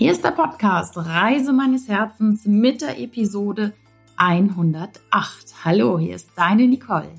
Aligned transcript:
Hier 0.00 0.12
ist 0.12 0.24
der 0.24 0.30
Podcast 0.30 0.96
Reise 0.96 1.52
meines 1.52 1.86
Herzens 1.86 2.46
mit 2.46 2.80
der 2.80 2.98
Episode 2.98 3.74
108. 4.16 5.02
Hallo, 5.62 5.98
hier 5.98 6.14
ist 6.14 6.30
deine 6.36 6.66
Nicole. 6.66 7.12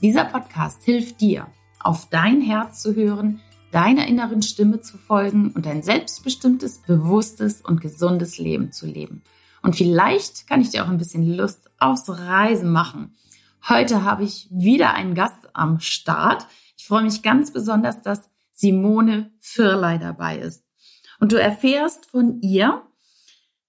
Dieser 0.00 0.24
Podcast 0.24 0.84
hilft 0.84 1.20
dir, 1.20 1.48
auf 1.80 2.08
dein 2.10 2.40
Herz 2.40 2.80
zu 2.80 2.94
hören, 2.94 3.40
deiner 3.72 4.06
inneren 4.06 4.42
Stimme 4.42 4.80
zu 4.80 4.98
folgen 4.98 5.50
und 5.50 5.66
ein 5.66 5.82
selbstbestimmtes, 5.82 6.82
bewusstes 6.82 7.60
und 7.60 7.80
gesundes 7.80 8.38
Leben 8.38 8.70
zu 8.70 8.86
leben. 8.86 9.24
Und 9.62 9.74
vielleicht 9.74 10.46
kann 10.46 10.60
ich 10.60 10.70
dir 10.70 10.84
auch 10.84 10.88
ein 10.88 10.98
bisschen 10.98 11.26
Lust 11.26 11.68
aufs 11.80 12.08
Reisen 12.08 12.70
machen. 12.70 13.16
Heute 13.68 14.04
habe 14.04 14.22
ich 14.22 14.46
wieder 14.52 14.94
einen 14.94 15.16
Gast 15.16 15.48
am 15.54 15.80
Start. 15.80 16.46
Ich 16.76 16.86
freue 16.86 17.02
mich 17.02 17.22
ganz 17.22 17.52
besonders, 17.52 18.00
dass 18.02 18.30
Simone 18.52 19.32
Firlei 19.40 19.98
dabei 19.98 20.38
ist. 20.38 20.67
Und 21.18 21.32
du 21.32 21.40
erfährst 21.40 22.06
von 22.06 22.40
ihr, 22.40 22.86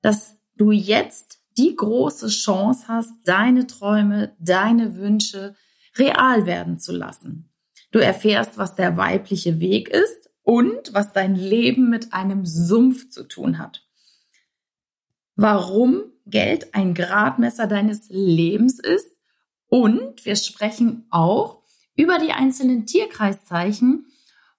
dass 0.02 0.38
du 0.55 0.71
jetzt 0.71 1.39
die 1.58 1.75
große 1.75 2.27
Chance 2.27 2.88
hast, 2.88 3.12
deine 3.25 3.67
Träume, 3.67 4.35
deine 4.39 4.95
Wünsche 4.95 5.55
real 5.98 6.45
werden 6.45 6.80
zu 6.80 6.91
lassen. 6.94 7.52
Du 7.91 7.99
erfährst, 7.99 8.58
was 8.58 8.75
der 8.75 8.98
weibliche 8.98 9.59
Weg 9.59 9.89
ist 9.89 10.30
und 10.44 10.94
was 10.94 11.12
dein 11.12 11.35
Leben 11.35 11.89
mit 11.89 12.13
einem 12.13 12.45
Sumpf 12.45 13.09
zu 13.09 13.23
tun 13.23 13.58
hat. 13.58 13.86
Warum 15.36 16.03
Geld 16.25 16.75
ein 16.75 16.94
Gradmesser 16.94 17.66
deines 17.66 18.09
Lebens 18.09 18.80
ist 18.80 19.09
und 19.67 20.25
wir 20.25 20.36
sprechen 20.36 21.08
auch 21.09 21.63
über 21.95 22.19
die 22.19 22.31
einzelnen 22.31 22.86
Tierkreiszeichen 22.86 24.06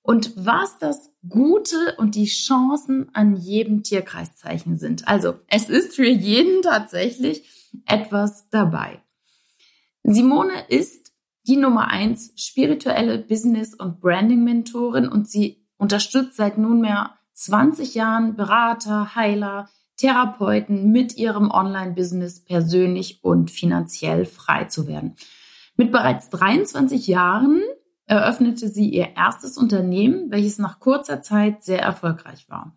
und 0.02 0.32
was 0.36 0.78
das 0.78 1.10
Gute 1.28 1.96
und 1.98 2.14
die 2.14 2.26
Chancen 2.26 3.10
an 3.14 3.36
jedem 3.36 3.82
Tierkreiszeichen 3.82 4.78
sind. 4.78 5.06
Also 5.06 5.34
es 5.48 5.68
ist 5.68 5.94
für 5.94 6.08
jeden 6.08 6.62
tatsächlich 6.62 7.70
etwas 7.86 8.48
dabei. 8.50 9.02
Simone 10.02 10.54
ist 10.68 11.12
die 11.46 11.56
Nummer 11.56 11.88
eins 11.88 12.32
spirituelle 12.36 13.18
Business- 13.18 13.74
und 13.74 14.00
Branding-Mentorin 14.00 15.08
und 15.08 15.28
sie 15.28 15.66
unterstützt 15.76 16.36
seit 16.36 16.58
nunmehr 16.58 17.14
20 17.34 17.94
Jahren 17.94 18.36
Berater, 18.36 19.14
Heiler, 19.14 19.68
Therapeuten 19.96 20.90
mit 20.90 21.16
ihrem 21.16 21.50
Online-Business 21.50 22.44
persönlich 22.44 23.22
und 23.22 23.50
finanziell 23.50 24.24
frei 24.24 24.64
zu 24.64 24.86
werden. 24.86 25.16
Mit 25.76 25.92
bereits 25.92 26.30
23 26.30 27.06
Jahren 27.06 27.62
eröffnete 28.10 28.68
sie 28.68 28.88
ihr 28.88 29.10
erstes 29.14 29.56
Unternehmen, 29.56 30.32
welches 30.32 30.58
nach 30.58 30.80
kurzer 30.80 31.22
Zeit 31.22 31.62
sehr 31.62 31.80
erfolgreich 31.80 32.48
war. 32.48 32.76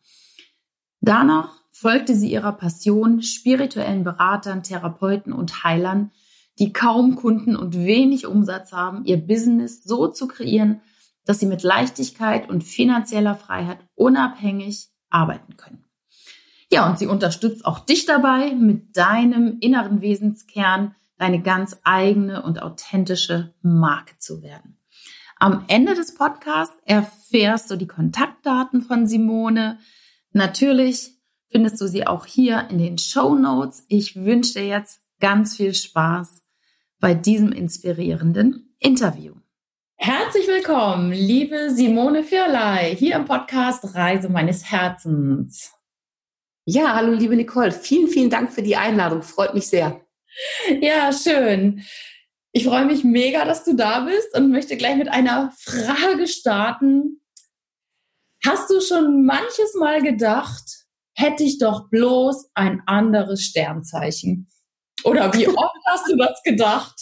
Danach 1.01 1.49
folgte 1.71 2.15
sie 2.15 2.31
ihrer 2.31 2.51
Passion, 2.51 3.23
spirituellen 3.23 4.03
Beratern, 4.03 4.61
Therapeuten 4.61 5.33
und 5.33 5.63
Heilern, 5.63 6.11
die 6.59 6.71
kaum 6.71 7.15
Kunden 7.15 7.55
und 7.55 7.75
wenig 7.75 8.27
Umsatz 8.27 8.73
haben, 8.73 9.05
ihr 9.05 9.17
Business 9.17 9.83
so 9.83 10.07
zu 10.07 10.27
kreieren, 10.27 10.81
dass 11.25 11.39
sie 11.39 11.47
mit 11.47 11.63
Leichtigkeit 11.63 12.47
und 12.47 12.63
finanzieller 12.63 13.33
Freiheit 13.33 13.79
unabhängig 13.95 14.91
arbeiten 15.09 15.57
können. 15.57 15.83
Ja, 16.71 16.87
und 16.87 16.99
sie 16.99 17.07
unterstützt 17.07 17.65
auch 17.65 17.79
dich 17.79 18.05
dabei, 18.05 18.53
mit 18.53 18.95
deinem 18.95 19.57
inneren 19.61 20.01
Wesenskern 20.01 20.93
deine 21.17 21.41
ganz 21.41 21.77
eigene 21.83 22.43
und 22.43 22.61
authentische 22.61 23.55
Marke 23.63 24.19
zu 24.19 24.43
werden. 24.43 24.77
Am 25.43 25.65
Ende 25.67 25.93
des 25.93 26.15
Podcasts 26.15 26.77
erfährst 26.85 27.69
du 27.69 27.75
die 27.75 27.85
Kontaktdaten 27.85 28.81
von 28.81 29.07
Simone. 29.07 29.77
Natürlich 30.31 31.17
findest 31.49 31.81
du 31.81 31.87
sie 31.87 32.07
auch 32.07 32.25
hier 32.25 32.69
in 32.69 32.77
den 32.77 32.97
Show 32.97 33.35
Notes. 33.35 33.83
Ich 33.89 34.15
wünsche 34.15 34.53
dir 34.53 34.65
jetzt 34.65 35.01
ganz 35.19 35.57
viel 35.57 35.73
Spaß 35.73 36.43
bei 37.01 37.13
diesem 37.13 37.51
inspirierenden 37.51 38.73
Interview. 38.79 39.33
Herzlich 39.97 40.47
willkommen, 40.47 41.11
liebe 41.11 41.71
Simone 41.71 42.23
Firlei, 42.23 42.95
hier 42.95 43.17
im 43.17 43.25
Podcast 43.25 43.95
Reise 43.95 44.29
meines 44.29 44.71
Herzens. 44.71 45.73
Ja, 46.63 46.95
hallo, 46.95 47.11
liebe 47.11 47.35
Nicole. 47.35 47.73
Vielen, 47.73 48.07
vielen 48.07 48.29
Dank 48.29 48.53
für 48.53 48.63
die 48.63 48.77
Einladung. 48.77 49.23
Freut 49.23 49.53
mich 49.53 49.67
sehr. 49.67 49.99
Ja, 50.79 51.11
schön. 51.11 51.83
Ich 52.55 52.65
freue 52.65 52.85
mich 52.85 53.03
mega, 53.03 53.45
dass 53.45 53.63
du 53.63 53.75
da 53.75 54.01
bist 54.01 54.37
und 54.37 54.51
möchte 54.51 54.77
gleich 54.77 54.95
mit 54.95 55.07
einer 55.09 55.51
Frage 55.57 56.27
starten. 56.27 57.19
Hast 58.45 58.69
du 58.69 58.79
schon 58.79 59.25
manches 59.25 59.73
Mal 59.73 60.03
gedacht, 60.03 60.85
hätte 61.15 61.43
ich 61.43 61.57
doch 61.57 61.89
bloß 61.89 62.51
ein 62.53 62.83
anderes 62.85 63.41
Sternzeichen? 63.43 64.49
Oder 65.03 65.33
wie 65.33 65.47
oft 65.57 65.81
hast 65.87 66.07
du 66.07 66.15
das 66.15 66.43
gedacht? 66.43 66.95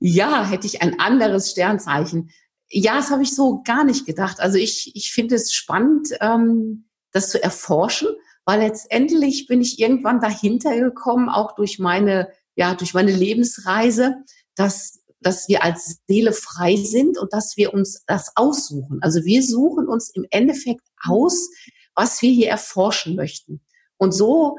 ja, 0.00 0.44
hätte 0.44 0.66
ich 0.66 0.82
ein 0.82 0.98
anderes 0.98 1.52
Sternzeichen. 1.52 2.30
Ja, 2.68 2.96
das 2.96 3.10
habe 3.10 3.22
ich 3.22 3.32
so 3.36 3.62
gar 3.62 3.84
nicht 3.84 4.06
gedacht. 4.06 4.40
Also 4.40 4.58
ich, 4.58 4.90
ich 4.96 5.12
finde 5.12 5.36
es 5.36 5.52
spannend, 5.52 6.08
ähm, 6.20 6.88
das 7.12 7.30
zu 7.30 7.40
erforschen, 7.40 8.08
weil 8.44 8.58
letztendlich 8.58 9.46
bin 9.46 9.60
ich 9.60 9.78
irgendwann 9.78 10.20
dahinter 10.20 10.76
gekommen, 10.76 11.28
auch 11.28 11.54
durch 11.54 11.78
meine 11.78 12.32
ja, 12.60 12.74
durch 12.74 12.92
meine 12.92 13.10
Lebensreise, 13.10 14.16
dass, 14.54 15.00
dass 15.20 15.48
wir 15.48 15.64
als 15.64 16.00
Seele 16.06 16.34
frei 16.34 16.76
sind 16.76 17.16
und 17.16 17.32
dass 17.32 17.56
wir 17.56 17.72
uns 17.72 18.04
das 18.06 18.32
aussuchen. 18.36 18.98
Also 19.00 19.24
wir 19.24 19.42
suchen 19.42 19.88
uns 19.88 20.10
im 20.10 20.26
Endeffekt 20.30 20.82
aus, 21.02 21.48
was 21.94 22.20
wir 22.20 22.30
hier 22.30 22.50
erforschen 22.50 23.16
möchten. 23.16 23.62
Und 23.96 24.12
so 24.12 24.58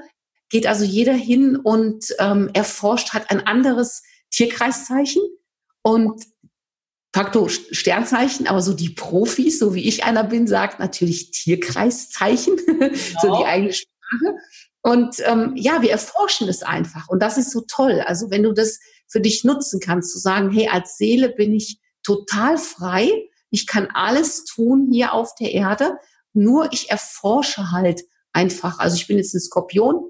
geht 0.49 0.65
also 0.65 0.83
jeder 0.83 1.13
hin 1.13 1.55
und 1.55 2.07
ähm, 2.17 2.49
erforscht, 2.53 3.13
hat 3.13 3.29
ein 3.29 3.45
anderes 3.45 4.01
Tierkreiszeichen 4.31 5.21
und 5.83 6.23
Faktor 7.13 7.49
Sternzeichen, 7.49 8.47
aber 8.47 8.63
so 8.63 8.73
die 8.73 8.89
Profis, 8.89 9.59
so 9.59 9.75
wie 9.75 9.87
ich 9.87 10.05
einer 10.05 10.23
bin, 10.23 10.47
sagt 10.47 10.79
natürlich 10.79 11.29
Tierkreiszeichen, 11.29 12.55
genau. 12.65 12.95
so 13.21 13.37
die 13.37 13.45
eigene 13.45 13.73
Sprache. 13.73 14.37
Und 14.81 15.17
ähm, 15.25 15.53
ja, 15.55 15.81
wir 15.81 15.91
erforschen 15.91 16.47
es 16.47 16.63
einfach. 16.63 17.07
Und 17.07 17.21
das 17.21 17.37
ist 17.37 17.51
so 17.51 17.61
toll. 17.67 18.01
Also 18.05 18.31
wenn 18.31 18.43
du 18.43 18.51
das 18.51 18.79
für 19.07 19.21
dich 19.21 19.43
nutzen 19.43 19.79
kannst, 19.79 20.11
zu 20.11 20.19
sagen, 20.19 20.51
hey, 20.51 20.69
als 20.69 20.97
Seele 20.97 21.29
bin 21.29 21.53
ich 21.53 21.79
total 22.03 22.57
frei. 22.57 23.11
Ich 23.49 23.67
kann 23.67 23.89
alles 23.93 24.45
tun 24.45 24.89
hier 24.91 25.13
auf 25.13 25.35
der 25.35 25.51
Erde. 25.51 25.97
Nur 26.33 26.71
ich 26.71 26.89
erforsche 26.89 27.71
halt 27.71 28.01
einfach. 28.33 28.79
Also 28.79 28.95
ich 28.95 29.07
bin 29.07 29.17
jetzt 29.17 29.33
ein 29.33 29.41
Skorpion 29.41 30.03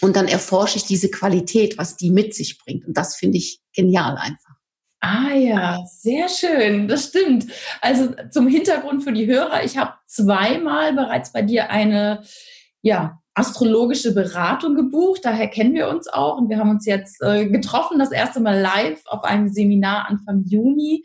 und 0.00 0.16
dann 0.16 0.28
erforsche 0.28 0.76
ich 0.76 0.84
diese 0.84 1.10
Qualität, 1.10 1.78
was 1.78 1.96
die 1.96 2.10
mit 2.10 2.34
sich 2.34 2.58
bringt. 2.58 2.86
Und 2.86 2.96
das 2.96 3.16
finde 3.16 3.38
ich 3.38 3.60
genial 3.72 4.16
einfach. 4.18 4.56
Ah 5.00 5.34
ja, 5.34 5.84
sehr 5.86 6.28
schön, 6.28 6.88
das 6.88 7.08
stimmt. 7.08 7.46
Also 7.80 8.14
zum 8.30 8.48
Hintergrund 8.48 9.04
für 9.04 9.12
die 9.12 9.26
Hörer, 9.26 9.62
ich 9.62 9.76
habe 9.76 9.94
zweimal 10.06 10.94
bereits 10.94 11.32
bei 11.32 11.42
dir 11.42 11.70
eine 11.70 12.24
ja, 12.82 13.20
astrologische 13.36 14.14
Beratung 14.14 14.74
gebucht. 14.74 15.20
Daher 15.22 15.48
kennen 15.48 15.74
wir 15.74 15.88
uns 15.88 16.08
auch 16.08 16.38
und 16.38 16.48
wir 16.48 16.58
haben 16.58 16.70
uns 16.70 16.86
jetzt 16.86 17.22
äh, 17.22 17.46
getroffen, 17.46 17.98
das 17.98 18.10
erste 18.10 18.40
Mal 18.40 18.58
live 18.58 19.02
auf 19.04 19.24
einem 19.24 19.48
Seminar 19.48 20.08
Anfang 20.08 20.42
Juni. 20.46 21.04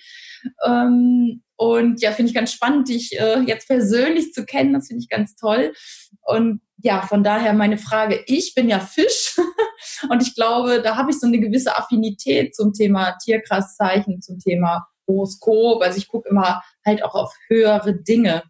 Ähm, 0.65 1.43
und 1.57 2.01
ja, 2.01 2.11
finde 2.13 2.29
ich 2.29 2.35
ganz 2.35 2.53
spannend, 2.53 2.87
dich 2.87 3.19
äh, 3.19 3.41
jetzt 3.41 3.67
persönlich 3.67 4.33
zu 4.33 4.45
kennen. 4.45 4.73
Das 4.73 4.87
finde 4.87 5.03
ich 5.03 5.09
ganz 5.09 5.35
toll. 5.35 5.73
Und 6.21 6.61
ja, 6.77 7.01
von 7.01 7.22
daher 7.22 7.53
meine 7.53 7.78
Frage, 7.78 8.23
ich 8.25 8.55
bin 8.55 8.69
ja 8.69 8.79
Fisch 8.79 9.37
und 10.09 10.23
ich 10.23 10.34
glaube, 10.34 10.81
da 10.81 10.95
habe 10.95 11.11
ich 11.11 11.19
so 11.19 11.27
eine 11.27 11.39
gewisse 11.39 11.77
Affinität 11.77 12.55
zum 12.55 12.72
Thema 12.72 13.17
Tierkreiszeichen, 13.23 14.22
zum 14.22 14.39
Thema 14.39 14.87
Horoskop. 15.05 15.84
Also 15.84 15.97
ich 15.97 16.07
gucke 16.07 16.29
immer 16.29 16.63
halt 16.85 17.03
auch 17.03 17.13
auf 17.13 17.35
höhere 17.49 17.93
Dinge. 17.93 18.43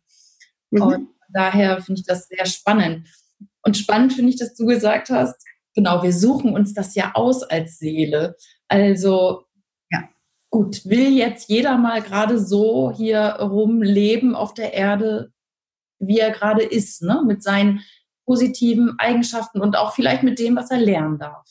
Mhm. 0.70 0.82
Und 0.82 1.08
daher 1.34 1.82
finde 1.82 2.02
ich 2.02 2.06
das 2.06 2.28
sehr 2.28 2.46
spannend. 2.46 3.08
Und 3.64 3.78
spannend 3.78 4.14
finde 4.14 4.32
ich, 4.32 4.38
dass 4.38 4.56
du 4.56 4.66
gesagt 4.66 5.10
hast, 5.10 5.36
genau, 5.76 6.04
wir 6.04 6.14
suchen 6.14 6.54
uns 6.54 6.74
das 6.74 6.96
ja 6.96 7.12
aus 7.14 7.44
als 7.44 7.78
Seele. 7.78 8.36
Also, 8.68 9.46
ja, 9.92 10.10
gut, 10.50 10.86
will 10.86 11.16
jetzt 11.16 11.50
jeder 11.50 11.78
mal 11.78 12.02
gerade 12.02 12.40
so 12.40 12.92
hier 12.92 13.38
rumleben 13.40 14.36
auf 14.36 14.54
der 14.54 14.74
Erde, 14.74 15.32
wie 16.00 16.20
er 16.20 16.32
gerade 16.32 16.64
ist, 16.64 17.02
ne? 17.04 17.24
mit 17.26 17.44
seinen 17.44 17.82
positiven 18.26 18.98
Eigenschaften 18.98 19.62
und 19.62 19.76
auch 19.76 19.94
vielleicht 19.94 20.24
mit 20.24 20.40
dem, 20.40 20.56
was 20.56 20.72
er 20.72 20.80
lernen 20.80 21.20
darf. 21.20 21.48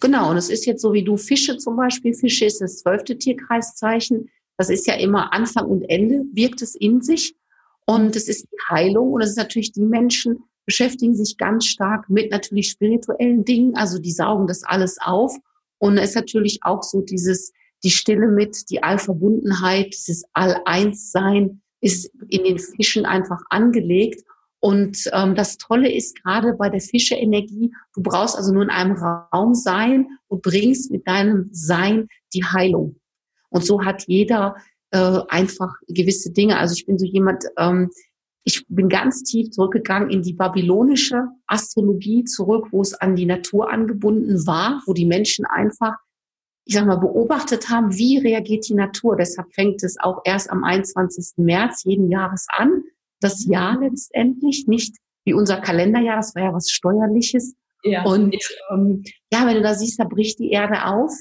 Genau, 0.00 0.30
und 0.30 0.36
es 0.36 0.48
ist 0.48 0.66
jetzt 0.66 0.82
so 0.82 0.92
wie 0.92 1.04
du 1.04 1.16
Fische 1.16 1.58
zum 1.58 1.76
Beispiel. 1.76 2.12
Fische 2.12 2.44
ist 2.44 2.60
das 2.60 2.78
zwölfte 2.78 3.16
Tierkreiszeichen. 3.16 4.28
Das 4.56 4.68
ist 4.68 4.86
ja 4.86 4.94
immer 4.94 5.32
Anfang 5.32 5.66
und 5.66 5.82
Ende, 5.84 6.24
wirkt 6.32 6.60
es 6.60 6.74
in 6.74 7.00
sich. 7.02 7.36
Und 7.86 8.16
es 8.16 8.28
ist 8.28 8.44
die 8.44 8.58
Heilung 8.68 9.12
und 9.12 9.22
es 9.22 9.30
ist 9.30 9.36
natürlich 9.36 9.72
die 9.72 9.82
Menschen, 9.82 10.42
beschäftigen 10.66 11.14
sich 11.14 11.36
ganz 11.36 11.66
stark 11.66 12.08
mit 12.08 12.30
natürlich 12.30 12.70
spirituellen 12.70 13.44
Dingen, 13.44 13.76
also 13.76 13.98
die 13.98 14.12
saugen 14.12 14.46
das 14.46 14.62
alles 14.64 14.98
auf. 15.00 15.36
Und 15.78 15.98
es 15.98 16.10
ist 16.10 16.16
natürlich 16.16 16.60
auch 16.62 16.82
so 16.82 17.00
dieses, 17.00 17.52
die 17.82 17.90
Stille 17.90 18.28
mit, 18.28 18.70
die 18.70 18.82
Allverbundenheit, 18.82 19.94
dieses 19.94 20.24
All-Eins-Sein 20.32 21.60
ist 21.80 22.12
in 22.28 22.44
den 22.44 22.58
Fischen 22.58 23.04
einfach 23.04 23.40
angelegt. 23.50 24.22
Und 24.60 25.10
ähm, 25.12 25.34
das 25.34 25.58
Tolle 25.58 25.92
ist 25.92 26.22
gerade 26.22 26.52
bei 26.52 26.68
der 26.68 26.80
Fische-Energie, 26.80 27.74
du 27.94 28.02
brauchst 28.02 28.36
also 28.36 28.52
nur 28.52 28.62
in 28.62 28.70
einem 28.70 28.96
Raum 28.96 29.54
sein 29.54 30.06
und 30.28 30.42
bringst 30.42 30.92
mit 30.92 31.08
deinem 31.08 31.48
Sein 31.50 32.06
die 32.32 32.44
Heilung. 32.44 33.00
Und 33.50 33.64
so 33.66 33.84
hat 33.84 34.04
jeder 34.06 34.54
äh, 34.92 35.20
einfach 35.28 35.74
gewisse 35.88 36.30
Dinge. 36.32 36.58
Also 36.58 36.74
ich 36.74 36.86
bin 36.86 36.96
so 36.96 37.04
jemand, 37.04 37.44
ähm, 37.58 37.90
ich 38.44 38.64
bin 38.68 38.88
ganz 38.88 39.22
tief 39.22 39.50
zurückgegangen 39.50 40.10
in 40.10 40.22
die 40.22 40.32
babylonische 40.32 41.28
Astrologie 41.46 42.24
zurück, 42.24 42.68
wo 42.70 42.80
es 42.80 42.94
an 42.94 43.14
die 43.14 43.26
Natur 43.26 43.70
angebunden 43.70 44.46
war, 44.46 44.82
wo 44.86 44.92
die 44.92 45.06
Menschen 45.06 45.44
einfach, 45.44 45.94
ich 46.64 46.74
sag 46.74 46.86
mal, 46.86 46.96
beobachtet 46.96 47.68
haben, 47.68 47.96
wie 47.96 48.18
reagiert 48.18 48.68
die 48.68 48.74
Natur. 48.74 49.16
Deshalb 49.16 49.52
fängt 49.54 49.82
es 49.84 49.96
auch 50.00 50.22
erst 50.24 50.50
am 50.50 50.64
21. 50.64 51.34
März 51.36 51.84
jeden 51.84 52.10
Jahres 52.10 52.46
an. 52.48 52.82
Das 53.20 53.46
Jahr 53.46 53.78
letztendlich, 53.78 54.66
nicht 54.66 54.96
wie 55.24 55.34
unser 55.34 55.60
Kalenderjahr, 55.60 56.16
das 56.16 56.34
war 56.34 56.42
ja 56.42 56.52
was 56.52 56.70
Steuerliches. 56.70 57.54
Ja. 57.84 58.04
Und 58.04 58.36
ähm, 58.70 59.04
ja, 59.32 59.46
wenn 59.46 59.54
du 59.54 59.62
da 59.62 59.74
siehst, 59.74 60.00
da 60.00 60.04
bricht 60.04 60.40
die 60.40 60.50
Erde 60.50 60.84
auf, 60.86 61.12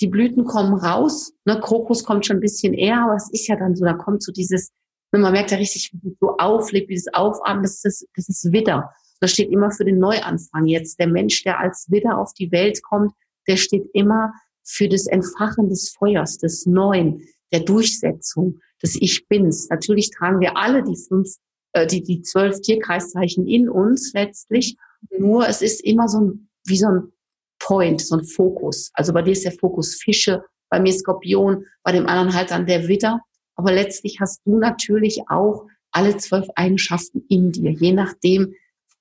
die 0.00 0.08
Blüten 0.08 0.44
kommen 0.44 0.74
raus, 0.74 1.32
ne, 1.44 1.60
Krokus 1.60 2.04
kommt 2.04 2.24
schon 2.24 2.38
ein 2.38 2.40
bisschen 2.40 2.72
eher, 2.72 3.02
aber 3.02 3.14
es 3.14 3.30
ist 3.30 3.46
ja 3.46 3.56
dann 3.56 3.76
so, 3.76 3.84
da 3.84 3.92
kommt 3.92 4.22
so 4.22 4.32
dieses 4.32 4.72
und 5.12 5.20
man 5.20 5.32
merkt 5.32 5.50
ja 5.50 5.58
richtig, 5.58 5.92
wie 5.92 6.08
es 6.08 6.18
so 6.18 6.36
auflebt, 6.38 6.88
wie 6.88 6.94
es 6.94 7.12
Aufatmen, 7.12 7.62
das 7.62 7.84
ist, 7.84 8.08
das 8.16 8.28
ist 8.28 8.50
Widder. 8.52 8.90
Das 9.20 9.30
steht 9.30 9.50
immer 9.50 9.70
für 9.70 9.84
den 9.84 9.98
Neuanfang 9.98 10.66
jetzt. 10.66 10.98
Der 10.98 11.06
Mensch, 11.06 11.44
der 11.44 11.60
als 11.60 11.90
Widder 11.90 12.18
auf 12.18 12.32
die 12.32 12.50
Welt 12.50 12.82
kommt, 12.82 13.12
der 13.46 13.56
steht 13.56 13.84
immer 13.92 14.32
für 14.64 14.88
das 14.88 15.06
Entfachen 15.06 15.68
des 15.68 15.90
Feuers, 15.90 16.38
des 16.38 16.66
Neuen, 16.66 17.22
der 17.52 17.60
Durchsetzung, 17.60 18.58
des 18.82 18.96
Ich 19.00 19.28
Bins. 19.28 19.68
Natürlich 19.68 20.10
tragen 20.10 20.40
wir 20.40 20.56
alle 20.56 20.82
die 20.82 20.96
fünf, 20.96 21.28
äh, 21.72 21.86
die, 21.86 22.02
die 22.02 22.22
zwölf 22.22 22.60
Tierkreiszeichen 22.60 23.46
in 23.46 23.68
uns 23.68 24.12
letztlich. 24.14 24.76
Nur 25.18 25.46
es 25.46 25.62
ist 25.62 25.84
immer 25.84 26.08
so 26.08 26.20
ein, 26.20 26.48
wie 26.64 26.78
so 26.78 26.88
ein 26.88 27.12
Point, 27.58 28.00
so 28.00 28.16
ein 28.16 28.24
Fokus. 28.24 28.90
Also 28.94 29.12
bei 29.12 29.22
dir 29.22 29.32
ist 29.32 29.44
der 29.44 29.52
Fokus 29.52 29.94
Fische, 29.94 30.42
bei 30.70 30.80
mir 30.80 30.92
Skorpion, 30.92 31.66
bei 31.82 31.92
dem 31.92 32.06
anderen 32.06 32.34
halt 32.34 32.50
dann 32.50 32.66
der 32.66 32.88
Widder. 32.88 33.20
Aber 33.56 33.72
letztlich 33.72 34.18
hast 34.20 34.40
du 34.44 34.58
natürlich 34.58 35.22
auch 35.28 35.66
alle 35.90 36.16
zwölf 36.16 36.48
Eigenschaften 36.56 37.24
in 37.28 37.52
dir, 37.52 37.70
je 37.70 37.92
nachdem, 37.92 38.54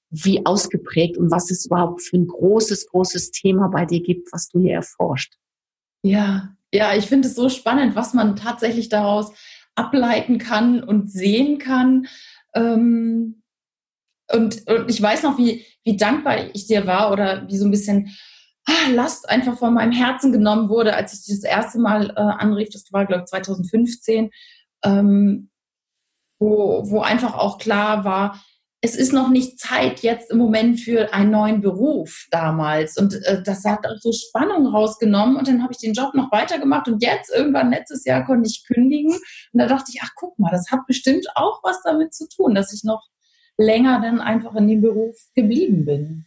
wie 0.09 0.45
ausgeprägt 0.45 1.17
und 1.17 1.31
was 1.31 1.49
es 1.51 1.65
überhaupt 1.65 2.01
für 2.01 2.17
ein 2.17 2.27
großes, 2.27 2.87
großes 2.87 3.31
Thema 3.31 3.69
bei 3.69 3.85
dir 3.85 4.01
gibt, 4.01 4.31
was 4.33 4.49
du 4.49 4.59
hier 4.59 4.73
erforscht. 4.73 5.35
Ja, 6.03 6.55
ja, 6.73 6.95
ich 6.95 7.05
finde 7.05 7.27
es 7.27 7.35
so 7.35 7.49
spannend, 7.49 7.95
was 7.95 8.13
man 8.13 8.35
tatsächlich 8.35 8.89
daraus 8.89 9.31
ableiten 9.75 10.37
kann 10.37 10.83
und 10.83 11.09
sehen 11.09 11.57
kann. 11.59 12.07
Ähm, 12.53 13.41
und, 14.33 14.67
und 14.67 14.89
ich 14.89 15.01
weiß 15.01 15.23
noch, 15.23 15.37
wie, 15.37 15.65
wie 15.83 15.97
dankbar 15.97 16.53
ich 16.53 16.67
dir 16.67 16.85
war 16.87 17.11
oder 17.11 17.47
wie 17.47 17.57
so 17.57 17.65
ein 17.65 17.71
bisschen 17.71 18.15
Last 18.91 19.29
einfach 19.29 19.57
von 19.57 19.73
meinem 19.73 19.91
Herzen 19.91 20.31
genommen 20.31 20.69
wurde, 20.69 20.95
als 20.95 21.13
ich 21.13 21.35
das 21.35 21.43
erste 21.43 21.79
Mal 21.79 22.11
äh, 22.11 22.19
anrief, 22.19 22.69
das 22.71 22.85
war, 22.91 23.05
glaube 23.05 23.23
ich, 23.23 23.29
2015, 23.29 24.29
ähm, 24.83 25.49
wo, 26.39 26.89
wo 26.89 27.01
einfach 27.01 27.35
auch 27.35 27.57
klar 27.57 28.03
war, 28.03 28.41
es 28.83 28.95
ist 28.95 29.13
noch 29.13 29.29
nicht 29.29 29.59
Zeit 29.59 29.99
jetzt 29.99 30.31
im 30.31 30.39
Moment 30.39 30.79
für 30.79 31.13
einen 31.13 31.29
neuen 31.29 31.61
Beruf 31.61 32.25
damals. 32.31 32.97
Und 32.97 33.13
äh, 33.25 33.43
das 33.43 33.63
hat 33.63 33.85
auch 33.85 33.97
so 33.99 34.11
Spannung 34.11 34.65
rausgenommen. 34.65 35.35
Und 35.35 35.47
dann 35.47 35.61
habe 35.61 35.71
ich 35.71 35.77
den 35.77 35.93
Job 35.93 36.15
noch 36.15 36.31
weitergemacht. 36.31 36.87
Und 36.87 37.03
jetzt, 37.03 37.31
irgendwann 37.31 37.69
letztes 37.69 38.05
Jahr, 38.05 38.25
konnte 38.25 38.49
ich 38.49 38.65
kündigen. 38.65 39.13
Und 39.13 39.59
da 39.59 39.67
dachte 39.67 39.91
ich, 39.93 40.01
ach 40.03 40.09
guck 40.15 40.37
mal, 40.39 40.49
das 40.49 40.71
hat 40.71 40.87
bestimmt 40.87 41.27
auch 41.35 41.61
was 41.63 41.83
damit 41.83 42.15
zu 42.15 42.27
tun, 42.27 42.55
dass 42.55 42.73
ich 42.73 42.83
noch 42.83 43.07
länger 43.55 44.01
dann 44.01 44.19
einfach 44.19 44.55
in 44.55 44.67
dem 44.67 44.81
Beruf 44.81 45.15
geblieben 45.35 45.85
bin. 45.85 46.25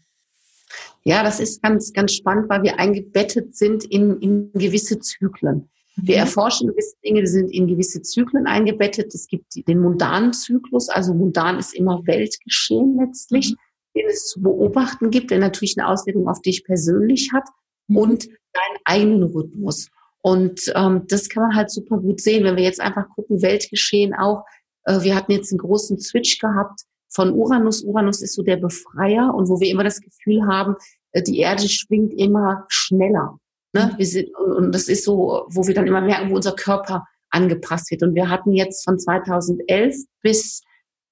Ja, 1.04 1.22
das 1.22 1.38
ist 1.38 1.62
ganz, 1.62 1.92
ganz 1.92 2.14
spannend, 2.14 2.48
weil 2.48 2.62
wir 2.62 2.78
eingebettet 2.78 3.54
sind 3.56 3.84
in, 3.84 4.18
in 4.20 4.52
gewisse 4.52 4.98
Zyklen. 4.98 5.68
Wir 5.96 6.16
mhm. 6.16 6.20
erforschen 6.20 6.68
gewisse 6.68 6.96
Dinge, 7.04 7.20
die 7.20 7.26
sind 7.26 7.50
in 7.50 7.66
gewisse 7.66 8.02
Zyklen 8.02 8.46
eingebettet. 8.46 9.14
Es 9.14 9.28
gibt 9.28 9.54
den 9.68 9.80
mundanen 9.80 10.32
Zyklus, 10.32 10.88
also 10.88 11.14
mundan 11.14 11.58
ist 11.58 11.74
immer 11.74 12.02
Weltgeschehen 12.06 12.98
letztlich, 12.98 13.52
mhm. 13.52 14.00
den 14.00 14.06
es 14.08 14.26
zu 14.26 14.42
beobachten 14.42 15.10
gibt, 15.10 15.30
der 15.30 15.38
natürlich 15.38 15.76
eine 15.78 15.88
Auswirkung 15.88 16.28
auf 16.28 16.40
dich 16.40 16.64
persönlich 16.64 17.30
hat 17.32 17.44
mhm. 17.88 17.96
und 17.96 18.26
deinen 18.26 18.78
eigenen 18.84 19.22
Rhythmus. 19.24 19.88
Und 20.22 20.72
ähm, 20.74 21.02
das 21.08 21.28
kann 21.28 21.42
man 21.42 21.54
halt 21.54 21.70
super 21.70 21.98
gut 21.98 22.20
sehen, 22.20 22.44
wenn 22.44 22.56
wir 22.56 22.64
jetzt 22.64 22.80
einfach 22.80 23.08
gucken, 23.10 23.42
Weltgeschehen 23.42 24.14
auch. 24.14 24.44
Äh, 24.84 25.02
wir 25.02 25.14
hatten 25.14 25.32
jetzt 25.32 25.52
einen 25.52 25.58
großen 25.58 26.00
Switch 26.00 26.38
gehabt 26.38 26.80
von 27.14 27.32
Uranus. 27.32 27.82
Uranus 27.82 28.20
ist 28.22 28.34
so 28.34 28.42
der 28.42 28.56
Befreier 28.56 29.32
und 29.34 29.48
wo 29.48 29.60
wir 29.60 29.68
immer 29.68 29.84
das 29.84 30.00
Gefühl 30.00 30.46
haben, 30.46 30.74
äh, 31.12 31.22
die 31.22 31.38
Erde 31.38 31.68
schwingt 31.68 32.12
immer 32.14 32.66
schneller. 32.68 33.38
Ne? 33.72 33.90
Mhm. 33.92 33.98
Wir 33.98 34.06
sind, 34.06 34.28
und 34.36 34.74
das 34.74 34.88
ist 34.88 35.04
so, 35.04 35.46
wo 35.48 35.66
wir 35.66 35.74
dann 35.74 35.86
immer 35.86 36.00
merken, 36.00 36.30
wo 36.30 36.36
unser 36.36 36.52
Körper 36.52 37.06
angepasst 37.30 37.90
wird. 37.90 38.02
Und 38.02 38.14
wir 38.14 38.28
hatten 38.28 38.52
jetzt 38.52 38.84
von 38.84 38.98
2011 38.98 39.96
bis 40.22 40.62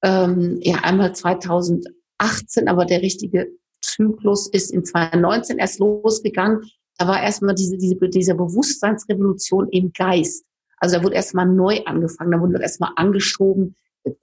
ähm, 0.02 0.58
ja 0.60 0.76
einmal 0.82 1.14
2018, 1.14 2.68
aber 2.68 2.84
der 2.84 3.02
richtige 3.02 3.48
Zyklus 3.80 4.48
ist 4.48 4.72
in 4.72 4.84
2019 4.84 5.58
erst 5.58 5.80
losgegangen. 5.80 6.60
Da 6.98 7.08
war 7.08 7.22
erstmal 7.22 7.54
diese, 7.54 7.76
diese, 7.76 7.96
diese 7.96 8.34
Bewusstseinsrevolution 8.34 9.68
im 9.70 9.92
Geist. 9.92 10.44
Also 10.78 10.96
da 10.96 11.04
wurde 11.04 11.16
erstmal 11.16 11.46
neu 11.46 11.80
angefangen, 11.84 12.32
da 12.32 12.40
wurde 12.40 12.60
erstmal 12.60 12.92
angeschoben, 12.96 13.76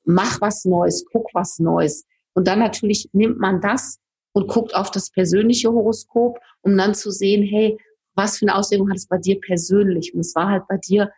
mach 0.03 0.41
was 0.41 0.65
Neues, 0.65 1.05
guck 1.11 1.27
was 1.33 1.59
Neues. 1.59 2.05
Und 2.33 2.47
dann 2.47 2.59
natürlich 2.59 3.09
nimmt 3.13 3.39
man 3.39 3.61
das 3.61 3.99
und 4.33 4.47
guckt 4.47 4.75
auf 4.75 4.91
das 4.91 5.09
persönliche 5.09 5.71
Horoskop, 5.71 6.39
um 6.61 6.77
dann 6.77 6.95
zu 6.95 7.11
sehen, 7.11 7.43
hey, 7.43 7.77
was 8.15 8.37
für 8.37 8.45
eine 8.45 8.55
Auswirkung 8.55 8.89
hat 8.89 8.97
es 8.97 9.07
bei 9.07 9.17
dir 9.17 9.39
persönlich? 9.39 10.13
Und 10.13 10.21
es 10.21 10.35
war 10.35 10.49
halt 10.49 10.67
bei 10.67 10.77
dir 10.77 11.11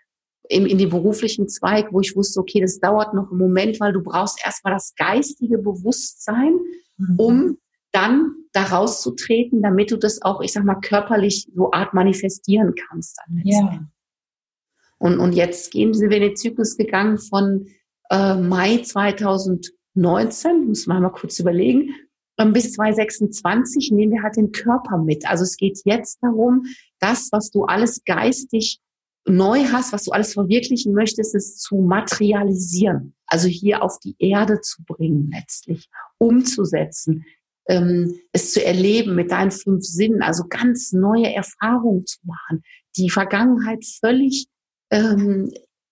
in, 0.49 0.65
in 0.65 0.77
dem 0.77 0.89
beruflichen 0.89 1.47
Zweig, 1.47 1.91
wo 1.91 2.01
ich 2.01 2.15
wusste, 2.15 2.39
okay, 2.39 2.61
das 2.61 2.79
dauert 2.79 3.13
noch 3.13 3.29
einen 3.29 3.39
Moment, 3.39 3.79
weil 3.79 3.93
du 3.93 4.01
brauchst 4.01 4.39
erstmal 4.45 4.73
das 4.73 4.93
geistige 4.95 5.57
Bewusstsein, 5.57 6.59
mhm. 6.97 7.19
um 7.19 7.57
dann 7.91 8.35
da 8.53 8.63
rauszutreten, 8.63 9.61
damit 9.61 9.91
du 9.91 9.97
das 9.97 10.21
auch, 10.21 10.41
ich 10.41 10.53
sag 10.53 10.63
mal, 10.63 10.75
körperlich 10.75 11.47
so 11.53 11.71
art 11.71 11.93
manifestieren 11.93 12.73
kannst. 12.75 13.19
ja. 13.43 13.85
Und, 14.97 15.19
und 15.19 15.33
jetzt 15.33 15.71
gehen 15.71 15.93
wir 15.93 16.11
in 16.11 16.21
den 16.21 16.35
Zyklus 16.35 16.77
gegangen 16.77 17.17
von 17.17 17.67
äh, 18.11 18.35
Mai 18.35 18.77
2019, 18.77 20.67
muss 20.67 20.85
man 20.85 21.01
mal 21.01 21.09
kurz 21.09 21.39
überlegen, 21.39 21.95
ähm, 22.37 22.53
bis 22.53 22.73
2026 22.73 23.91
nehmen 23.91 24.13
wir 24.13 24.23
halt 24.23 24.35
den 24.35 24.51
Körper 24.51 24.97
mit. 24.97 25.27
Also 25.27 25.43
es 25.43 25.57
geht 25.57 25.79
jetzt 25.85 26.19
darum, 26.21 26.65
das, 26.99 27.29
was 27.31 27.49
du 27.49 27.63
alles 27.63 28.03
geistig 28.05 28.79
neu 29.25 29.65
hast, 29.65 29.93
was 29.93 30.05
du 30.05 30.11
alles 30.11 30.33
verwirklichen 30.33 30.93
möchtest, 30.93 31.35
es 31.35 31.57
zu 31.57 31.75
materialisieren. 31.75 33.15
Also 33.27 33.47
hier 33.47 33.83
auf 33.83 33.99
die 33.99 34.15
Erde 34.19 34.61
zu 34.61 34.83
bringen 34.83 35.31
letztlich, 35.33 35.89
umzusetzen, 36.17 37.25
ähm, 37.67 38.19
es 38.31 38.51
zu 38.51 38.65
erleben 38.65 39.15
mit 39.15 39.31
deinen 39.31 39.51
fünf 39.51 39.83
Sinnen, 39.85 40.21
also 40.21 40.45
ganz 40.49 40.91
neue 40.91 41.33
Erfahrungen 41.33 42.05
zu 42.05 42.19
machen, 42.23 42.63
die 42.97 43.09
Vergangenheit 43.09 43.85
völlig 43.85 44.47
ähm, 44.89 45.51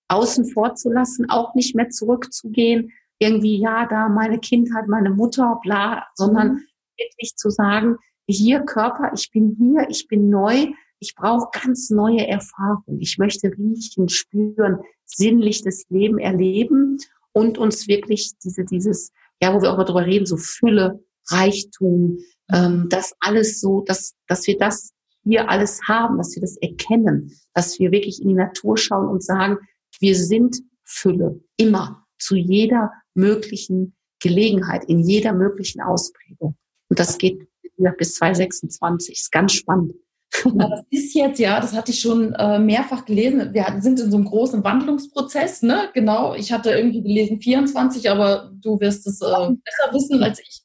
außen 0.10 0.46
vor 0.50 0.76
zu 0.76 0.92
lassen, 0.92 1.30
auch 1.30 1.56
nicht 1.56 1.76
mehr 1.76 1.90
zurückzugehen, 1.90 2.92
irgendwie, 3.20 3.60
ja, 3.60 3.86
da 3.88 4.10
meine 4.10 4.40
Kindheit, 4.40 4.88
meine 4.88 5.10
Mutter, 5.10 5.60
bla, 5.62 6.08
sondern 6.16 6.54
mhm. 6.54 6.62
wirklich 6.98 7.36
zu 7.36 7.50
sagen, 7.50 7.98
hier 8.28 8.62
Körper, 8.62 9.12
ich 9.14 9.32
bin 9.32 9.56
hier, 9.58 9.88
ich 9.90 10.08
bin 10.08 10.30
neu, 10.30 10.68
ich 11.00 11.16
brauche 11.16 11.50
ganz 11.52 11.90
neue 11.90 12.28
Erfahrungen. 12.28 13.00
Ich 13.00 13.18
möchte 13.18 13.52
riechen, 13.58 14.10
spüren, 14.10 14.80
sinnlich 15.06 15.64
das 15.64 15.86
Leben 15.90 16.20
erleben 16.20 16.98
und 17.32 17.58
uns 17.58 17.88
wirklich 17.88 18.34
diese, 18.44 18.66
dieses, 18.66 19.12
ja, 19.42 19.54
wo 19.54 19.62
wir 19.62 19.72
auch 19.72 19.78
mal 19.78 19.86
drüber 19.86 20.06
reden, 20.06 20.26
so 20.26 20.38
Fülle, 20.38 21.04
Reichtum, 21.30 22.20
ähm, 22.52 22.88
das 22.90 23.14
alles 23.20 23.60
so, 23.62 23.82
dass, 23.82 24.16
dass 24.28 24.48
wir 24.48 24.58
das 24.58 24.94
hier 25.24 25.50
alles 25.50 25.82
haben, 25.88 26.18
dass 26.18 26.36
wir 26.36 26.42
das 26.42 26.58
erkennen, 26.58 27.32
dass 27.54 27.80
wir 27.80 27.92
wirklich 27.92 28.22
in 28.22 28.30
die 28.30 28.34
Natur 28.34 28.78
schauen 28.78 29.08
und 29.08 29.24
sagen, 29.24 29.58
wir 30.00 30.16
sind 30.16 30.58
Fülle, 30.84 31.40
immer, 31.58 32.06
zu 32.18 32.36
jeder 32.36 32.92
möglichen 33.14 33.96
Gelegenheit, 34.20 34.84
in 34.86 35.00
jeder 35.00 35.34
möglichen 35.34 35.82
Ausprägung. 35.82 36.58
Und 36.90 37.00
das 37.00 37.18
geht 37.18 37.48
bis 37.98 38.16
2026. 38.16 39.16
Ist 39.16 39.32
ganz 39.32 39.54
spannend. 39.54 39.94
Das 40.56 40.84
ist 40.92 41.16
jetzt, 41.16 41.40
ja, 41.40 41.60
das 41.60 41.74
hatte 41.74 41.92
ich 41.92 42.02
schon 42.02 42.34
äh, 42.34 42.60
mehrfach 42.60 43.06
gelesen. 43.06 43.54
Wir 43.54 43.66
sind 43.80 44.00
in 44.00 44.12
so 44.12 44.18
einem 44.18 44.28
großen 44.28 44.64
Wandlungsprozess, 44.64 45.64
ne? 45.64 45.90
Genau. 45.94 46.36
Ich 46.36 46.52
hatte 46.52 46.70
irgendwie 46.70 47.02
gelesen 47.02 47.42
24, 47.42 48.10
aber 48.10 48.52
du 48.54 48.80
wirst 48.80 49.08
es 49.08 49.22
äh, 49.22 49.26
besser 49.26 49.94
wissen 49.94 50.22
als 50.22 50.40
ich. 50.40 50.62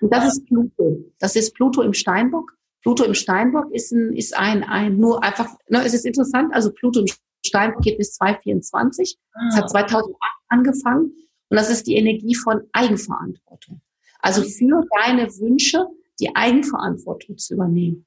Und 0.00 0.12
das 0.12 0.32
ist 0.32 0.46
Pluto. 0.46 1.04
Das 1.18 1.34
ist 1.34 1.54
Pluto 1.54 1.82
im 1.82 1.92
Steinbock. 1.92 2.52
Pluto 2.82 3.04
im 3.04 3.14
Steinbock 3.14 3.72
ist 3.72 3.92
ein, 3.92 4.12
ist 4.14 4.36
ein, 4.36 4.62
ein 4.62 4.96
nur 4.96 5.22
einfach, 5.24 5.48
ne, 5.68 5.84
es 5.84 5.92
ist 5.92 6.06
interessant, 6.06 6.54
also 6.54 6.72
Pluto 6.72 7.00
im 7.00 7.06
Steinbock 7.44 7.82
geht 7.82 7.98
bis 7.98 8.12
2024. 8.14 9.18
Es 9.48 9.54
ah. 9.54 9.56
hat 9.56 9.70
2008 9.70 10.14
angefangen 10.48 11.12
und 11.48 11.56
das 11.56 11.70
ist 11.70 11.86
die 11.86 11.96
Energie 11.96 12.34
von 12.34 12.62
Eigenverantwortung. 12.72 13.80
Also 14.20 14.42
für 14.42 14.86
deine 14.96 15.28
Wünsche 15.38 15.86
die 16.20 16.34
Eigenverantwortung 16.34 17.38
zu 17.38 17.54
übernehmen. 17.54 18.06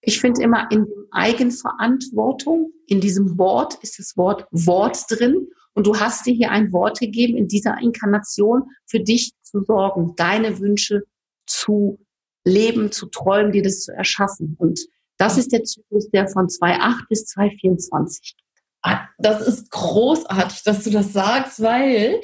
Ich 0.00 0.20
finde 0.20 0.42
immer 0.42 0.70
in 0.70 0.86
Eigenverantwortung, 1.10 2.72
in 2.86 3.00
diesem 3.00 3.38
Wort 3.38 3.78
ist 3.82 3.98
das 3.98 4.16
Wort 4.16 4.46
Wort 4.50 5.06
drin. 5.08 5.48
Und 5.72 5.86
du 5.86 5.98
hast 5.98 6.26
dir 6.26 6.34
hier 6.34 6.50
ein 6.50 6.72
Wort 6.72 7.00
gegeben, 7.00 7.36
in 7.36 7.48
dieser 7.48 7.78
Inkarnation 7.80 8.64
für 8.86 9.00
dich 9.00 9.32
zu 9.42 9.64
sorgen, 9.64 10.14
deine 10.16 10.60
Wünsche 10.60 11.02
zu 11.46 11.98
leben, 12.44 12.92
zu 12.92 13.06
träumen, 13.06 13.50
dir 13.50 13.62
das 13.62 13.80
zu 13.80 13.92
erschaffen. 13.92 14.54
Und 14.58 14.78
das 15.16 15.38
ist 15.38 15.52
der 15.52 15.64
Zyklus, 15.64 16.10
der 16.10 16.28
von 16.28 16.46
2.8 16.46 17.08
bis 17.08 17.24
2.24 17.34 18.20
geht. 18.20 18.34
Ah, 18.38 18.43
das 19.18 19.40
ist 19.40 19.70
großartig, 19.70 20.62
dass 20.64 20.84
du 20.84 20.90
das 20.90 21.12
sagst, 21.12 21.62
weil 21.62 22.20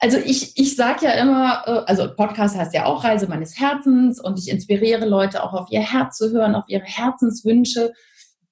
also 0.00 0.16
ich, 0.18 0.56
ich 0.56 0.76
sage 0.76 1.06
ja 1.06 1.12
immer, 1.12 1.64
äh, 1.66 1.90
also 1.90 2.14
Podcast 2.14 2.56
heißt 2.56 2.74
ja 2.74 2.84
auch 2.84 3.02
Reise 3.02 3.26
meines 3.26 3.58
Herzens 3.58 4.20
und 4.20 4.38
ich 4.38 4.48
inspiriere 4.48 5.06
Leute 5.06 5.42
auch 5.42 5.52
auf 5.52 5.70
ihr 5.70 5.80
Herz 5.80 6.16
zu 6.16 6.30
hören, 6.30 6.54
auf 6.54 6.64
ihre 6.68 6.84
Herzenswünsche. 6.84 7.92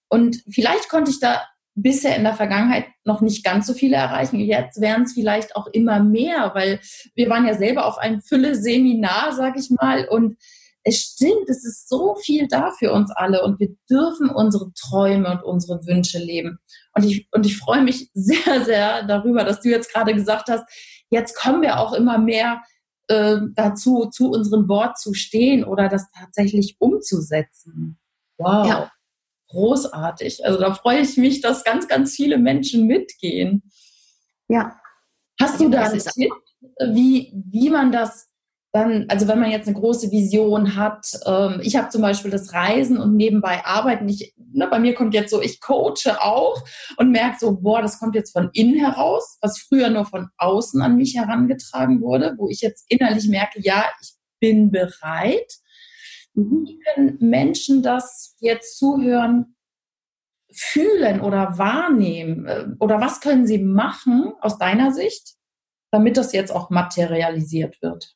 Und 0.09 0.43
vielleicht 0.51 0.89
konnte 0.89 1.11
ich 1.11 1.21
da 1.21 1.43
bisher 1.77 2.17
in 2.17 2.25
der 2.25 2.35
Vergangenheit 2.35 2.87
noch 3.05 3.21
nicht 3.21 3.45
ganz 3.45 3.67
so 3.67 3.75
viele 3.75 3.97
erreichen. 3.97 4.41
Jetzt 4.41 4.81
wären 4.81 5.03
es 5.03 5.13
vielleicht 5.13 5.55
auch 5.55 5.67
immer 5.69 6.01
mehr, 6.01 6.53
weil 6.55 6.81
wir 7.15 7.29
waren 7.29 7.47
ja 7.47 7.55
selber 7.55 7.87
auf 7.87 7.99
einem 7.99 8.23
Fülle-Seminar, 8.23 9.33
sag 9.33 9.57
ich 9.57 9.71
mal, 9.71 10.09
und 10.09 10.37
es 10.89 10.99
stimmt, 10.99 11.49
es 11.49 11.65
ist 11.65 11.89
so 11.89 12.15
viel 12.15 12.47
da 12.47 12.71
für 12.71 12.93
uns 12.93 13.11
alle 13.11 13.43
und 13.43 13.59
wir 13.59 13.75
dürfen 13.91 14.31
unsere 14.31 14.73
Träume 14.73 15.29
und 15.31 15.43
unsere 15.43 15.85
Wünsche 15.85 16.21
leben. 16.21 16.61
Und 16.95 17.05
ich, 17.05 17.29
und 17.33 17.45
ich 17.45 17.59
freue 17.59 17.83
mich 17.83 18.09
sehr, 18.15 18.65
sehr 18.65 19.03
darüber, 19.03 19.43
dass 19.43 19.61
du 19.61 19.69
jetzt 19.69 19.93
gerade 19.93 20.15
gesagt 20.15 20.49
hast, 20.49 20.63
jetzt 21.11 21.37
kommen 21.37 21.61
wir 21.61 21.81
auch 21.81 21.93
immer 21.93 22.19
mehr 22.19 22.63
äh, 23.09 23.39
dazu, 23.55 24.07
zu 24.13 24.31
unserem 24.31 24.69
Wort 24.69 24.97
zu 24.97 25.13
stehen 25.13 25.65
oder 25.65 25.89
das 25.89 26.09
tatsächlich 26.17 26.77
umzusetzen. 26.79 27.99
Wow. 28.39 28.69
Ja. 28.69 28.93
Großartig. 29.49 30.47
Also 30.47 30.61
da 30.61 30.73
freue 30.73 31.01
ich 31.01 31.17
mich, 31.17 31.41
dass 31.41 31.65
ganz, 31.65 31.89
ganz 31.89 32.15
viele 32.15 32.39
Menschen 32.39 32.87
mitgehen. 32.87 33.65
Ja. 34.47 34.79
Hast 35.41 35.61
du 35.61 35.69
da 35.69 35.83
einen 35.83 35.99
Tipp, 35.99 36.33
wie, 36.93 37.33
wie 37.35 37.71
man 37.71 37.91
das 37.91 38.29
dann, 38.73 39.07
also 39.09 39.27
wenn 39.27 39.41
man 39.41 39.51
jetzt 39.51 39.69
eine 39.69 39.79
große 39.79 40.11
Vision 40.11 40.77
hat, 40.77 41.07
ähm, 41.25 41.61
ich 41.63 41.77
habe 41.77 41.89
zum 41.89 42.03
Beispiel 42.03 42.31
das 42.31 42.53
Reisen 42.53 42.99
und 42.99 43.17
nebenbei 43.17 43.65
arbeiten. 43.65 44.09
Ich, 44.09 44.35
ne, 44.37 44.67
bei 44.67 44.79
mir 44.79 44.95
kommt 44.95 45.15
jetzt 45.15 45.31
so, 45.31 45.41
ich 45.41 45.61
coache 45.61 46.21
auch 46.21 46.63
und 46.99 47.11
merke 47.11 47.39
so, 47.41 47.57
boah, 47.57 47.81
das 47.81 47.99
kommt 47.99 48.15
jetzt 48.15 48.33
von 48.33 48.51
innen 48.53 48.79
heraus, 48.79 49.39
was 49.41 49.59
früher 49.59 49.89
nur 49.89 50.05
von 50.05 50.29
außen 50.37 50.81
an 50.83 50.97
mich 50.97 51.17
herangetragen 51.17 52.01
wurde, 52.03 52.35
wo 52.37 52.49
ich 52.49 52.61
jetzt 52.61 52.85
innerlich 52.89 53.29
merke, 53.29 53.61
ja, 53.63 53.85
ich 54.03 54.13
bin 54.41 54.71
bereit. 54.71 55.55
Wie 56.35 56.79
können 56.95 57.17
Menschen 57.19 57.83
das 57.83 58.37
jetzt 58.41 58.77
zuhören, 58.79 59.57
fühlen 60.53 61.21
oder 61.21 61.57
wahrnehmen? 61.57 62.47
Äh, 62.47 62.67
oder 62.79 63.01
was 63.01 63.21
können 63.21 63.47
sie 63.47 63.59
machen 63.59 64.33
aus 64.41 64.59
deiner 64.59 64.93
Sicht, 64.93 65.37
damit 65.91 66.19
das 66.19 66.33
jetzt 66.33 66.51
auch 66.51 66.69
materialisiert 66.69 67.81
wird? 67.81 68.16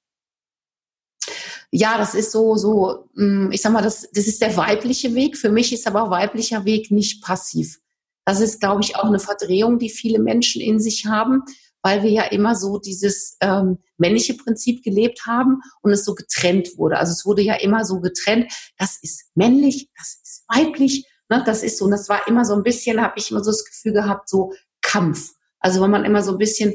Ja, 1.73 1.99
das 1.99 2.15
ist 2.15 2.33
so, 2.33 2.57
so, 2.57 3.09
mm, 3.15 3.51
ich 3.53 3.63
sag 3.63 3.73
mal, 3.73 3.83
das, 3.83 4.09
das 4.13 4.27
ist 4.27 4.43
der 4.43 4.57
weibliche 4.57 5.15
Weg. 5.15 5.37
Für 5.37 5.51
mich 5.51 5.73
ist 5.73 5.87
aber 5.87 6.11
weiblicher 6.11 6.65
Weg 6.65 6.91
nicht 6.91 7.23
passiv. 7.23 7.79
Das 8.25 8.41
ist, 8.41 8.61
glaube 8.61 8.83
ich, 8.83 8.97
auch 8.97 9.05
eine 9.05 9.21
Verdrehung, 9.21 9.79
die 9.79 9.89
viele 9.91 10.19
Menschen 10.19 10.61
in 10.61 10.81
sich 10.81 11.07
haben, 11.07 11.43
weil 11.83 12.03
wir 12.03 12.11
ja 12.11 12.25
immer 12.25 12.55
so 12.55 12.79
dieses 12.79 13.37
ähm, 13.41 13.79
männliche 13.97 14.35
Prinzip 14.35 14.83
gelebt 14.83 15.27
haben 15.27 15.61
und 15.83 15.93
es 15.93 16.05
so 16.05 16.15
getrennt 16.15 16.77
wurde. 16.77 16.99
Also 16.99 17.13
es 17.13 17.25
wurde 17.25 17.43
ja 17.43 17.55
immer 17.55 17.85
so 17.85 18.01
getrennt, 18.01 18.53
das 18.77 18.99
ist 19.03 19.31
männlich, 19.35 19.89
das 19.97 20.21
ist 20.23 20.45
weiblich, 20.49 21.07
ne, 21.29 21.43
das 21.47 21.63
ist 21.63 21.79
so, 21.79 21.87
und 21.87 21.93
das 21.93 22.09
war 22.09 22.27
immer 22.29 22.45
so 22.45 22.55
ein 22.55 22.63
bisschen, 22.63 23.01
habe 23.01 23.15
ich 23.17 23.31
immer 23.31 23.43
so 23.43 23.51
das 23.51 23.65
Gefühl 23.65 23.93
gehabt, 23.93 24.29
so 24.29 24.53
Kampf. 24.83 25.31
Also 25.61 25.81
wenn 25.81 25.91
man 25.91 26.05
immer 26.05 26.23
so 26.23 26.33
ein 26.33 26.39
bisschen 26.39 26.75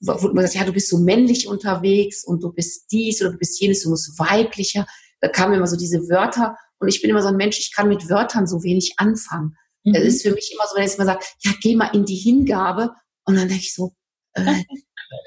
wo 0.00 0.32
man 0.32 0.44
sagt, 0.44 0.54
ja, 0.54 0.64
du 0.64 0.72
bist 0.72 0.88
so 0.88 0.98
männlich 0.98 1.48
unterwegs 1.48 2.24
und 2.24 2.42
du 2.42 2.52
bist 2.52 2.90
dies 2.90 3.20
oder 3.20 3.32
du 3.32 3.38
bist 3.38 3.60
jenes, 3.60 3.82
du 3.82 3.90
musst 3.90 4.18
weiblicher. 4.18 4.86
Da 5.20 5.28
kamen 5.28 5.54
immer 5.54 5.66
so 5.66 5.76
diese 5.76 6.08
Wörter 6.08 6.56
und 6.78 6.88
ich 6.88 7.00
bin 7.00 7.10
immer 7.10 7.22
so 7.22 7.28
ein 7.28 7.36
Mensch, 7.36 7.58
ich 7.58 7.74
kann 7.74 7.88
mit 7.88 8.08
Wörtern 8.08 8.46
so 8.46 8.62
wenig 8.62 8.94
anfangen. 8.98 9.56
Mhm. 9.84 9.94
Das 9.94 10.04
ist 10.04 10.22
für 10.22 10.32
mich 10.32 10.52
immer 10.52 10.64
so, 10.68 10.76
wenn 10.76 10.86
ich 10.86 10.94
immer 10.94 11.06
sage, 11.06 11.24
ja, 11.40 11.52
geh 11.60 11.74
mal 11.74 11.94
in 11.94 12.04
die 12.04 12.16
Hingabe 12.16 12.94
und 13.24 13.36
dann 13.36 13.48
denke 13.48 13.64
ich 13.64 13.74
so, 13.74 13.94
äh, 14.34 14.62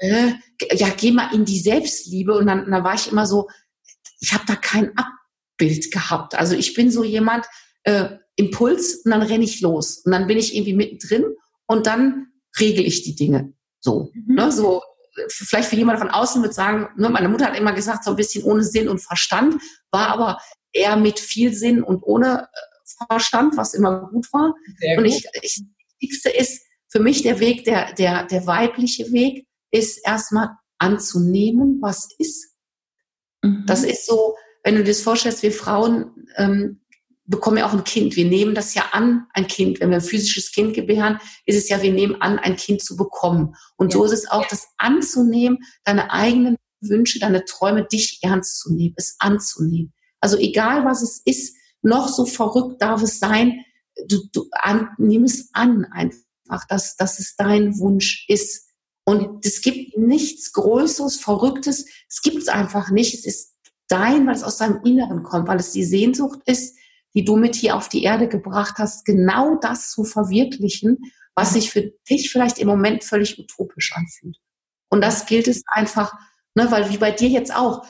äh, 0.00 0.32
ja, 0.72 0.88
geh 0.96 1.12
mal 1.12 1.34
in 1.34 1.44
die 1.44 1.60
Selbstliebe 1.60 2.36
und 2.36 2.46
dann, 2.46 2.70
dann 2.70 2.84
war 2.84 2.94
ich 2.94 3.10
immer 3.10 3.26
so, 3.26 3.48
ich 4.20 4.32
habe 4.32 4.44
da 4.46 4.54
kein 4.54 4.92
Abbild 4.96 5.90
gehabt. 5.90 6.34
Also 6.34 6.54
ich 6.54 6.74
bin 6.74 6.90
so 6.90 7.04
jemand, 7.04 7.46
äh, 7.84 8.16
Impuls 8.36 9.02
und 9.04 9.10
dann 9.10 9.22
renne 9.22 9.44
ich 9.44 9.60
los 9.60 9.98
und 9.98 10.12
dann 10.12 10.26
bin 10.26 10.38
ich 10.38 10.54
irgendwie 10.54 10.74
mittendrin 10.74 11.24
und 11.66 11.86
dann 11.86 12.28
regel 12.58 12.86
ich 12.86 13.02
die 13.02 13.14
Dinge. 13.14 13.52
So, 13.80 14.10
mhm. 14.14 14.34
ne, 14.34 14.52
so 14.52 14.82
vielleicht 15.28 15.68
für 15.68 15.76
jemand 15.76 15.98
von 15.98 16.10
außen 16.10 16.42
wird 16.42 16.54
sagen, 16.54 16.88
ne, 16.96 17.08
meine 17.08 17.28
Mutter 17.28 17.46
hat 17.46 17.58
immer 17.58 17.72
gesagt, 17.72 18.04
so 18.04 18.10
ein 18.10 18.16
bisschen 18.16 18.44
ohne 18.44 18.62
Sinn 18.62 18.88
und 18.88 19.00
Verstand, 19.00 19.60
war 19.90 20.08
aber 20.08 20.38
eher 20.72 20.96
mit 20.96 21.18
viel 21.18 21.52
Sinn 21.52 21.82
und 21.82 22.02
ohne 22.02 22.48
äh, 22.52 23.06
Verstand, 23.08 23.56
was 23.56 23.74
immer 23.74 24.08
gut 24.10 24.32
war. 24.32 24.54
Sehr 24.78 24.98
und 24.98 25.04
ich, 25.04 25.26
ich, 25.42 25.56
das 25.56 25.64
Wichtigste 26.00 26.30
ist 26.30 26.62
für 26.88 27.00
mich 27.00 27.22
der 27.22 27.40
Weg, 27.40 27.64
der, 27.64 27.92
der, 27.94 28.24
der 28.24 28.46
weibliche 28.46 29.10
Weg, 29.12 29.46
ist 29.70 30.00
erstmal 30.04 30.50
anzunehmen, 30.78 31.78
was 31.80 32.08
ist. 32.18 32.54
Mhm. 33.42 33.64
Das 33.66 33.84
ist 33.84 34.06
so, 34.06 34.34
wenn 34.64 34.74
du 34.74 34.82
dir 34.82 34.90
das 34.90 35.00
vorstellst, 35.00 35.42
wir 35.42 35.52
Frauen 35.52 36.26
ähm, 36.36 36.80
bekommen 37.30 37.58
ja 37.58 37.66
auch 37.66 37.72
ein 37.72 37.84
Kind. 37.84 38.16
Wir 38.16 38.26
nehmen 38.26 38.54
das 38.54 38.74
ja 38.74 38.86
an, 38.92 39.26
ein 39.32 39.46
Kind. 39.46 39.80
Wenn 39.80 39.90
wir 39.90 39.98
ein 39.98 40.02
physisches 40.02 40.52
Kind 40.52 40.74
gebären, 40.74 41.18
ist 41.46 41.56
es 41.56 41.68
ja, 41.68 41.80
wir 41.80 41.92
nehmen 41.92 42.20
an, 42.20 42.38
ein 42.38 42.56
Kind 42.56 42.82
zu 42.82 42.96
bekommen. 42.96 43.54
Und 43.76 43.92
ja. 43.92 43.98
so 43.98 44.04
ist 44.04 44.12
es 44.12 44.30
auch, 44.30 44.46
das 44.48 44.66
anzunehmen, 44.78 45.58
deine 45.84 46.10
eigenen 46.10 46.56
Wünsche, 46.80 47.20
deine 47.20 47.44
Träume, 47.44 47.86
dich 47.86 48.18
ernst 48.22 48.58
zu 48.58 48.74
nehmen, 48.74 48.94
es 48.96 49.16
anzunehmen. 49.20 49.92
Also 50.20 50.36
egal 50.36 50.84
was 50.84 51.02
es 51.02 51.22
ist, 51.24 51.56
noch 51.82 52.08
so 52.08 52.26
verrückt 52.26 52.82
darf 52.82 53.02
es 53.02 53.20
sein, 53.20 53.64
du, 54.08 54.18
du 54.32 54.46
an, 54.52 54.88
nimm 54.98 55.24
es 55.24 55.50
an 55.52 55.86
einfach, 55.92 56.66
dass, 56.68 56.96
dass 56.96 57.18
es 57.18 57.36
dein 57.36 57.78
Wunsch 57.78 58.26
ist. 58.28 58.66
Und 59.04 59.44
es 59.46 59.62
gibt 59.62 59.96
nichts 59.96 60.52
Größeres, 60.52 61.16
Verrücktes. 61.20 61.86
Es 62.08 62.22
gibt 62.22 62.38
es 62.38 62.48
einfach 62.48 62.90
nicht. 62.90 63.14
Es 63.14 63.24
ist 63.24 63.54
dein, 63.88 64.26
weil 64.26 64.34
es 64.34 64.42
aus 64.42 64.58
deinem 64.58 64.82
Inneren 64.84 65.22
kommt, 65.22 65.48
weil 65.48 65.58
es 65.58 65.72
die 65.72 65.84
Sehnsucht 65.84 66.40
ist, 66.46 66.76
die 67.14 67.24
du 67.24 67.36
mit 67.36 67.54
hier 67.54 67.76
auf 67.76 67.88
die 67.88 68.02
Erde 68.02 68.28
gebracht 68.28 68.74
hast, 68.78 69.04
genau 69.04 69.56
das 69.56 69.90
zu 69.90 70.04
verwirklichen, 70.04 70.98
was 71.34 71.54
sich 71.54 71.70
für 71.70 71.92
dich 72.08 72.30
vielleicht 72.30 72.58
im 72.58 72.68
Moment 72.68 73.04
völlig 73.04 73.38
utopisch 73.38 73.92
anfühlt. 73.94 74.36
Und 74.88 75.02
das 75.02 75.26
gilt 75.26 75.48
es 75.48 75.62
einfach, 75.66 76.12
ne, 76.54 76.70
weil 76.70 76.90
wie 76.90 76.98
bei 76.98 77.10
dir 77.10 77.28
jetzt 77.28 77.54
auch, 77.54 77.86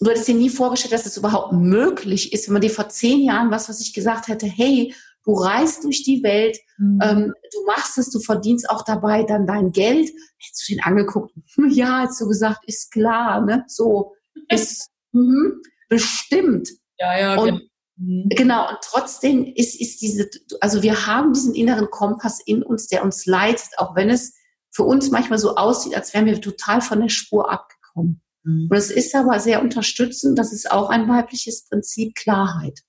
du 0.00 0.10
hättest 0.10 0.28
dir 0.28 0.34
nie 0.34 0.50
vorgestellt, 0.50 0.92
dass 0.92 1.06
es 1.06 1.16
überhaupt 1.16 1.52
möglich 1.52 2.32
ist, 2.32 2.46
wenn 2.46 2.54
man 2.54 2.62
dir 2.62 2.70
vor 2.70 2.88
zehn 2.88 3.20
Jahren 3.20 3.50
was, 3.50 3.68
was 3.68 3.80
ich 3.80 3.92
gesagt 3.92 4.28
hätte, 4.28 4.46
hey, 4.46 4.94
du 5.24 5.34
reist 5.34 5.84
durch 5.84 6.04
die 6.04 6.22
Welt, 6.22 6.56
mhm. 6.78 7.00
ähm, 7.02 7.34
du 7.52 7.66
machst 7.66 7.98
es, 7.98 8.10
du 8.10 8.20
verdienst 8.20 8.70
auch 8.70 8.82
dabei 8.82 9.24
dann 9.24 9.46
dein 9.46 9.72
Geld. 9.72 10.08
Hättest 10.38 10.68
du 10.68 10.72
ihn 10.72 10.82
angeguckt, 10.82 11.34
ja, 11.70 12.06
hast 12.06 12.20
du 12.20 12.28
gesagt, 12.28 12.60
ist 12.66 12.90
klar, 12.92 13.44
ne, 13.44 13.64
so, 13.66 14.14
ist, 14.48 14.90
mh, 15.12 15.56
bestimmt. 15.88 16.68
Ja, 16.98 17.18
ja, 17.18 17.40
und, 17.40 17.68
Mhm. 17.98 18.28
Genau, 18.28 18.68
und 18.68 18.78
trotzdem 18.82 19.44
ist, 19.44 19.80
ist 19.80 20.00
diese, 20.00 20.30
also 20.60 20.82
wir 20.82 21.06
haben 21.06 21.32
diesen 21.32 21.54
inneren 21.54 21.90
Kompass 21.90 22.40
in 22.44 22.62
uns, 22.62 22.86
der 22.86 23.02
uns 23.02 23.26
leitet, 23.26 23.78
auch 23.78 23.94
wenn 23.96 24.08
es 24.08 24.34
für 24.70 24.84
uns 24.84 25.10
manchmal 25.10 25.38
so 25.38 25.56
aussieht, 25.56 25.94
als 25.94 26.14
wären 26.14 26.26
wir 26.26 26.40
total 26.40 26.80
von 26.80 27.00
der 27.00 27.08
Spur 27.08 27.50
abgekommen. 27.50 28.22
Mhm. 28.44 28.68
Und 28.70 28.76
es 28.76 28.90
ist 28.90 29.14
aber 29.14 29.40
sehr 29.40 29.62
unterstützend, 29.62 30.38
das 30.38 30.52
ist 30.52 30.70
auch 30.70 30.90
ein 30.90 31.08
weibliches 31.08 31.68
Prinzip, 31.68 32.14
Klarheit. 32.14 32.80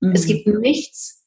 Mhm. 0.00 0.12
Es 0.12 0.26
gibt 0.26 0.46
nichts 0.46 1.24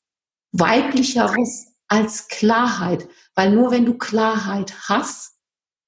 weiblicheres 0.51 1.67
als 1.87 2.27
Klarheit, 2.27 3.07
weil 3.33 3.51
nur 3.51 3.71
wenn 3.71 3.85
du 3.85 3.97
Klarheit 3.97 4.73
hast, 4.87 5.33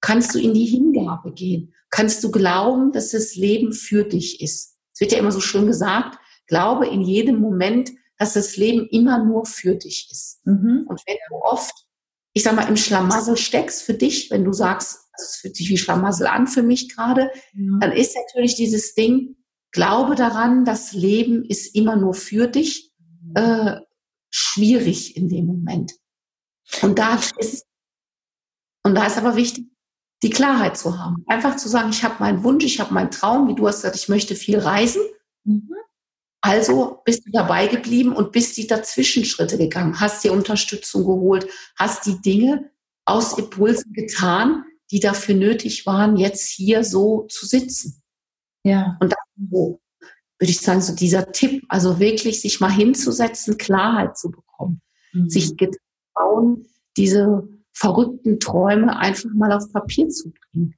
kannst 0.02 0.34
du 0.36 0.40
in 0.40 0.54
die 0.54 0.66
Hingabe 0.66 1.34
gehen, 1.34 1.74
kannst 1.90 2.24
du 2.24 2.32
glauben, 2.32 2.92
dass 2.92 3.12
das 3.12 3.36
Leben 3.36 3.74
für 3.74 4.04
dich 4.04 4.42
ist. 4.42 4.78
Es 4.94 5.02
wird 5.02 5.12
ja 5.12 5.20
immer 5.20 5.32
so 5.32 5.40
schön 5.40 5.68
gesagt, 5.68 6.18
glaube 6.48 6.88
in 6.88 7.02
jedem 7.02 7.40
Moment, 7.40 7.92
dass 8.18 8.34
das 8.34 8.58
Leben 8.58 8.88
immer 8.90 9.24
nur 9.24 9.46
für 9.46 9.76
dich 9.76 10.10
ist. 10.12 10.46
Mhm. 10.46 10.86
Und 10.88 11.02
wenn 11.06 11.18
du 11.30 11.36
oft, 11.36 11.86
ich 12.34 12.44
sag 12.44 12.56
mal, 12.56 12.68
im 12.68 12.78
Schlamassel 12.78 13.38
steckst 13.38 13.84
für 13.84 13.94
dich, 13.94 14.32
wenn 14.32 14.44
du 14.44 14.54
sagst, 14.54 15.02
es 15.14 15.38
fühlt 15.38 15.56
sich 15.56 15.70
wie 15.70 15.78
Schlamassel 15.78 16.28
an 16.28 16.48
für 16.48 16.64
mich 16.64 16.96
gerade, 16.96 17.30
mhm. 17.54 17.80
dann 17.80 17.92
ist 17.92 18.16
natürlich 18.16 18.56
dieses 18.56 18.94
Ding, 18.94 19.36
glaube 19.72 20.16
daran, 20.16 20.66
das 20.66 20.94
Leben 20.94 21.44
ist 21.46 21.76
immer 21.76 21.96
nur 21.96 22.14
für 22.14 22.48
dich, 22.48 22.92
mhm. 23.00 23.34
äh, 23.36 23.82
schwierig 24.30 25.16
in 25.16 25.30
dem 25.30 25.46
Moment. 25.46 25.94
Und 26.82 27.00
da 27.00 27.20
ist, 27.38 27.66
und 28.84 28.96
da 28.96 29.06
ist 29.06 29.18
aber 29.18 29.36
wichtig, 29.36 29.68
die 30.24 30.30
Klarheit 30.30 30.78
zu 30.78 30.98
haben. 30.98 31.24
Einfach 31.28 31.56
zu 31.58 31.70
sagen, 31.70 31.90
ich 31.92 32.04
habe 32.04 32.16
meinen 32.20 32.44
Wunsch, 32.44 32.66
ich 32.66 32.80
habe 32.80 32.94
meinen 32.94 33.12
Traum, 33.12 33.48
wie 33.48 33.56
du 33.56 33.68
hast 33.68 33.78
gesagt, 33.78 33.96
ich 33.96 34.10
möchte 34.10 34.36
viel 34.36 34.58
reisen. 34.60 35.02
Mhm. 35.44 35.70
Also 36.48 37.02
bist 37.04 37.26
du 37.26 37.32
dabei 37.32 37.68
geblieben 37.68 38.14
und 38.14 38.32
bist 38.32 38.56
die 38.56 38.68
Dazwischenschritte 38.68 39.58
gegangen, 39.58 40.00
hast 40.00 40.24
dir 40.24 40.32
Unterstützung 40.32 41.04
geholt, 41.06 41.46
hast 41.76 42.06
die 42.06 42.22
Dinge 42.22 42.72
aus 43.04 43.38
Impulsen 43.38 43.92
getan, 43.92 44.64
die 44.90 45.02
dafür 45.02 45.36
nötig 45.36 45.86
waren, 45.86 46.16
jetzt 46.16 46.48
hier 46.48 46.86
so 46.86 47.24
zu 47.24 47.46
sitzen. 47.46 48.02
Ja. 48.64 48.96
Und 49.02 49.14
wo, 49.36 49.82
würde 50.40 50.52
ich 50.52 50.62
sagen, 50.62 50.82
so 50.82 50.96
dieser 50.96 51.34
Tipp, 51.34 51.66
also 51.68 52.00
wirklich 52.00 52.40
sich 52.40 52.62
mal 52.62 52.72
hinzusetzen, 52.72 53.58
Klarheit 53.58 54.18
zu 54.18 54.32
bekommen, 54.32 54.82
mhm. 55.12 55.30
sich 55.30 55.58
getrauen, 55.58 56.66
diese 56.96 57.46
verrückten 57.74 58.40
Träume 58.40 58.98
einfach 58.98 59.32
mal 59.34 59.52
auf 59.52 59.70
Papier 59.74 60.08
zu 60.08 60.32
bringen 60.32 60.76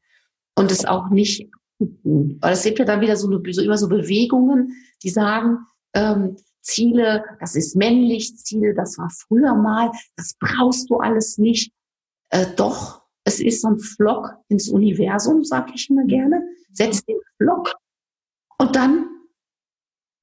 und 0.55 0.71
es 0.71 0.85
auch 0.85 1.09
nicht 1.09 1.47
weil 1.79 2.53
es 2.53 2.63
gibt 2.63 2.79
ja 2.79 2.85
dann 2.85 3.01
wieder 3.01 3.15
so, 3.15 3.27
eine, 3.27 3.53
so 3.53 3.61
immer 3.61 3.77
so 3.77 3.87
Bewegungen, 3.87 4.75
die 5.01 5.09
sagen, 5.09 5.59
ähm, 5.93 6.37
Ziele, 6.61 7.23
das 7.39 7.55
ist 7.55 7.75
männlich, 7.75 8.37
Ziele, 8.37 8.73
das 8.73 8.97
war 8.97 9.09
früher 9.09 9.55
mal, 9.55 9.91
das 10.15 10.35
brauchst 10.39 10.89
du 10.89 10.97
alles 10.97 11.37
nicht. 11.37 11.71
Äh, 12.29 12.47
doch, 12.55 13.01
es 13.23 13.39
ist 13.39 13.61
so 13.61 13.69
ein 13.69 13.79
Flock 13.79 14.35
ins 14.49 14.69
Universum, 14.69 15.43
sag 15.43 15.73
ich 15.73 15.89
immer 15.89 16.05
gerne. 16.05 16.43
Setz 16.71 17.03
den 17.05 17.17
Flock 17.37 17.75
und 18.57 18.75
dann 18.75 19.07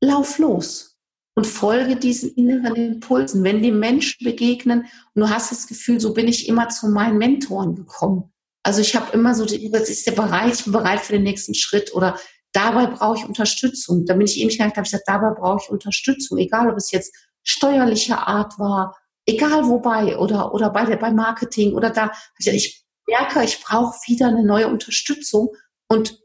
lauf 0.03 0.39
los 0.39 0.99
und 1.35 1.47
folge 1.47 1.97
diesen 1.97 2.35
inneren 2.35 2.77
Impulsen. 2.77 3.43
Wenn 3.45 3.63
die 3.63 3.73
Menschen 3.73 4.25
begegnen 4.25 4.87
und 5.15 5.23
du 5.23 5.29
hast 5.29 5.51
das 5.51 5.67
Gefühl, 5.67 6.01
so 6.01 6.15
bin 6.15 6.29
ich 6.29 6.49
immer 6.49 6.69
zu 6.69 6.89
meinen 6.89 7.19
Mentoren 7.19 7.75
gekommen. 7.75 8.33
Also 8.67 8.81
ich 8.81 8.97
habe 8.97 9.13
immer 9.13 9.33
so, 9.33 9.45
jetzt 9.45 9.89
ist 9.91 10.09
der 10.09 10.13
bereit, 10.13 10.53
ich 10.53 10.65
bin 10.65 10.73
bereit 10.73 10.99
für 10.99 11.13
den 11.13 11.23
nächsten 11.23 11.55
Schritt 11.55 11.95
oder 11.95 12.19
dabei 12.53 12.87
brauche 12.87 13.19
ich 13.19 13.25
Unterstützung. 13.25 14.05
Da 14.07 14.15
bin 14.15 14.27
ich 14.27 14.41
eben 14.41 14.51
gegangen, 14.51 14.73
habe 14.73 14.81
ich 14.81 14.91
gesagt, 14.91 15.07
dabei 15.07 15.31
brauche 15.39 15.63
ich 15.63 15.71
Unterstützung, 15.71 16.37
egal 16.39 16.69
ob 16.69 16.77
es 16.77 16.91
jetzt 16.91 17.15
steuerlicher 17.45 18.27
Art 18.27 18.59
war, 18.59 18.97
egal 19.25 19.69
wobei 19.69 20.19
oder 20.19 20.53
oder 20.53 20.71
bei 20.71 20.85
der 20.85 20.97
bei 20.97 21.13
Marketing 21.13 21.75
oder 21.75 21.91
da. 21.91 22.11
Ich, 22.41 22.49
ich 22.49 22.85
merke, 23.07 23.45
ich 23.45 23.63
brauche 23.63 23.97
wieder 24.09 24.27
eine 24.27 24.45
neue 24.45 24.67
Unterstützung 24.67 25.55
und 25.87 26.19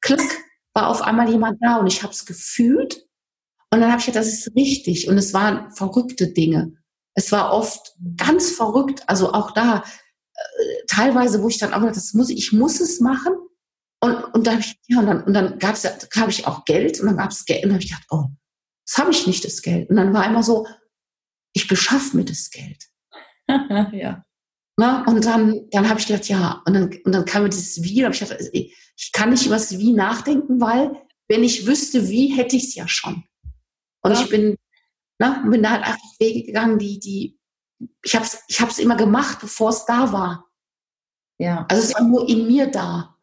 klick 0.00 0.44
war 0.74 0.88
auf 0.88 1.02
einmal 1.02 1.30
jemand 1.30 1.62
da 1.62 1.76
und 1.76 1.86
ich 1.86 2.02
habe 2.02 2.12
es 2.12 2.26
gefühlt 2.26 3.06
und 3.72 3.80
dann 3.80 3.92
habe 3.92 4.00
ich 4.00 4.06
gedacht, 4.06 4.24
das 4.24 4.32
ist 4.32 4.56
richtig. 4.56 5.06
Und 5.06 5.18
es 5.18 5.32
waren 5.32 5.70
verrückte 5.70 6.32
Dinge. 6.32 6.72
Es 7.14 7.30
war 7.30 7.52
oft 7.52 7.94
ganz 8.16 8.50
verrückt. 8.50 9.04
Also 9.06 9.32
auch 9.32 9.52
da 9.52 9.84
teilweise, 10.86 11.42
wo 11.42 11.48
ich 11.48 11.58
dann 11.58 11.72
auch 11.72 11.82
das 11.92 12.14
muss 12.14 12.30
ich, 12.30 12.52
muss 12.52 12.80
es 12.80 13.00
machen. 13.00 13.32
Und, 14.02 14.14
und 14.34 14.46
da 14.46 14.52
habe 14.52 14.60
ich, 14.60 14.78
ja, 14.88 15.00
und 15.00 15.06
dann, 15.06 15.24
und 15.24 15.34
dann 15.34 15.58
gab's, 15.58 15.84
habe 15.84 16.30
ich 16.30 16.46
auch 16.46 16.64
Geld 16.64 17.00
und 17.00 17.06
dann 17.06 17.16
gab 17.16 17.30
es 17.30 17.44
Geld 17.44 17.64
und 17.64 17.70
dann 17.70 17.74
habe 17.74 17.84
ich 17.84 17.90
gedacht, 17.90 18.06
oh, 18.10 18.24
das 18.86 18.98
habe 18.98 19.10
ich 19.10 19.26
nicht, 19.26 19.44
das 19.44 19.62
Geld. 19.62 19.90
Und 19.90 19.96
dann 19.96 20.14
war 20.14 20.26
immer 20.26 20.42
so, 20.42 20.66
ich 21.52 21.68
beschaffe 21.68 22.16
mir 22.16 22.24
das 22.24 22.50
Geld. 22.50 22.86
ja. 23.92 24.24
Na, 24.76 25.04
und 25.04 25.24
dann, 25.26 25.68
dann 25.70 25.88
habe 25.88 26.00
ich 26.00 26.06
gedacht, 26.06 26.28
ja, 26.28 26.62
und 26.64 26.72
dann, 26.72 26.90
und 27.04 27.12
dann 27.12 27.24
kam 27.26 27.42
mir 27.42 27.50
dieses 27.50 27.82
Wie, 27.82 28.04
und 28.04 28.12
ich 28.12 28.20
gedacht, 28.20 28.40
ich 28.52 29.12
kann 29.12 29.30
nicht 29.30 29.44
über 29.44 29.56
das 29.56 29.78
Wie 29.78 29.92
nachdenken, 29.92 30.60
weil 30.60 30.92
wenn 31.28 31.44
ich 31.44 31.66
wüsste, 31.66 32.08
wie, 32.08 32.28
hätte 32.28 32.56
ich 32.56 32.64
es 32.64 32.74
ja 32.74 32.88
schon. 32.88 33.24
Und 34.02 34.12
ja. 34.12 34.20
ich 34.20 34.30
bin, 34.30 34.56
na, 35.18 35.44
bin 35.46 35.62
da 35.62 35.70
halt 35.72 35.84
einfach 35.84 36.18
Wege 36.18 36.44
gegangen, 36.44 36.78
die, 36.78 36.98
die, 36.98 37.38
ich 38.02 38.14
habe 38.14 38.24
es 38.24 38.42
ich 38.48 38.60
hab's 38.60 38.78
immer 38.78 38.96
gemacht, 38.96 39.38
bevor 39.40 39.70
es 39.70 39.84
da 39.86 40.12
war. 40.12 40.46
Ja. 41.38 41.66
Also 41.68 41.82
es 41.82 41.94
war 41.94 42.02
nur 42.02 42.28
in 42.28 42.46
mir 42.46 42.66
da. 42.66 43.16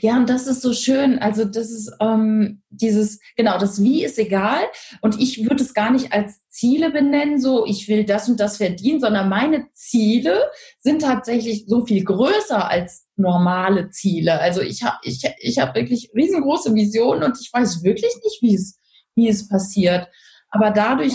Ja, 0.00 0.16
und 0.16 0.28
das 0.28 0.48
ist 0.48 0.60
so 0.60 0.72
schön. 0.72 1.18
Also 1.20 1.44
das 1.44 1.70
ist 1.70 1.92
ähm, 2.00 2.62
dieses, 2.68 3.20
genau, 3.36 3.58
das 3.58 3.80
Wie 3.80 4.04
ist 4.04 4.18
egal. 4.18 4.62
Und 5.02 5.20
ich 5.20 5.48
würde 5.48 5.62
es 5.62 5.72
gar 5.72 5.92
nicht 5.92 6.12
als 6.12 6.40
Ziele 6.48 6.90
benennen, 6.90 7.40
so 7.40 7.64
ich 7.64 7.88
will 7.88 8.04
das 8.04 8.28
und 8.28 8.40
das 8.40 8.56
verdienen, 8.56 9.00
sondern 9.00 9.28
meine 9.28 9.70
Ziele 9.72 10.50
sind 10.80 11.02
tatsächlich 11.02 11.66
so 11.68 11.86
viel 11.86 12.04
größer 12.04 12.68
als 12.68 13.06
normale 13.14 13.90
Ziele. 13.90 14.40
Also 14.40 14.62
ich 14.62 14.82
habe 14.82 14.96
ich, 15.02 15.22
ich 15.38 15.58
hab 15.58 15.76
wirklich 15.76 16.10
riesengroße 16.14 16.74
Visionen 16.74 17.22
und 17.22 17.38
ich 17.40 17.52
weiß 17.52 17.84
wirklich 17.84 18.14
nicht, 18.24 18.42
wie 18.42 18.54
es, 18.56 18.80
wie 19.14 19.28
es 19.28 19.48
passiert. 19.48 20.08
Aber 20.50 20.72
dadurch, 20.72 21.14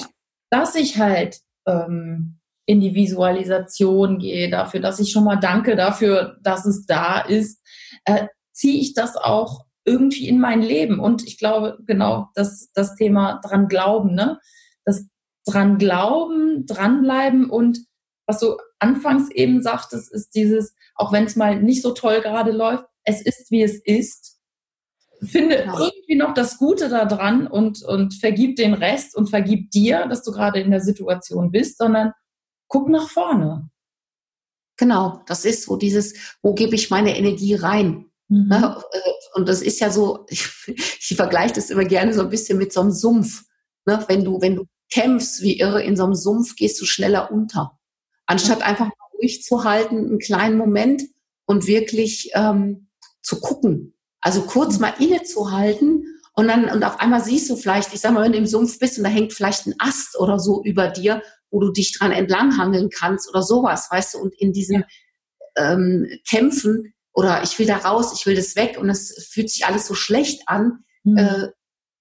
dass 0.49 0.75
ich 0.75 0.97
halt 0.99 1.41
ähm, 1.67 2.39
in 2.65 2.79
die 2.79 2.95
Visualisation 2.95 4.19
gehe, 4.19 4.49
dafür, 4.49 4.79
dass 4.79 4.99
ich 4.99 5.11
schon 5.11 5.25
mal 5.25 5.35
danke 5.35 5.75
dafür, 5.75 6.37
dass 6.41 6.65
es 6.65 6.85
da 6.85 7.19
ist, 7.19 7.61
äh, 8.05 8.27
ziehe 8.53 8.79
ich 8.79 8.93
das 8.93 9.17
auch 9.17 9.65
irgendwie 9.85 10.27
in 10.27 10.39
mein 10.39 10.61
Leben. 10.61 10.99
Und 10.99 11.27
ich 11.27 11.37
glaube, 11.37 11.77
genau, 11.85 12.29
das, 12.35 12.71
das 12.73 12.95
Thema 12.95 13.41
dran 13.43 13.67
glauben, 13.67 14.13
ne? 14.13 14.39
Das 14.85 15.05
dran 15.45 15.77
glauben, 15.77 16.65
dranbleiben 16.65 17.49
und 17.49 17.79
was 18.25 18.39
du 18.39 18.57
anfangs 18.79 19.29
eben 19.31 19.61
sagtest, 19.61 20.13
ist 20.13 20.35
dieses, 20.35 20.73
auch 20.95 21.11
wenn 21.11 21.25
es 21.25 21.35
mal 21.35 21.61
nicht 21.61 21.81
so 21.81 21.91
toll 21.91 22.21
gerade 22.21 22.51
läuft, 22.51 22.85
es 23.03 23.21
ist, 23.21 23.51
wie 23.51 23.63
es 23.63 23.83
ist. 23.83 24.39
Finde 25.21 25.57
genau. 25.57 25.79
irgendwie 25.79 26.15
noch 26.15 26.33
das 26.33 26.57
Gute 26.57 26.89
daran 26.89 27.47
und, 27.47 27.81
und 27.83 28.13
vergib 28.13 28.55
den 28.55 28.73
Rest 28.73 29.15
und 29.15 29.29
vergib 29.29 29.71
dir, 29.71 30.07
dass 30.07 30.23
du 30.23 30.31
gerade 30.31 30.59
in 30.59 30.71
der 30.71 30.81
Situation 30.81 31.51
bist, 31.51 31.77
sondern 31.77 32.13
guck 32.73 32.89
nach 32.89 33.07
vorne. 33.07 33.69
Genau, 34.77 35.21
das 35.27 35.45
ist 35.45 35.63
so 35.63 35.77
dieses, 35.77 36.15
wo 36.41 36.55
gebe 36.55 36.73
ich 36.73 36.89
meine 36.89 37.15
Energie 37.15 37.53
rein? 37.53 38.09
Mhm. 38.29 38.47
Ne? 38.47 38.83
Äh, 38.91 38.99
und 39.35 39.47
das 39.47 39.61
ist 39.61 39.79
ja 39.79 39.91
so, 39.91 40.25
ich, 40.29 40.49
ich 40.67 41.15
vergleiche 41.15 41.53
das 41.53 41.69
immer 41.69 41.85
gerne 41.85 42.15
so 42.15 42.21
ein 42.21 42.29
bisschen 42.29 42.57
mit 42.57 42.73
so 42.73 42.81
einem 42.81 42.91
Sumpf. 42.91 43.43
Ne? 43.85 44.03
Wenn 44.07 44.25
du, 44.25 44.41
wenn 44.41 44.55
du 44.55 44.65
kämpfst 44.91 45.43
wie 45.43 45.59
irre 45.59 45.83
in 45.83 45.95
so 45.95 46.03
einem 46.03 46.15
Sumpf, 46.15 46.55
gehst 46.55 46.81
du 46.81 46.85
schneller 46.85 47.31
unter. 47.31 47.77
Anstatt 48.25 48.63
einfach 48.63 48.87
mal 48.87 49.17
ruhig 49.19 49.43
zu 49.43 49.63
halten, 49.63 49.97
einen 49.97 50.19
kleinen 50.19 50.57
Moment 50.57 51.03
und 51.45 51.67
wirklich 51.67 52.31
ähm, 52.33 52.89
zu 53.21 53.39
gucken. 53.39 53.95
Also 54.19 54.43
kurz 54.43 54.79
mal 54.79 54.93
innezuhalten 54.97 56.05
und 56.33 56.47
dann, 56.47 56.69
und 56.69 56.83
auf 56.83 56.99
einmal 56.99 57.23
siehst 57.23 57.51
du 57.51 57.55
vielleicht, 57.55 57.93
ich 57.93 58.01
sag 58.01 58.13
mal, 58.13 58.23
wenn 58.23 58.31
du 58.31 58.39
im 58.39 58.47
Sumpf 58.47 58.79
bist 58.79 58.97
und 58.97 59.03
da 59.03 59.11
hängt 59.11 59.33
vielleicht 59.33 59.67
ein 59.67 59.75
Ast 59.77 60.17
oder 60.19 60.39
so 60.39 60.63
über 60.63 60.87
dir, 60.87 61.21
wo 61.53 61.59
du 61.59 61.71
dich 61.71 61.97
dran 61.97 62.11
entlanghangeln 62.11 62.89
kannst 62.89 63.29
oder 63.29 63.43
sowas, 63.43 63.87
weißt 63.91 64.15
du, 64.15 64.17
und 64.17 64.33
in 64.33 64.51
diesen 64.51 64.83
ähm, 65.55 66.07
Kämpfen 66.27 66.93
oder 67.13 67.43
ich 67.43 67.57
will 67.59 67.67
da 67.67 67.77
raus, 67.77 68.11
ich 68.17 68.25
will 68.25 68.35
das 68.35 68.55
weg 68.55 68.77
und 68.79 68.89
es 68.89 69.29
fühlt 69.31 69.51
sich 69.51 69.65
alles 69.65 69.85
so 69.85 69.93
schlecht 69.93 70.41
an, 70.47 70.83
mhm. 71.03 71.17
äh, 71.17 71.47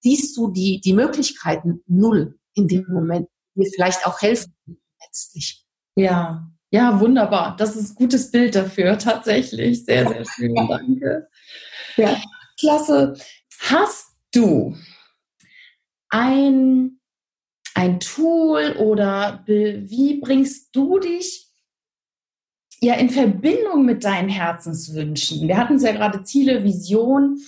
siehst 0.01 0.35
du 0.35 0.51
die, 0.51 0.81
die 0.81 0.93
Möglichkeiten 0.93 1.83
null 1.85 2.39
in 2.55 2.67
dem. 2.67 2.85
Moment, 2.89 3.29
die 3.55 3.61
dir 3.61 3.71
vielleicht 3.73 4.07
auch 4.07 4.21
helfen 4.21 4.53
letztlich. 5.01 5.65
Ja, 5.95 6.49
ja, 6.71 6.99
wunderbar. 6.99 7.55
Das 7.55 7.75
ist 7.75 7.91
ein 7.91 7.95
gutes 7.95 8.31
Bild 8.31 8.55
dafür, 8.55 8.97
tatsächlich. 8.97 9.85
Sehr, 9.85 10.07
sehr 10.07 10.25
schön. 10.25 10.55
Danke. 10.55 11.27
Ja, 11.95 12.19
klasse. 12.59 13.13
Hast 13.59 14.07
du 14.33 14.75
ein, 16.09 16.99
ein 17.73 17.99
Tool 17.99 18.75
oder 18.77 19.43
wie 19.45 20.19
bringst 20.19 20.75
du 20.75 20.99
dich 20.99 21.51
ja 22.79 22.95
in 22.95 23.09
Verbindung 23.09 23.85
mit 23.85 24.03
deinen 24.03 24.29
Herzenswünschen? 24.29 25.47
Wir 25.47 25.57
hatten 25.57 25.75
es 25.75 25.83
ja 25.83 25.91
gerade 25.91 26.23
Ziele, 26.23 26.63
Vision. 26.63 27.39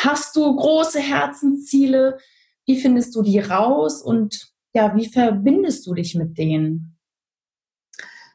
Hast 0.00 0.36
du 0.36 0.54
große 0.54 1.00
Herzensziele? 1.00 2.18
Wie 2.66 2.80
findest 2.80 3.14
du 3.14 3.22
die 3.22 3.38
raus 3.38 4.02
und 4.02 4.52
ja, 4.74 4.94
wie 4.94 5.08
verbindest 5.08 5.86
du 5.86 5.94
dich 5.94 6.14
mit 6.14 6.36
denen? 6.38 6.98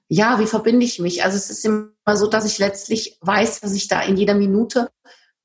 Ja, 0.10 0.40
wie 0.40 0.48
verbinde 0.48 0.86
ich 0.86 1.00
mich? 1.00 1.24
Also 1.24 1.38
es 1.38 1.50
ist 1.50 1.66
immer 1.66 1.92
so, 2.16 2.28
dass 2.28 2.46
ich 2.46 2.60
letztlich 2.60 3.18
weiß, 3.22 3.62
dass 3.62 3.74
ich 3.74 3.88
da 3.88 4.02
in 4.02 4.18
jeder 4.18 4.36
Minute 4.36 4.92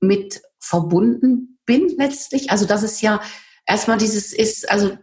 mit 0.01 0.43
verbunden 0.59 1.59
bin 1.65 1.89
letztlich. 1.97 2.51
Also 2.51 2.67
das 2.67 2.83
ist 2.83 3.01
ja 3.01 3.21
erstmal 3.69 3.99
dieses 3.99 4.33
ist, 4.33 4.69
also 4.69 4.99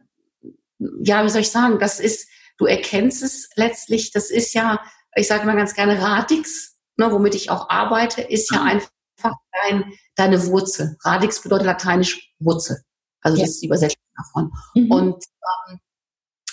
ja, 1.03 1.23
wie 1.23 1.29
soll 1.29 1.41
ich 1.41 1.51
sagen, 1.51 1.79
das 1.79 1.99
ist 1.99 2.27
du 2.57 2.65
erkennst 2.65 3.23
es 3.23 3.49
letztlich, 3.55 4.11
das 4.11 4.29
ist 4.29 4.53
ja, 4.53 4.79
ich 5.15 5.27
sage 5.27 5.45
mal 5.45 5.55
ganz 5.55 5.73
gerne 5.73 6.01
Radix, 6.01 6.77
ne, 6.97 7.11
womit 7.11 7.35
ich 7.35 7.49
auch 7.49 7.69
arbeite, 7.69 8.21
ist 8.21 8.51
ja 8.51 8.61
mhm. 8.61 8.67
einfach 8.67 9.33
dein, 9.63 9.93
deine 10.15 10.45
Wurzel. 10.47 10.97
Radix 11.03 11.41
bedeutet 11.41 11.65
lateinisch 11.65 12.33
Wurzel. 12.39 12.81
Also 13.21 13.37
ja. 13.37 13.43
das 13.43 13.55
ist 13.55 13.61
die 13.61 13.67
Übersetzung 13.67 14.01
davon. 14.15 14.51
Mhm. 14.75 14.91
Und 14.91 15.25
ähm, 15.69 15.79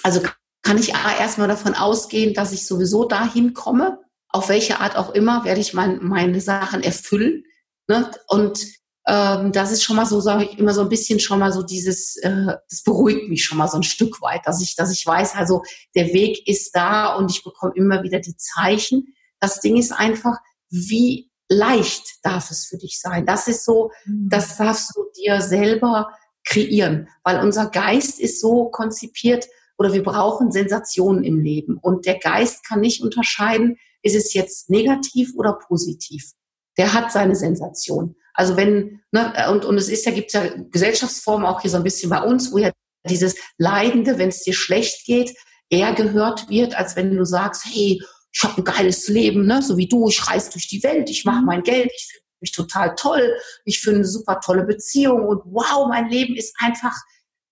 also 0.02 0.22
kann 0.62 0.78
ich 0.78 0.92
erstmal 0.94 1.48
davon 1.48 1.74
ausgehen, 1.74 2.34
dass 2.34 2.52
ich 2.52 2.66
sowieso 2.66 3.04
dahin 3.04 3.52
komme, 3.52 4.00
auf 4.28 4.48
welche 4.48 4.80
Art 4.80 4.96
auch 4.96 5.10
immer, 5.10 5.44
werde 5.44 5.60
ich 5.60 5.74
mein, 5.74 6.02
meine 6.02 6.40
Sachen 6.40 6.82
erfüllen. 6.82 7.44
Ne? 7.88 8.10
Und 8.28 8.64
ähm, 9.06 9.50
das 9.52 9.72
ist 9.72 9.82
schon 9.82 9.96
mal 9.96 10.06
so, 10.06 10.20
sage 10.20 10.44
ich 10.44 10.58
immer 10.58 10.72
so 10.72 10.80
ein 10.80 10.88
bisschen 10.88 11.18
schon 11.18 11.40
mal 11.40 11.52
so 11.52 11.62
dieses, 11.62 12.16
äh, 12.16 12.56
das 12.68 12.82
beruhigt 12.84 13.28
mich 13.28 13.44
schon 13.44 13.58
mal 13.58 13.68
so 13.68 13.76
ein 13.76 13.82
Stück 13.82 14.22
weit, 14.22 14.42
dass 14.44 14.62
ich, 14.62 14.76
dass 14.76 14.92
ich 14.92 15.04
weiß, 15.04 15.34
also 15.34 15.62
der 15.94 16.08
Weg 16.12 16.46
ist 16.46 16.74
da 16.76 17.16
und 17.16 17.30
ich 17.30 17.42
bekomme 17.42 17.72
immer 17.74 18.02
wieder 18.02 18.20
die 18.20 18.36
Zeichen, 18.36 19.14
Das 19.40 19.60
Ding 19.60 19.76
ist 19.76 19.92
einfach, 19.92 20.38
wie 20.70 21.30
leicht 21.48 22.04
darf 22.22 22.50
es 22.50 22.66
für 22.66 22.78
dich 22.78 23.00
sein. 23.00 23.26
Das 23.26 23.48
ist 23.48 23.64
so, 23.64 23.90
mhm. 24.04 24.28
das 24.30 24.56
darfst 24.56 24.94
du 24.94 25.02
dir 25.20 25.40
selber 25.40 26.08
kreieren, 26.44 27.08
weil 27.24 27.40
unser 27.40 27.66
Geist 27.70 28.20
ist 28.20 28.40
so 28.40 28.66
konzipiert 28.66 29.48
oder 29.78 29.92
wir 29.92 30.02
brauchen 30.02 30.52
Sensationen 30.52 31.24
im 31.24 31.40
Leben 31.40 31.78
und 31.78 32.06
der 32.06 32.18
Geist 32.18 32.66
kann 32.66 32.80
nicht 32.80 33.02
unterscheiden, 33.02 33.78
ist 34.02 34.14
es 34.14 34.32
jetzt 34.34 34.70
negativ 34.70 35.32
oder 35.34 35.54
positiv. 35.54 36.32
Der 36.78 36.92
hat 36.94 37.12
seine 37.12 37.36
Sensation. 37.36 38.16
Also 38.34 38.56
wenn, 38.56 39.00
ne, 39.10 39.32
und, 39.50 39.64
und 39.64 39.76
es 39.76 39.88
ist 39.88 40.06
ja, 40.06 40.12
gibt 40.12 40.32
ja 40.32 40.48
Gesellschaftsformen 40.70 41.46
auch 41.46 41.60
hier 41.60 41.70
so 41.70 41.76
ein 41.76 41.82
bisschen 41.82 42.10
bei 42.10 42.22
uns, 42.22 42.52
wo 42.52 42.58
ja 42.58 42.70
dieses 43.08 43.36
Leidende, 43.58 44.18
wenn 44.18 44.28
es 44.28 44.42
dir 44.42 44.54
schlecht 44.54 45.04
geht, 45.04 45.34
eher 45.68 45.94
gehört 45.94 46.48
wird, 46.48 46.76
als 46.76 46.96
wenn 46.96 47.16
du 47.16 47.24
sagst, 47.24 47.64
hey, 47.66 48.00
ich 48.32 48.42
habe 48.42 48.58
ein 48.58 48.64
geiles 48.64 49.08
Leben, 49.08 49.46
ne? 49.46 49.62
so 49.62 49.76
wie 49.76 49.88
du, 49.88 50.08
ich 50.08 50.26
reise 50.28 50.50
durch 50.50 50.68
die 50.68 50.82
Welt, 50.82 51.10
ich 51.10 51.24
mache 51.24 51.40
mhm. 51.40 51.46
mein 51.46 51.62
Geld, 51.62 51.90
ich 51.94 52.08
fühle 52.10 52.22
mich 52.40 52.52
total 52.52 52.94
toll, 52.94 53.36
ich 53.64 53.80
fühle 53.80 53.96
eine 53.96 54.04
super 54.04 54.40
tolle 54.40 54.64
Beziehung 54.64 55.26
und 55.26 55.42
wow, 55.46 55.86
mein 55.88 56.08
Leben 56.08 56.34
ist 56.36 56.54
einfach 56.58 56.94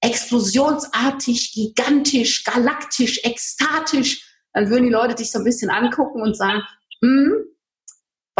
explosionsartig, 0.00 1.52
gigantisch, 1.52 2.44
galaktisch, 2.44 3.20
ekstatisch. 3.22 4.26
Dann 4.52 4.70
würden 4.70 4.84
die 4.84 4.92
Leute 4.92 5.14
dich 5.14 5.30
so 5.30 5.38
ein 5.38 5.44
bisschen 5.44 5.70
angucken 5.70 6.22
und 6.22 6.36
sagen, 6.36 6.62
hm, 7.02 7.44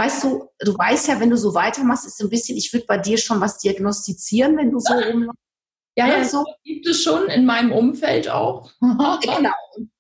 weißt 0.01 0.25
du, 0.25 0.49
du 0.61 0.79
weißt 0.79 1.09
ja, 1.09 1.21
wenn 1.21 1.29
du 1.29 1.37
so 1.37 1.53
weitermachst, 1.53 2.07
ist 2.07 2.23
ein 2.23 2.31
bisschen, 2.31 2.57
ich 2.57 2.73
würde 2.73 2.87
bei 2.87 2.97
dir 2.97 3.19
schon 3.19 3.41
was 3.41 3.59
diagnostizieren, 3.59 4.57
wenn 4.57 4.71
du 4.71 4.79
so 4.79 4.95
rumläufst. 4.95 5.39
Ja, 5.97 6.07
ja, 6.07 6.25
so. 6.25 6.45
gibt 6.65 6.87
es 6.87 7.03
schon 7.03 7.29
in 7.29 7.45
meinem 7.45 7.71
Umfeld 7.73 8.31
auch. 8.31 8.71
genau. 8.81 9.53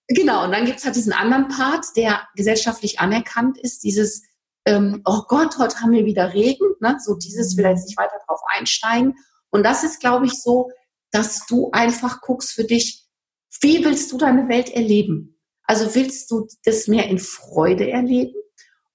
Genau, 0.08 0.44
und 0.44 0.52
dann 0.52 0.64
gibt's 0.64 0.84
halt 0.84 0.96
diesen 0.96 1.12
anderen 1.12 1.48
Part, 1.48 1.84
der 1.96 2.26
gesellschaftlich 2.34 2.98
anerkannt 2.98 3.58
ist, 3.58 3.84
dieses, 3.84 4.22
ähm, 4.64 5.02
oh 5.04 5.22
Gott, 5.28 5.58
heute 5.58 5.80
haben 5.80 5.92
wir 5.92 6.04
wieder 6.06 6.32
Regen, 6.32 6.66
ne? 6.80 6.96
so 6.98 7.14
dieses, 7.14 7.56
will 7.56 7.66
jetzt 7.66 7.86
nicht 7.86 7.98
weiter 7.98 8.18
drauf 8.26 8.40
einsteigen. 8.56 9.14
Und 9.50 9.64
das 9.64 9.84
ist, 9.84 10.00
glaube 10.00 10.26
ich, 10.26 10.32
so, 10.32 10.70
dass 11.12 11.46
du 11.46 11.70
einfach 11.72 12.22
guckst 12.22 12.52
für 12.52 12.64
dich, 12.64 13.04
wie 13.60 13.84
willst 13.84 14.10
du 14.10 14.16
deine 14.16 14.48
Welt 14.48 14.70
erleben? 14.70 15.38
Also 15.64 15.94
willst 15.94 16.30
du 16.30 16.48
das 16.64 16.88
mehr 16.88 17.06
in 17.08 17.18
Freude 17.18 17.88
erleben? 17.90 18.34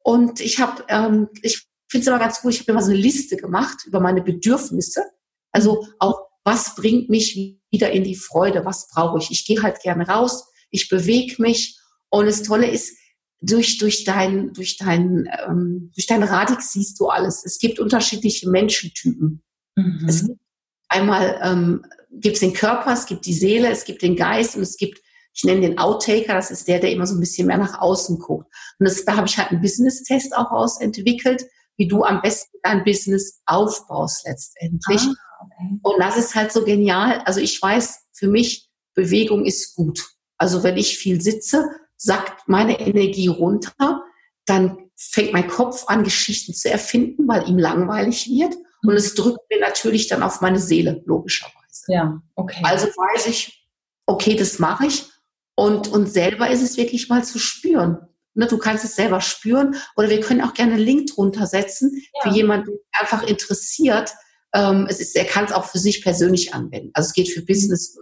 Und 0.06 0.40
ich 0.40 0.60
habe, 0.60 0.84
ähm, 0.88 1.30
ich 1.42 1.68
finde 1.90 2.04
es 2.04 2.08
immer 2.08 2.20
ganz 2.20 2.42
gut, 2.42 2.54
ich 2.54 2.60
habe 2.60 2.74
mal 2.74 2.82
so 2.82 2.92
eine 2.92 3.00
Liste 3.00 3.38
gemacht 3.38 3.86
über 3.86 4.00
meine 4.00 4.22
Bedürfnisse. 4.22 5.04
Also 5.52 5.88
auch, 6.00 6.28
was 6.44 6.76
bringt 6.76 7.10
mich 7.10 7.58
wieder 7.72 7.92
in 7.92 8.04
die 8.04 8.16
Freude? 8.16 8.66
Was 8.66 8.88
brauche 8.88 9.18
ich? 9.18 9.32
Ich 9.32 9.46
gehe 9.46 9.64
halt 9.64 9.82
gerne 9.82 10.08
raus 10.08 10.52
ich 10.76 10.90
bewege 10.90 11.42
mich. 11.42 11.80
Und 12.10 12.26
das 12.26 12.44
Tolle 12.44 12.70
ist, 12.70 12.98
durch, 13.42 13.78
durch 13.78 14.04
dein, 14.06 14.54
durch 14.54 14.78
dein, 14.78 15.30
ähm, 15.48 15.92
durch 15.94 16.08
dein 16.08 16.24
Radix 16.24 16.72
siehst 16.72 17.00
du 17.00 17.08
alles. 17.08 17.44
Es 17.46 17.60
gibt 17.60 17.80
unterschiedliche 17.80 18.50
Menschentypen. 18.50 19.44
Mhm. 19.76 20.06
Es 20.08 20.26
gibt 20.26 20.40
einmal 20.88 21.40
ähm, 21.44 21.86
gibt 22.12 22.36
es 22.36 22.40
den 22.40 22.54
Körper, 22.54 22.94
es 22.94 23.06
gibt 23.06 23.26
die 23.26 23.34
Seele, 23.34 23.70
es 23.70 23.84
gibt 23.84 24.02
den 24.02 24.16
Geist 24.16 24.56
und 24.56 24.62
es 24.62 24.78
gibt, 24.78 25.02
ich 25.36 25.44
nenne 25.44 25.62
den 25.62 25.78
Outtaker, 25.78 26.34
das 26.34 26.50
ist 26.50 26.68
der, 26.70 26.80
der 26.80 26.92
immer 26.92 27.06
so 27.06 27.14
ein 27.14 27.20
bisschen 27.20 27.48
mehr 27.48 27.58
nach 27.58 27.82
außen 27.82 28.20
guckt. 28.20 28.48
Und 28.80 28.88
das, 28.88 29.04
da 29.04 29.18
habe 29.18 29.28
ich 29.28 29.38
halt 29.38 29.52
einen 29.52 29.62
Business-Test 29.62 30.36
auch 30.36 30.50
ausentwickelt, 30.50 31.46
wie 31.76 31.90
du 31.90 32.06
am 32.06 32.22
besten 32.22 32.58
dein 32.64 32.86
Business 32.86 33.42
aufbaust 33.46 34.26
letztendlich. 34.26 35.02
Ah, 35.02 35.44
okay. 35.44 35.80
Und 35.84 36.00
das 36.00 36.16
ist 36.16 36.36
halt 36.36 36.54
so 36.54 36.64
genial. 36.64 37.22
Also 37.26 37.42
ich 37.42 37.62
weiß, 37.62 38.00
für 38.14 38.30
mich, 38.30 38.70
Bewegung 38.94 39.46
ist 39.46 39.76
gut. 39.76 40.06
Also 40.38 40.64
wenn 40.64 40.78
ich 40.78 40.98
viel 40.98 41.20
sitze, 41.20 41.68
sackt 41.98 42.48
meine 42.48 42.80
Energie 42.80 43.28
runter, 43.28 44.04
dann 44.46 44.78
fängt 44.96 45.34
mein 45.34 45.50
Kopf 45.50 45.84
an, 45.88 46.06
Geschichten 46.06 46.54
zu 46.54 46.72
erfinden, 46.72 47.28
weil 47.28 47.50
ihm 47.50 47.58
langweilig 47.58 48.30
wird. 48.30 48.56
Und 48.84 48.92
mhm. 48.92 48.98
es 48.98 49.16
drückt 49.16 49.50
mir 49.50 49.60
natürlich 49.60 50.08
dann 50.08 50.24
auf 50.24 50.40
meine 50.40 50.60
Seele, 50.60 51.04
logischerweise. 51.06 51.84
Ja, 51.90 52.22
okay. 52.36 52.62
Also 52.64 52.88
weiß 52.88 53.28
ich, 53.28 53.68
okay, 54.06 54.38
das 54.38 54.60
mache 54.60 54.86
ich. 54.88 55.10
Und, 55.56 55.88
und 55.88 56.08
selber 56.08 56.50
ist 56.50 56.62
es 56.62 56.78
wirklich 56.78 57.10
mal 57.10 57.24
zu 57.24 57.40
spüren. 57.40 57.98
Ne, 58.34 58.48
du 58.48 58.58
kannst 58.58 58.84
es 58.84 58.96
selber 58.96 59.22
spüren. 59.22 59.76
Oder 59.96 60.10
wir 60.10 60.20
können 60.20 60.42
auch 60.42 60.54
gerne 60.54 60.74
einen 60.74 60.84
Link 60.84 61.14
drunter 61.14 61.46
setzen 61.48 62.02
ja. 62.14 62.22
für 62.22 62.36
jemanden, 62.36 62.72
der 62.72 63.02
einfach 63.02 63.24
interessiert. 63.24 64.12
Ähm, 64.54 64.88
es 64.90 65.00
ist, 65.00 65.16
er 65.16 65.26
kann 65.26 65.46
es 65.46 65.54
auch 65.54 65.66
für 65.66 65.80
sich 65.80 66.04
persönlich 66.04 66.54
anwenden. 66.54 66.92
Also 66.94 67.08
es 67.08 67.14
geht 67.14 67.30
für 67.30 67.46
Business, 67.46 67.98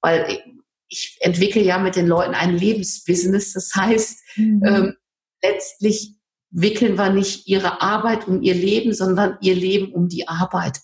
weil 0.00 0.40
ich 0.88 1.16
entwickle 1.20 1.62
ja 1.62 1.78
mit 1.78 1.96
den 1.96 2.06
Leuten 2.06 2.34
ein 2.34 2.56
Lebensbusiness. 2.56 3.52
Das 3.52 3.74
heißt, 3.74 4.18
mhm. 4.36 4.62
ähm, 4.64 4.96
letztlich 5.42 6.16
wickeln 6.50 6.96
wir 6.96 7.10
nicht 7.10 7.46
ihre 7.46 7.80
Arbeit 7.80 8.26
um 8.26 8.42
ihr 8.42 8.54
Leben, 8.54 8.92
sondern 8.92 9.36
ihr 9.40 9.54
Leben 9.54 9.92
um 9.92 10.08
die 10.08 10.26
Arbeit. 10.26 10.80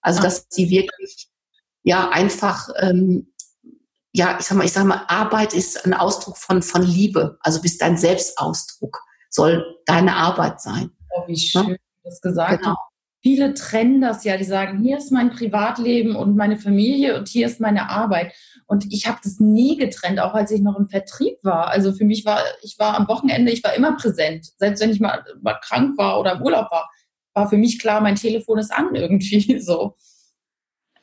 Also, 0.00 0.22
dass 0.22 0.46
sie 0.48 0.70
wirklich, 0.70 1.28
ja, 1.82 2.08
einfach, 2.10 2.68
ähm, 2.78 3.32
ja, 4.12 4.36
ich 4.38 4.46
sag 4.46 4.56
mal, 4.56 4.64
ich 4.64 4.72
sag 4.72 4.84
mal, 4.84 5.04
Arbeit 5.08 5.54
ist 5.54 5.84
ein 5.84 5.94
Ausdruck 5.94 6.36
von, 6.36 6.62
von 6.62 6.82
Liebe. 6.82 7.38
Also 7.40 7.60
bist 7.60 7.80
dein 7.82 7.96
Selbstausdruck, 7.96 9.00
soll 9.30 9.64
deine 9.86 10.16
Arbeit 10.16 10.60
sein. 10.60 10.90
Oh, 11.14 11.26
wie 11.26 11.36
schön 11.36 11.68
ja? 11.68 11.74
du 11.74 11.78
das 12.04 12.20
gesagt 12.20 12.62
genau. 12.62 12.76
Viele 13.20 13.52
trennen 13.52 14.00
das 14.00 14.22
ja, 14.22 14.36
die 14.36 14.44
sagen, 14.44 14.80
hier 14.80 14.96
ist 14.96 15.10
mein 15.10 15.30
Privatleben 15.30 16.14
und 16.14 16.36
meine 16.36 16.56
Familie 16.56 17.18
und 17.18 17.28
hier 17.28 17.46
ist 17.46 17.60
meine 17.60 17.90
Arbeit. 17.90 18.32
Und 18.66 18.92
ich 18.92 19.08
habe 19.08 19.18
das 19.22 19.40
nie 19.40 19.76
getrennt, 19.76 20.20
auch 20.20 20.34
als 20.34 20.52
ich 20.52 20.60
noch 20.60 20.78
im 20.78 20.88
Vertrieb 20.88 21.36
war. 21.42 21.68
Also 21.68 21.92
für 21.92 22.04
mich 22.04 22.24
war, 22.24 22.40
ich 22.62 22.78
war 22.78 22.96
am 22.96 23.08
Wochenende, 23.08 23.50
ich 23.50 23.64
war 23.64 23.74
immer 23.74 23.96
präsent. 23.96 24.52
Selbst 24.58 24.80
wenn 24.80 24.90
ich 24.90 25.00
mal, 25.00 25.24
mal 25.42 25.58
krank 25.60 25.98
war 25.98 26.20
oder 26.20 26.36
im 26.36 26.42
Urlaub 26.42 26.70
war, 26.70 26.88
war 27.34 27.48
für 27.48 27.56
mich 27.56 27.80
klar, 27.80 28.00
mein 28.00 28.14
Telefon 28.14 28.58
ist 28.58 28.72
an 28.72 28.94
irgendwie 28.94 29.58
so. 29.60 29.96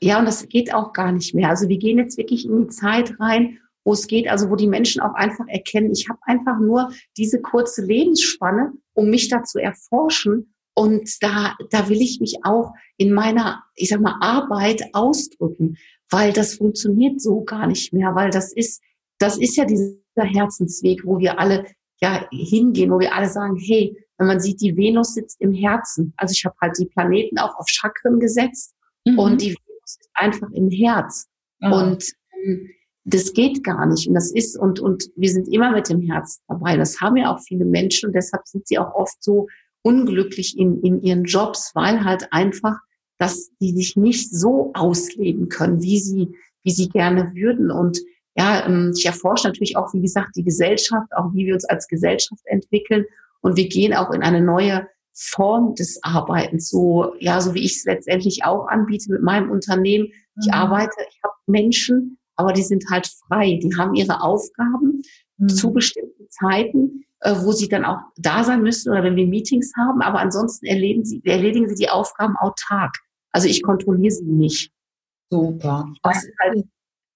Ja, 0.06 0.20
und 0.20 0.26
das 0.26 0.48
geht 0.48 0.74
auch 0.74 0.94
gar 0.94 1.12
nicht 1.12 1.34
mehr. 1.34 1.50
Also 1.50 1.68
wir 1.68 1.78
gehen 1.78 1.98
jetzt 1.98 2.18
wirklich 2.18 2.46
in 2.46 2.62
die 2.62 2.68
Zeit 2.68 3.20
rein, 3.20 3.60
wo 3.84 3.94
es 3.94 4.08
geht, 4.08 4.28
also 4.28 4.50
wo 4.50 4.56
die 4.56 4.68
Menschen 4.68 5.02
auch 5.02 5.13
einfach 5.13 5.48
erkennen, 5.48 5.91
ich 5.91 6.08
habe 6.10 6.20
einfach 6.24 6.60
nur 6.60 6.91
diese 7.18 7.41
kurze 7.41 7.84
Lebensspanne, 7.84 8.72
um 8.94 9.10
mich 9.10 9.30
da 9.30 9.44
zu 9.44 9.60
erforschen. 9.60 10.54
Und 10.78 11.24
da, 11.24 11.56
da 11.70 11.88
will 11.88 12.02
ich 12.02 12.20
mich 12.20 12.38
auch 12.44 12.74
in 12.98 13.13
meiner, 13.13 13.63
ich 13.76 13.89
sag 13.89 14.02
mal, 14.02 14.18
Arbeit 14.20 14.84
ausdrücken 14.94 15.78
weil 16.10 16.34
das 16.34 16.56
funktioniert 16.56 17.22
so 17.22 17.44
gar 17.44 17.68
nicht 17.68 17.94
mehr, 17.94 18.15
weil 18.15 18.30
das 18.30 18.54
ist, 18.54 18.82
das 19.20 19.38
ist 19.38 19.56
ja 19.58 19.65
dieser 19.65 19.98
Herzensweg, 20.18 21.06
wo 21.06 21.20
wir 21.20 21.39
alle 21.39 21.65
ja 22.02 22.28
hingehen, 22.32 22.91
wo 22.91 23.00
wir 23.00 23.15
alle 23.15 23.30
sagen, 23.30 23.58
hey, 23.58 23.98
wenn 24.18 24.28
man 24.28 24.39
sieht, 24.39 24.62
die 24.62 24.76
Venus 24.76 25.13
sitzt 25.13 25.41
im 25.41 25.54
Herzen. 25.54 26.13
Also 26.18 26.34
ich 26.34 26.46
habe 26.46 26.56
halt 26.62 26.78
die 26.78 26.86
Planeten 26.86 27.38
auch 27.38 27.56
auf 27.58 27.68
Chakren 27.68 28.20
gesetzt 28.20 28.76
mhm. 29.06 29.20
und 29.20 29.41
die 29.41 29.58
Ist 29.99 30.10
einfach 30.13 30.49
im 30.51 30.69
Herz. 30.69 31.27
Mhm. 31.60 31.71
Und 31.71 32.05
ähm, 32.43 32.69
das 33.03 33.34
geht 33.34 33.63
gar 33.63 33.86
nicht. 33.86 34.08
Und 34.08 34.15
das 34.15 34.31
ist, 34.31 34.58
und, 34.58 34.79
und 34.79 35.10
wir 35.15 35.29
sind 35.29 35.47
immer 35.47 35.71
mit 35.71 35.89
dem 35.89 36.01
Herz 36.01 36.41
dabei. 36.47 36.77
Das 36.77 37.01
haben 37.01 37.17
ja 37.17 37.34
auch 37.34 37.39
viele 37.39 37.65
Menschen 37.65 38.08
und 38.08 38.13
deshalb 38.13 38.47
sind 38.47 38.67
sie 38.67 38.79
auch 38.79 38.93
oft 38.95 39.23
so 39.23 39.47
unglücklich 39.84 40.58
in, 40.58 40.81
in 40.81 41.01
ihren 41.03 41.25
Jobs, 41.25 41.71
weil 41.75 42.03
halt 42.03 42.27
einfach 42.31 42.79
dass 43.17 43.51
die 43.62 43.71
sich 43.71 43.95
nicht 43.95 44.31
so 44.31 44.71
ausleben 44.73 45.49
können, 45.49 45.81
wie 45.81 45.99
sie, 45.99 46.36
wie 46.63 46.71
sie 46.71 46.89
gerne 46.89 47.31
würden. 47.34 47.71
Und 47.71 47.99
ja, 48.36 48.65
ähm, 48.65 48.93
ich 48.95 49.05
erforsche 49.05 49.47
natürlich 49.47 49.77
auch, 49.77 49.93
wie 49.93 50.01
gesagt, 50.01 50.36
die 50.36 50.43
Gesellschaft, 50.43 51.08
auch 51.15 51.34
wie 51.34 51.45
wir 51.45 51.53
uns 51.53 51.65
als 51.65 51.88
Gesellschaft 51.88 52.41
entwickeln. 52.45 53.05
Und 53.41 53.55
wir 53.55 53.69
gehen 53.69 53.93
auch 53.93 54.12
in 54.12 54.23
eine 54.23 54.41
neue 54.41 54.88
Form 55.17 55.75
des 55.75 56.04
Arbeitens, 56.04 56.69
so, 56.69 57.15
ja, 57.19 57.39
so 57.39 57.54
wie 57.54 57.63
ich 57.63 57.78
es 57.78 57.86
letztendlich 57.86 58.43
auch 58.43 58.67
anbiete 58.67 59.12
mit 59.12 59.21
meinem 59.21 59.49
Unternehmen. 59.49 60.08
Ich 60.41 60.47
mhm. 60.47 60.54
arbeite, 60.54 60.95
ich 61.10 61.19
habe 61.23 61.34
Menschen, 61.47 62.17
aber 62.36 62.51
die 62.51 62.63
sind 62.63 62.84
halt 62.89 63.08
frei. 63.08 63.60
Die 63.62 63.75
haben 63.78 63.95
ihre 63.95 64.21
Aufgaben 64.21 65.01
mhm. 65.38 65.49
zu 65.49 65.71
bestimmten 65.71 66.30
Zeiten, 66.30 67.06
äh, 67.21 67.34
wo 67.38 67.54
sie 67.54 67.69
dann 67.69 67.86
auch 67.86 67.99
da 68.17 68.43
sein 68.43 68.62
müssen 68.62 68.91
oder 68.91 69.04
wenn 69.04 69.15
wir 69.15 69.25
Meetings 69.25 69.71
haben. 69.78 70.01
Aber 70.01 70.19
ansonsten 70.19 70.65
erledigen 70.65 71.06
sie, 71.06 71.21
erledigen 71.23 71.69
sie 71.69 71.75
die 71.75 71.89
Aufgaben 71.89 72.36
autark. 72.38 72.97
Also 73.32 73.47
ich 73.47 73.63
kontrolliere 73.63 74.12
sie 74.12 74.25
nicht. 74.25 74.71
Super. 75.30 75.91
Das 76.04 76.28
halt 76.41 76.65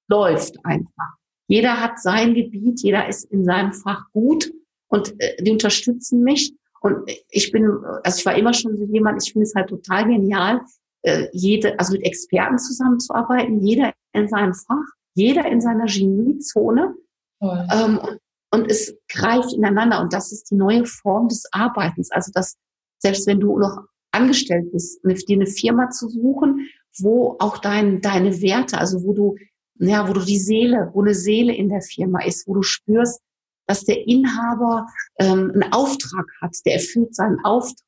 läuft 0.07 0.55
einfach. 0.63 1.15
Jeder 1.47 1.81
hat 1.81 1.99
sein 1.99 2.33
Gebiet, 2.33 2.81
jeder 2.81 3.07
ist 3.07 3.25
in 3.25 3.43
seinem 3.43 3.73
Fach 3.73 4.03
gut 4.13 4.51
und 4.88 5.19
äh, 5.19 5.41
die 5.43 5.51
unterstützen 5.51 6.23
mich. 6.23 6.53
Und 6.81 7.09
ich 7.29 7.51
bin, 7.51 7.69
also 8.03 8.19
ich 8.19 8.25
war 8.25 8.35
immer 8.35 8.53
schon 8.53 8.77
so 8.77 8.85
jemand, 8.85 9.23
ich 9.23 9.33
finde 9.33 9.43
es 9.43 9.55
halt 9.55 9.69
total 9.69 10.05
genial, 10.05 10.61
äh, 11.01 11.27
jede, 11.31 11.77
also 11.79 11.93
mit 11.93 12.03
Experten 12.05 12.57
zusammenzuarbeiten, 12.57 13.59
jeder 13.65 13.93
in 14.13 14.27
seinem 14.27 14.53
Fach, 14.53 14.85
jeder 15.13 15.45
in 15.45 15.61
seiner 15.61 15.85
Geniezone. 15.85 16.95
Ähm, 17.41 17.97
und, 17.99 18.19
und 18.51 18.71
es 18.71 18.95
greift 19.07 19.53
ineinander. 19.53 20.01
Und 20.01 20.13
das 20.13 20.31
ist 20.31 20.51
die 20.51 20.55
neue 20.55 20.85
Form 20.85 21.27
des 21.27 21.43
Arbeitens. 21.51 22.11
Also 22.11 22.31
dass 22.33 22.57
selbst 22.99 23.27
wenn 23.27 23.39
du 23.39 23.57
noch 23.57 23.83
angestellt 24.11 24.71
bist, 24.71 24.99
dir 25.03 25.35
eine 25.35 25.47
Firma 25.47 25.89
zu 25.89 26.09
suchen, 26.09 26.67
wo 26.99 27.37
auch 27.39 27.59
dein, 27.59 28.01
deine 28.01 28.41
Werte, 28.41 28.77
also 28.77 29.03
wo 29.03 29.13
du, 29.13 29.35
ja, 29.75 30.07
wo 30.09 30.13
du 30.13 30.21
die 30.21 30.39
Seele, 30.39 30.89
wo 30.93 31.01
eine 31.01 31.13
Seele 31.13 31.55
in 31.55 31.69
der 31.69 31.81
Firma 31.81 32.23
ist, 32.23 32.47
wo 32.47 32.55
du 32.55 32.63
spürst, 32.63 33.21
dass 33.69 33.86
der 33.86 34.08
Inhaber 34.08 34.88
ähm, 35.19 35.51
einen 35.53 35.71
Auftrag 35.71 36.25
hat, 36.41 36.55
der 36.65 36.73
erfüllt 36.73 37.13
seinen 37.13 37.39
Auftrag. 37.45 37.86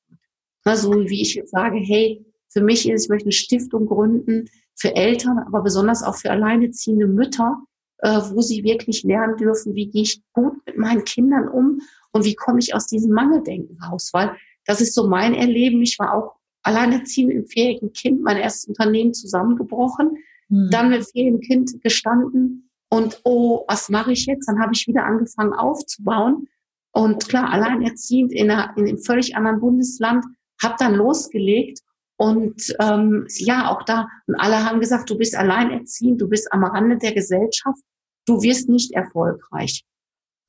Na, 0.63 0.75
so 0.75 0.93
wie 0.93 1.23
ich 1.23 1.33
jetzt 1.33 1.49
sage, 1.49 1.79
hey, 1.79 2.23
für 2.49 2.61
mich 2.61 2.87
ist, 2.87 3.05
ich 3.05 3.09
möchte 3.09 3.25
eine 3.25 3.31
Stiftung 3.31 3.87
gründen 3.87 4.47
für 4.75 4.95
Eltern, 4.95 5.39
aber 5.39 5.63
besonders 5.63 6.03
auch 6.03 6.15
für 6.15 6.29
alleineziehende 6.29 7.07
Mütter, 7.07 7.63
äh, 7.97 8.19
wo 8.29 8.41
sie 8.41 8.63
wirklich 8.63 9.01
lernen 9.01 9.37
dürfen, 9.37 9.73
wie 9.73 9.87
gehe 9.87 10.03
ich 10.03 10.21
gut 10.33 10.53
mit 10.67 10.77
meinen 10.77 11.03
Kindern 11.03 11.47
um 11.47 11.79
und 12.11 12.25
wie 12.25 12.35
komme 12.35 12.59
ich 12.59 12.75
aus 12.75 12.85
diesem 12.85 13.11
Mangeldenken 13.11 13.81
raus. 13.81 14.11
Weil 14.13 14.35
das 14.67 14.81
ist 14.81 14.93
so 14.93 15.07
mein 15.07 15.33
Erleben. 15.33 15.81
Ich 15.81 15.97
war 15.97 16.13
auch 16.13 16.35
alleinerziehend 16.61 17.31
im 17.31 17.47
vierjährigen 17.47 17.91
Kind, 17.93 18.21
mein 18.21 18.37
erstes 18.37 18.65
Unternehmen 18.65 19.15
zusammengebrochen, 19.15 20.17
mhm. 20.47 20.69
dann 20.69 20.91
mit 20.91 21.09
vierjährigem 21.11 21.41
Kind 21.41 21.81
gestanden 21.81 22.69
und 22.93 23.21
oh, 23.23 23.63
was 23.67 23.89
mache 23.89 24.11
ich 24.11 24.25
jetzt? 24.25 24.47
Dann 24.47 24.59
habe 24.59 24.73
ich 24.73 24.87
wieder 24.87 25.05
angefangen 25.05 25.53
aufzubauen. 25.53 26.47
Und 26.91 27.29
klar, 27.29 27.51
alleinerziehend 27.51 28.33
in, 28.33 28.51
einer, 28.51 28.75
in 28.75 28.85
einem 28.85 28.99
völlig 28.99 29.35
anderen 29.35 29.61
Bundesland, 29.61 30.25
habe 30.61 30.75
dann 30.77 30.95
losgelegt 30.95 31.79
und 32.17 32.75
ähm, 32.79 33.25
ja, 33.29 33.71
auch 33.71 33.83
da, 33.83 34.07
und 34.27 34.35
alle 34.35 34.63
haben 34.63 34.79
gesagt, 34.79 35.09
du 35.09 35.17
bist 35.17 35.35
alleinerziehend, 35.35 36.21
du 36.21 36.27
bist 36.27 36.53
am 36.53 36.63
Rande 36.63 36.97
der 36.97 37.13
Gesellschaft, 37.13 37.81
du 38.27 38.43
wirst 38.43 38.69
nicht 38.69 38.91
erfolgreich. 38.91 39.83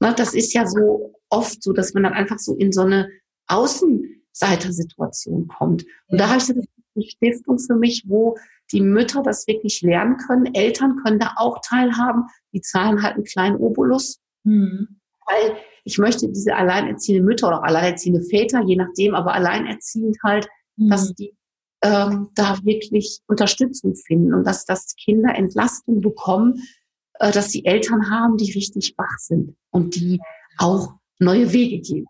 Ne, 0.01 0.13
das 0.15 0.35
ist 0.35 0.53
ja 0.53 0.67
so 0.67 1.15
oft 1.31 1.63
so, 1.63 1.73
dass 1.73 1.95
man 1.95 2.03
dann 2.03 2.13
einfach 2.13 2.39
so 2.39 2.55
in 2.57 2.73
so 2.73 2.83
eine 2.83 3.09
Außenseitersituation 3.47 5.49
kommt. 5.49 5.87
Und 6.09 6.21
da 6.21 6.29
habe 6.29 6.39
ich 6.39 6.51
eine 6.51 7.07
Stiftung 7.07 7.59
für 7.59 7.77
mich, 7.77 8.05
wo 8.07 8.37
die 8.73 8.81
Mütter 8.81 9.23
das 9.23 9.47
wirklich 9.47 9.83
lernen 9.83 10.17
können. 10.17 10.55
Eltern 10.55 10.97
können 11.03 11.19
da 11.19 11.35
auch 11.37 11.61
teilhaben. 11.63 12.25
Die 12.53 12.61
zahlen 12.61 13.03
halt 13.03 13.15
einen 13.15 13.25
kleinen 13.25 13.57
Obolus. 13.57 14.21
Mhm. 14.45 15.01
Weil 15.27 15.57
ich 15.85 15.99
möchte 15.99 16.29
diese 16.29 16.57
alleinerziehende 16.57 17.23
Mütter 17.23 17.49
oder 17.49 17.65
alleinerziehende 17.65 18.23
Väter, 18.23 18.63
je 18.63 18.77
nachdem, 18.77 19.15
aber 19.15 19.35
alleinerziehend 19.35 20.17
halt, 20.23 20.49
mhm. 20.77 20.91
dass 20.91 21.13
die 21.15 21.35
ähm, 21.83 22.31
da 22.35 22.59
wirklich 22.63 23.21
Unterstützung 23.27 23.95
finden 23.95 24.35
und 24.35 24.45
dass, 24.45 24.65
dass 24.65 24.95
Kinder 24.97 25.35
Entlastung 25.35 26.01
bekommen, 26.01 26.63
äh, 27.15 27.33
dass 27.33 27.49
die 27.49 27.65
Eltern 27.65 28.11
haben, 28.11 28.37
die 28.37 28.53
richtig 28.53 28.95
wach 28.97 29.19
sind 29.19 29.57
und 29.71 29.97
die 29.97 30.21
auch 30.59 30.95
neue 31.19 31.53
Wege 31.53 31.81
gehen. 31.81 32.07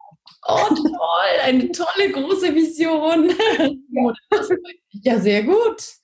Oh, 0.46 0.74
toll, 0.74 1.40
eine 1.42 1.70
tolle 1.72 2.10
große 2.12 2.54
Vision. 2.54 3.30
Ja, 5.04 5.18
sehr 5.18 5.42
gut. 5.44 6.01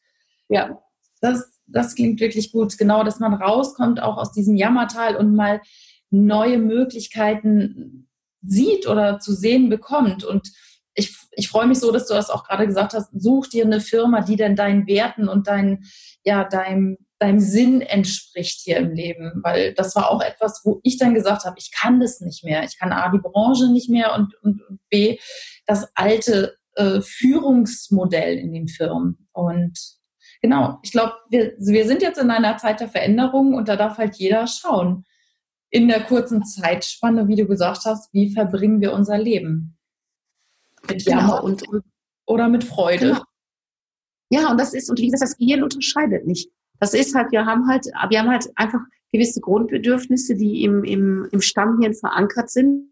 Ja, 0.48 0.82
das, 1.20 1.61
das 1.66 1.94
klingt 1.94 2.20
wirklich 2.20 2.52
gut. 2.52 2.76
Genau, 2.78 3.04
dass 3.04 3.20
man 3.20 3.34
rauskommt 3.34 4.02
auch 4.02 4.16
aus 4.16 4.32
diesem 4.32 4.56
Jammertal 4.56 5.16
und 5.16 5.34
mal 5.34 5.61
neue 6.11 6.58
Möglichkeiten 6.58 8.08
sieht 8.42 8.87
oder 8.87 9.18
zu 9.18 9.34
sehen 9.34 9.68
bekommt. 9.68 10.24
Und 10.24 10.50
ich, 10.94 11.16
ich 11.32 11.48
freue 11.48 11.66
mich 11.66 11.78
so, 11.78 11.92
dass 11.92 12.06
du 12.06 12.14
das 12.14 12.30
auch 12.30 12.44
gerade 12.44 12.66
gesagt 12.66 12.94
hast. 12.94 13.11
Such 13.12 13.48
dir 13.48 13.64
eine 13.64 13.80
Firma, 13.80 14.22
die 14.22 14.37
denn 14.37 14.56
deinen 14.56 14.87
Werten 14.87 15.28
und 15.28 15.46
dein, 15.46 15.84
ja, 16.24 16.44
deinem, 16.44 16.96
deinem 17.18 17.40
Sinn 17.40 17.82
entspricht 17.82 18.61
hier 18.61 18.78
im 18.78 18.92
Leben. 18.92 19.40
Weil 19.42 19.74
das 19.74 19.94
war 19.96 20.11
auch 20.11 20.22
etwas, 20.22 20.62
wo 20.64 20.80
ich 20.82 20.98
dann 20.98 21.14
gesagt 21.14 21.44
habe, 21.44 21.56
ich 21.58 21.70
kann 21.72 22.00
das 22.00 22.20
nicht 22.20 22.44
mehr. 22.44 22.64
Ich 22.64 22.78
kann 22.78 22.92
A, 22.92 23.11
die 23.11 23.18
Branche 23.18 23.70
nicht 23.70 23.90
mehr 23.90 24.14
und, 24.14 24.34
und, 24.42 24.62
und 24.68 24.80
B, 24.88 25.18
das 25.66 25.88
alte 25.94 26.56
äh, 26.74 27.00
Führungsmodell 27.00 28.38
in 28.38 28.52
den 28.52 28.68
Firmen. 28.68 29.28
Und 29.32 29.97
genau, 30.40 30.79
ich 30.83 30.92
glaube, 30.92 31.14
wir, 31.31 31.55
wir 31.59 31.87
sind 31.87 32.03
jetzt 32.03 32.18
in 32.18 32.31
einer 32.31 32.57
Zeit 32.57 32.81
der 32.81 32.88
Veränderung 32.88 33.55
und 33.55 33.68
da 33.68 33.77
darf 33.77 33.98
halt 33.98 34.16
jeder 34.16 34.46
schauen. 34.46 35.05
In 35.70 35.88
der 35.88 36.03
kurzen 36.05 36.44
Zeitspanne, 36.44 37.29
wie 37.29 37.37
du 37.37 37.46
gesagt 37.46 37.85
hast, 37.85 38.12
wie 38.14 38.33
verbringen 38.33 38.81
wir 38.81 38.92
unser 38.92 39.18
Leben? 39.18 39.77
Mit 40.88 41.05
genau. 41.05 41.18
Jammer 41.18 41.44
und, 41.44 41.68
und, 41.68 41.85
oder 42.27 42.48
mit 42.48 42.64
Freude. 42.64 43.09
Genau. 43.09 43.22
Ja, 44.31 44.51
und 44.51 44.59
das 44.59 44.74
ist, 44.74 44.90
und 44.90 44.98
wie 44.98 45.07
gesagt, 45.07 45.22
das 45.22 45.37
Gehirn 45.37 45.62
unterscheidet 45.62 46.27
nicht. 46.27 46.51
Das 46.81 46.94
ist 46.94 47.14
halt, 47.14 47.33
wir 47.33 47.44
haben 47.44 47.66
halt, 47.68 47.87
wir 47.87 48.18
haben 48.18 48.31
halt 48.31 48.48
einfach 48.57 48.81
gewisse 49.12 49.40
Grundbedürfnisse, 49.40 50.35
die 50.35 50.62
im, 50.62 50.85
im, 50.85 51.29
im 51.33 51.40
Stammhirn 51.40 51.94
verankert 51.94 52.51
sind. 52.51 52.90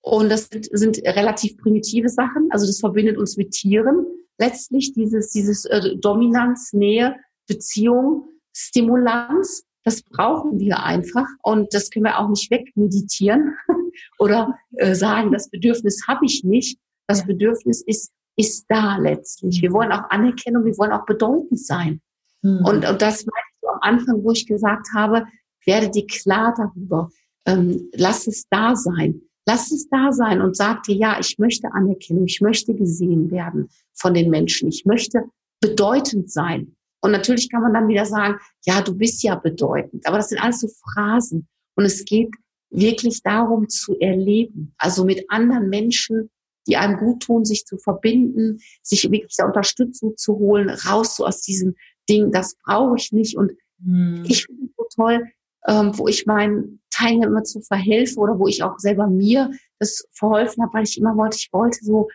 Und 0.00 0.30
das 0.30 0.48
sind, 0.48 0.68
sind 0.72 0.98
relativ 1.04 1.58
primitive 1.58 2.08
Sachen. 2.08 2.48
Also 2.50 2.66
das 2.66 2.80
verbindet 2.80 3.18
uns 3.18 3.36
mit 3.36 3.50
Tieren. 3.50 4.06
Letztlich 4.40 4.94
dieses, 4.94 5.32
dieses 5.32 5.66
äh, 5.66 5.96
Dominanz, 5.96 6.72
Nähe, 6.72 7.16
Beziehung, 7.46 8.28
Stimulanz, 8.56 9.64
das 9.84 10.02
brauchen 10.02 10.58
wir 10.58 10.82
einfach. 10.82 11.26
Und 11.42 11.74
das 11.74 11.90
können 11.90 12.06
wir 12.06 12.18
auch 12.18 12.28
nicht 12.28 12.50
wegmeditieren 12.50 13.54
oder 14.18 14.56
äh, 14.76 14.94
sagen, 14.94 15.32
das 15.32 15.50
Bedürfnis 15.50 16.06
habe 16.08 16.24
ich 16.24 16.42
nicht. 16.42 16.78
Das 17.06 17.26
Bedürfnis 17.26 17.82
ist, 17.82 18.12
ist 18.36 18.64
da 18.68 18.96
letztlich. 18.96 19.60
Wir 19.60 19.72
wollen 19.72 19.92
auch 19.92 20.08
Anerkennung, 20.10 20.64
wir 20.64 20.78
wollen 20.78 20.92
auch 20.92 21.04
bedeutend 21.04 21.58
sein. 21.58 22.00
Mhm. 22.42 22.64
Und, 22.64 22.88
und 22.88 23.02
das 23.02 23.22
ich 23.22 23.28
so 23.60 23.68
am 23.68 23.78
Anfang, 23.82 24.24
wo 24.24 24.30
ich 24.30 24.46
gesagt 24.46 24.86
habe, 24.94 25.26
werde 25.66 25.90
dir 25.90 26.06
klar 26.06 26.54
darüber. 26.56 27.10
Ähm, 27.46 27.90
lass 27.94 28.26
es 28.26 28.46
da 28.48 28.74
sein. 28.74 29.20
Lass 29.50 29.72
es 29.72 29.88
da 29.88 30.12
sein 30.12 30.40
und 30.40 30.56
sag 30.56 30.84
dir, 30.84 30.94
ja, 30.94 31.18
ich 31.18 31.38
möchte 31.38 31.72
Anerkennung, 31.72 32.24
ich 32.26 32.40
möchte 32.40 32.72
gesehen 32.72 33.30
werden 33.32 33.68
von 33.94 34.14
den 34.14 34.30
Menschen, 34.30 34.68
ich 34.68 34.84
möchte 34.84 35.24
bedeutend 35.60 36.30
sein. 36.30 36.76
Und 37.02 37.10
natürlich 37.10 37.50
kann 37.50 37.62
man 37.62 37.74
dann 37.74 37.88
wieder 37.88 38.04
sagen, 38.06 38.38
ja, 38.64 38.80
du 38.80 38.94
bist 38.94 39.24
ja 39.24 39.34
bedeutend. 39.34 40.06
Aber 40.06 40.18
das 40.18 40.28
sind 40.28 40.40
alles 40.40 40.60
so 40.60 40.68
Phrasen. 40.68 41.48
Und 41.74 41.84
es 41.84 42.04
geht 42.04 42.30
wirklich 42.70 43.22
darum 43.22 43.68
zu 43.68 43.98
erleben, 43.98 44.72
also 44.78 45.04
mit 45.04 45.24
anderen 45.28 45.68
Menschen 45.68 46.30
die 46.66 46.76
einem 46.76 46.98
gut 46.98 47.22
tun, 47.22 47.44
sich 47.44 47.64
zu 47.64 47.78
verbinden, 47.78 48.58
sich 48.82 49.10
wirklich 49.10 49.34
da 49.36 49.46
Unterstützung 49.46 50.16
zu 50.16 50.36
holen, 50.38 50.70
raus 50.70 51.16
so 51.16 51.26
aus 51.26 51.40
diesem 51.40 51.74
Ding, 52.08 52.30
das 52.32 52.54
brauche 52.64 52.96
ich 52.96 53.12
nicht. 53.12 53.36
Und 53.36 53.52
mhm. 53.78 54.24
ich 54.26 54.44
finde 54.44 54.66
es 54.66 54.70
so 54.76 54.86
toll, 54.94 55.24
ähm, 55.66 55.96
wo 55.98 56.08
ich 56.08 56.26
meinen 56.26 56.80
Teilnehmern 56.90 57.28
immer 57.28 57.44
zu 57.44 57.60
verhelfe 57.60 58.18
oder 58.18 58.38
wo 58.38 58.46
ich 58.46 58.62
auch 58.62 58.78
selber 58.78 59.06
mir 59.06 59.50
das 59.78 60.04
verholfen 60.12 60.62
habe, 60.62 60.74
weil 60.74 60.84
ich 60.84 60.98
immer 60.98 61.16
wollte, 61.16 61.36
ich 61.36 61.52
wollte 61.52 61.78
so 61.82 62.08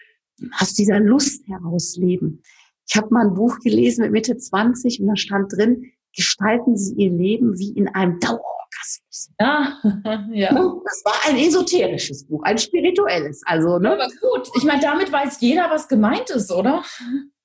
aus 0.59 0.73
dieser 0.73 0.99
Lust 0.99 1.47
herausleben. 1.47 2.41
Ich 2.87 2.95
habe 2.95 3.07
mal 3.11 3.27
ein 3.27 3.33
Buch 3.33 3.59
gelesen 3.59 4.01
mit 4.03 4.11
Mitte 4.11 4.37
20 4.37 5.01
und 5.01 5.07
da 5.07 5.15
stand 5.15 5.51
drin, 5.55 5.91
gestalten 6.15 6.77
Sie 6.77 6.93
Ihr 6.95 7.11
Leben 7.11 7.57
wie 7.57 7.71
in 7.71 7.87
einem 7.89 8.19
Dauerorgasmus. 8.19 9.31
Ja, 9.39 9.79
ja. 10.31 10.49
Das 10.53 11.03
war 11.05 11.13
ein 11.29 11.37
esoterisches 11.37 12.27
Buch, 12.27 12.43
ein 12.43 12.57
spirituelles. 12.57 13.41
Also, 13.45 13.79
ne? 13.79 13.93
Aber 13.93 14.07
gut, 14.21 14.49
ich 14.55 14.63
meine, 14.63 14.81
damit 14.81 15.11
weiß 15.11 15.39
jeder, 15.41 15.69
was 15.69 15.87
gemeint 15.87 16.29
ist, 16.29 16.51
oder? 16.51 16.83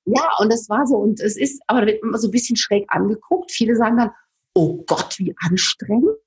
Ja, 0.05 0.29
und 0.39 0.51
das 0.51 0.69
war 0.69 0.85
so. 0.85 0.97
Und 0.97 1.19
es 1.19 1.37
ist, 1.37 1.61
aber 1.67 1.81
da 1.81 1.87
wird 1.87 2.03
immer 2.03 2.17
so 2.17 2.27
ein 2.27 2.31
bisschen 2.31 2.55
schräg 2.55 2.85
angeguckt. 2.89 3.51
Viele 3.51 3.75
sagen 3.75 3.97
dann, 3.97 4.11
oh 4.53 4.83
Gott, 4.85 5.17
wie 5.17 5.33
anstrengend. 5.37 6.17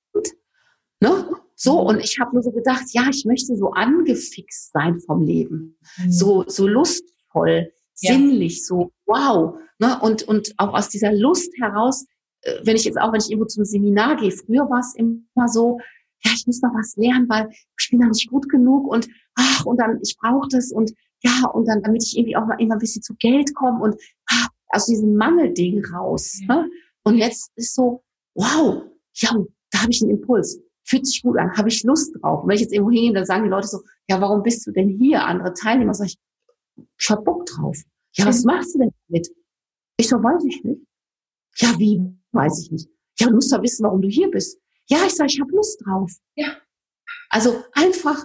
Ne? 1.00 1.30
So, 1.54 1.80
mhm. 1.80 1.86
und 1.86 2.00
ich 2.00 2.18
habe 2.18 2.34
nur 2.34 2.42
so 2.42 2.50
gedacht, 2.50 2.84
ja, 2.90 3.08
ich 3.10 3.24
möchte 3.24 3.56
so 3.56 3.70
angefixt 3.70 4.72
sein 4.72 5.00
vom 5.00 5.24
Leben. 5.24 5.78
Mhm. 5.98 6.10
So, 6.10 6.44
so 6.46 6.66
lustvoll, 6.66 7.72
ja. 8.00 8.12
sinnlich, 8.12 8.66
so 8.66 8.92
wow. 9.06 9.58
Ne? 9.78 9.98
Und, 10.00 10.22
und 10.24 10.54
auch 10.56 10.74
aus 10.74 10.88
dieser 10.88 11.12
Lust 11.12 11.52
heraus 11.60 12.06
äh, 12.44 12.60
wenn 12.64 12.76
ich 12.76 12.84
jetzt 12.84 13.00
auch, 13.00 13.12
wenn 13.12 13.20
ich 13.20 13.30
irgendwo 13.30 13.46
zum 13.46 13.64
Seminar 13.64 14.16
gehe, 14.16 14.30
früher 14.30 14.68
war 14.70 14.80
es 14.80 14.94
immer 14.94 15.48
so, 15.48 15.78
ja, 16.24 16.32
ich 16.34 16.46
muss 16.46 16.62
noch 16.62 16.74
was 16.74 16.96
lernen, 16.96 17.28
weil 17.28 17.50
ich 17.78 17.90
bin 17.90 18.00
da 18.00 18.06
nicht 18.06 18.28
gut 18.28 18.48
genug 18.48 18.86
und 18.86 19.08
ach, 19.34 19.66
und 19.66 19.78
dann, 19.78 19.98
ich 20.02 20.16
brauche 20.18 20.48
das 20.48 20.72
und 20.72 20.92
ja, 21.22 21.48
und 21.48 21.66
dann, 21.66 21.82
damit 21.82 22.02
ich 22.04 22.16
irgendwie 22.16 22.36
auch 22.36 22.46
mal 22.46 22.60
immer 22.60 22.74
ein 22.74 22.80
bisschen 22.80 23.02
zu 23.02 23.14
Geld 23.18 23.54
komme 23.54 23.82
und 23.82 23.96
ach, 24.26 24.48
aus 24.68 24.86
diesem 24.86 25.16
Mangelding 25.16 25.84
raus. 25.86 26.38
Ja. 26.46 26.54
Ne? 26.54 26.70
Und 27.02 27.16
jetzt 27.16 27.50
ist 27.56 27.74
so, 27.74 28.02
wow, 28.34 28.82
ja, 29.14 29.30
da 29.70 29.82
habe 29.82 29.90
ich 29.90 30.02
einen 30.02 30.12
Impuls. 30.12 30.60
Fühlt 30.86 31.06
sich 31.06 31.22
gut 31.22 31.38
an, 31.38 31.56
habe 31.56 31.68
ich 31.68 31.82
Lust 31.82 32.14
drauf. 32.20 32.42
Und 32.42 32.48
wenn 32.48 32.56
ich 32.56 32.62
jetzt 32.62 32.72
irgendwo 32.72 32.92
hingehe, 32.92 33.14
dann 33.14 33.24
sagen 33.24 33.44
die 33.44 33.50
Leute 33.50 33.68
so, 33.68 33.80
ja, 34.08 34.20
warum 34.20 34.42
bist 34.42 34.66
du 34.66 34.70
denn 34.70 34.88
hier? 34.88 35.24
Andere 35.24 35.54
Teilnehmer, 35.54 35.94
sag 35.94 36.06
ich, 36.06 36.18
ich 36.98 37.10
hab 37.10 37.24
Bock 37.24 37.46
drauf. 37.46 37.76
Ja, 38.16 38.26
was 38.26 38.44
machst 38.44 38.74
du 38.74 38.80
denn 38.80 38.90
damit? 39.08 39.28
Ich 39.96 40.08
so, 40.08 40.16
weiß 40.16 40.44
ich 40.44 40.62
nicht. 40.62 40.80
Ja, 41.56 41.78
wie? 41.78 42.02
Weiß 42.32 42.62
ich 42.62 42.70
nicht. 42.70 42.88
Ja, 43.18 43.28
du 43.28 43.34
musst 43.34 43.52
doch 43.52 43.62
wissen, 43.62 43.84
warum 43.84 44.02
du 44.02 44.08
hier 44.08 44.30
bist. 44.30 44.58
Ja, 44.86 44.98
ich 45.06 45.14
sage, 45.14 45.30
ich 45.32 45.40
habe 45.40 45.50
Lust 45.52 45.80
drauf. 45.84 46.12
Ja. 46.36 46.56
Also 47.30 47.64
einfach 47.72 48.24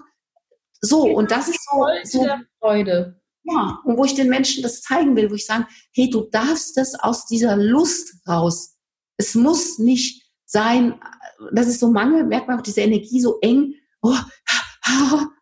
so. 0.81 1.03
Genau, 1.03 1.17
und 1.17 1.31
das 1.31 1.47
ist 1.47 1.63
so, 1.69 1.85
so 2.03 2.27
Freude. 2.59 3.21
Ja, 3.43 3.79
und 3.85 3.97
wo 3.97 4.05
ich 4.05 4.15
den 4.15 4.29
Menschen 4.29 4.63
das 4.63 4.81
zeigen 4.81 5.15
will, 5.15 5.29
wo 5.29 5.35
ich 5.35 5.45
sage, 5.45 5.65
hey, 5.93 6.09
du 6.09 6.27
darfst 6.29 6.75
das 6.77 6.95
aus 6.95 7.25
dieser 7.25 7.55
Lust 7.55 8.15
raus. 8.27 8.77
Es 9.19 9.35
muss 9.35 9.77
nicht 9.77 10.23
sein, 10.45 10.99
das 11.53 11.67
ist 11.67 11.79
so 11.79 11.91
Mangel, 11.91 12.23
merkt 12.23 12.47
man 12.47 12.57
auch 12.57 12.63
diese 12.63 12.81
Energie 12.81 13.21
so 13.21 13.39
eng, 13.41 13.75
oh, 14.01 14.15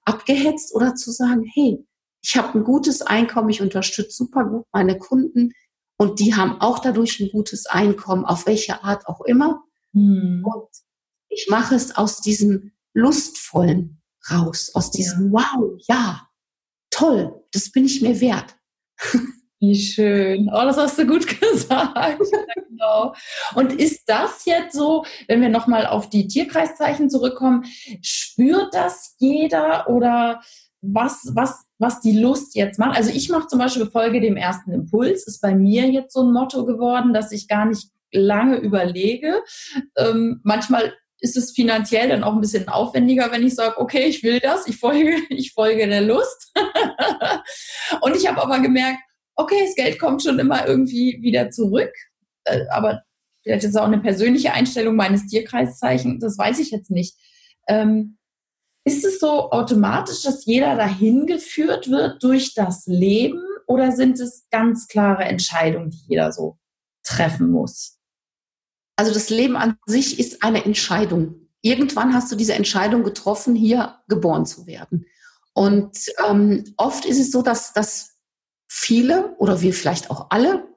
abgehetzt 0.03 0.75
oder 0.75 0.95
zu 0.95 1.11
sagen, 1.11 1.43
hey, 1.53 1.85
ich 2.21 2.35
habe 2.35 2.57
ein 2.57 2.63
gutes 2.63 3.01
Einkommen, 3.01 3.49
ich 3.49 3.61
unterstütze 3.61 4.11
super 4.17 4.43
gut 4.43 4.65
meine 4.71 4.97
Kunden, 4.97 5.53
und 5.97 6.19
die 6.19 6.35
haben 6.35 6.61
auch 6.61 6.79
dadurch 6.79 7.19
ein 7.19 7.31
gutes 7.31 7.65
Einkommen, 7.65 8.23
auf 8.23 8.45
welche 8.45 8.83
Art 8.83 9.07
auch 9.07 9.21
immer. 9.21 9.63
Mhm. 9.93 10.45
Und 10.45 10.69
ich 11.29 11.47
mache 11.49 11.75
es 11.75 11.95
aus 11.95 12.21
diesem 12.21 12.71
Lustvollen. 12.93 14.01
raus, 14.29 14.71
aus 14.73 14.91
diesem 14.91 15.27
ja. 15.27 15.31
Wow, 15.31 15.81
ja, 15.87 16.29
toll, 16.89 17.43
das 17.51 17.71
bin 17.71 17.85
ich 17.85 18.01
mir 18.01 18.19
wert. 18.19 18.55
Wie 19.59 19.75
schön. 19.75 20.49
Oh, 20.53 20.61
das 20.63 20.77
hast 20.77 20.99
du 20.99 21.07
gut 21.07 21.25
gesagt. 21.39 22.21
genau. 22.69 23.15
Und 23.55 23.73
ist 23.73 24.03
das 24.07 24.45
jetzt 24.45 24.75
so, 24.75 25.05
wenn 25.27 25.41
wir 25.41 25.49
nochmal 25.49 25.87
auf 25.87 26.09
die 26.09 26.27
Tierkreiszeichen 26.27 27.09
zurückkommen, 27.09 27.65
spürt 28.01 28.73
das 28.73 29.15
jeder 29.17 29.89
oder 29.89 30.41
was, 30.81 31.31
was, 31.33 31.65
was 31.79 32.01
die 32.01 32.19
Lust 32.19 32.55
jetzt 32.55 32.77
macht? 32.77 32.95
Also 32.95 33.09
ich 33.09 33.29
mache 33.29 33.47
zum 33.47 33.59
Beispiel 33.59 33.87
Folge 33.87 34.21
dem 34.21 34.37
ersten 34.37 34.71
Impuls, 34.71 35.25
ist 35.25 35.41
bei 35.41 35.55
mir 35.55 35.89
jetzt 35.89 36.13
so 36.13 36.21
ein 36.21 36.31
Motto 36.31 36.65
geworden, 36.65 37.13
dass 37.13 37.31
ich 37.31 37.47
gar 37.47 37.65
nicht 37.65 37.89
lange 38.11 38.57
überlege. 38.57 39.41
Ähm, 39.97 40.39
manchmal 40.43 40.93
ist 41.19 41.35
es 41.35 41.51
finanziell 41.51 42.09
dann 42.09 42.23
auch 42.23 42.33
ein 42.33 42.41
bisschen 42.41 42.67
aufwendiger, 42.69 43.31
wenn 43.31 43.45
ich 43.45 43.55
sage, 43.55 43.79
okay, 43.79 44.05
ich 44.05 44.21
will 44.23 44.39
das, 44.39 44.67
ich 44.67 44.77
folge, 44.77 45.15
ich 45.29 45.53
folge 45.53 45.87
der 45.87 46.01
Lust. 46.01 46.53
und 48.01 48.15
ich 48.15 48.27
habe 48.27 48.41
aber 48.41 48.59
gemerkt, 48.59 48.99
okay, 49.37 49.63
das 49.65 49.75
Geld 49.75 49.99
kommt 49.99 50.23
schon 50.23 50.39
immer 50.39 50.67
irgendwie 50.67 51.19
wieder 51.21 51.49
zurück. 51.49 51.93
Äh, 52.43 52.65
aber 52.69 53.03
vielleicht 53.43 53.63
ist 53.63 53.71
es 53.71 53.75
auch 53.77 53.85
eine 53.85 53.99
persönliche 53.99 54.53
Einstellung 54.53 54.95
meines 54.95 55.27
Tierkreiszeichens, 55.27 56.21
das 56.21 56.37
weiß 56.37 56.59
ich 56.59 56.71
jetzt 56.71 56.91
nicht. 56.91 57.15
Ähm, 57.67 58.17
ist 58.83 59.03
es 59.03 59.19
so 59.19 59.51
automatisch, 59.51 60.23
dass 60.23 60.45
jeder 60.45 60.75
dahin 60.75 61.25
geführt 61.25 61.89
wird 61.89 62.23
durch 62.23 62.53
das 62.53 62.85
Leben 62.87 63.43
oder 63.67 63.91
sind 63.91 64.19
es 64.19 64.47
ganz 64.49 64.87
klare 64.87 65.25
Entscheidungen, 65.25 65.89
die 65.89 65.99
jeder 66.07 66.31
so 66.31 66.57
treffen 67.03 67.51
muss? 67.51 67.99
Also 68.95 69.13
das 69.13 69.29
Leben 69.29 69.57
an 69.57 69.77
sich 69.85 70.19
ist 70.19 70.41
eine 70.41 70.63
Entscheidung. 70.63 71.49
Irgendwann 71.61 72.13
hast 72.13 72.31
du 72.31 72.37
diese 72.37 72.53
Entscheidung 72.53 73.03
getroffen, 73.03 73.55
hier 73.55 73.97
geboren 74.07 74.45
zu 74.45 74.65
werden. 74.67 75.05
Und 75.53 75.97
ähm, 76.25 76.63
oft 76.77 77.05
ist 77.05 77.19
es 77.19 77.31
so, 77.31 77.41
dass, 77.41 77.73
dass 77.73 78.16
viele 78.67 79.35
oder 79.37 79.61
wir 79.61 79.73
vielleicht 79.73 80.11
auch 80.11 80.27
alle, 80.29 80.67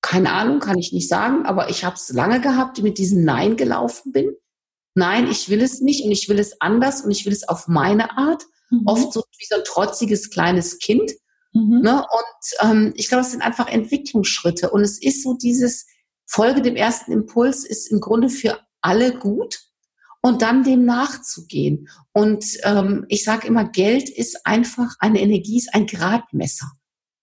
keine 0.00 0.32
Ahnung, 0.32 0.60
kann 0.60 0.78
ich 0.78 0.92
nicht 0.92 1.08
sagen, 1.08 1.44
aber 1.46 1.70
ich 1.70 1.84
habe 1.84 1.96
es 1.96 2.10
lange 2.10 2.40
gehabt, 2.40 2.78
die 2.78 2.82
mit 2.82 2.98
diesem 2.98 3.24
Nein 3.24 3.56
gelaufen 3.56 4.12
bin. 4.12 4.32
Nein, 4.94 5.30
ich 5.30 5.48
will 5.48 5.62
es 5.62 5.80
nicht 5.80 6.04
und 6.04 6.10
ich 6.10 6.28
will 6.28 6.38
es 6.38 6.60
anders 6.60 7.02
und 7.02 7.10
ich 7.10 7.24
will 7.24 7.32
es 7.32 7.48
auf 7.48 7.68
meine 7.68 8.16
Art. 8.16 8.44
Mhm. 8.70 8.82
Oft 8.86 9.12
so 9.12 9.22
wie 9.38 9.46
so 9.48 9.56
ein 9.56 9.64
trotziges 9.64 10.30
kleines 10.30 10.78
Kind. 10.78 11.12
Mhm. 11.52 11.80
Ne? 11.80 11.98
Und 11.98 12.70
ähm, 12.70 12.92
ich 12.96 13.08
glaube, 13.08 13.22
es 13.22 13.30
sind 13.30 13.42
einfach 13.42 13.68
Entwicklungsschritte. 13.68 14.70
Und 14.70 14.82
es 14.82 15.00
ist 15.00 15.22
so 15.22 15.34
dieses 15.34 15.86
Folge 16.26 16.62
dem 16.62 16.76
ersten 16.76 17.12
Impuls 17.12 17.64
ist 17.64 17.90
im 17.90 18.00
Grunde 18.00 18.28
für 18.28 18.58
alle 18.80 19.16
gut 19.18 19.60
und 20.22 20.42
dann 20.42 20.62
dem 20.64 20.84
nachzugehen. 20.84 21.88
Und 22.12 22.44
ähm, 22.64 23.06
ich 23.08 23.24
sage 23.24 23.46
immer, 23.46 23.64
Geld 23.68 24.08
ist 24.08 24.46
einfach 24.46 24.94
eine 24.98 25.20
Energie, 25.20 25.58
ist 25.58 25.74
ein 25.74 25.86
Gradmesser. 25.86 26.72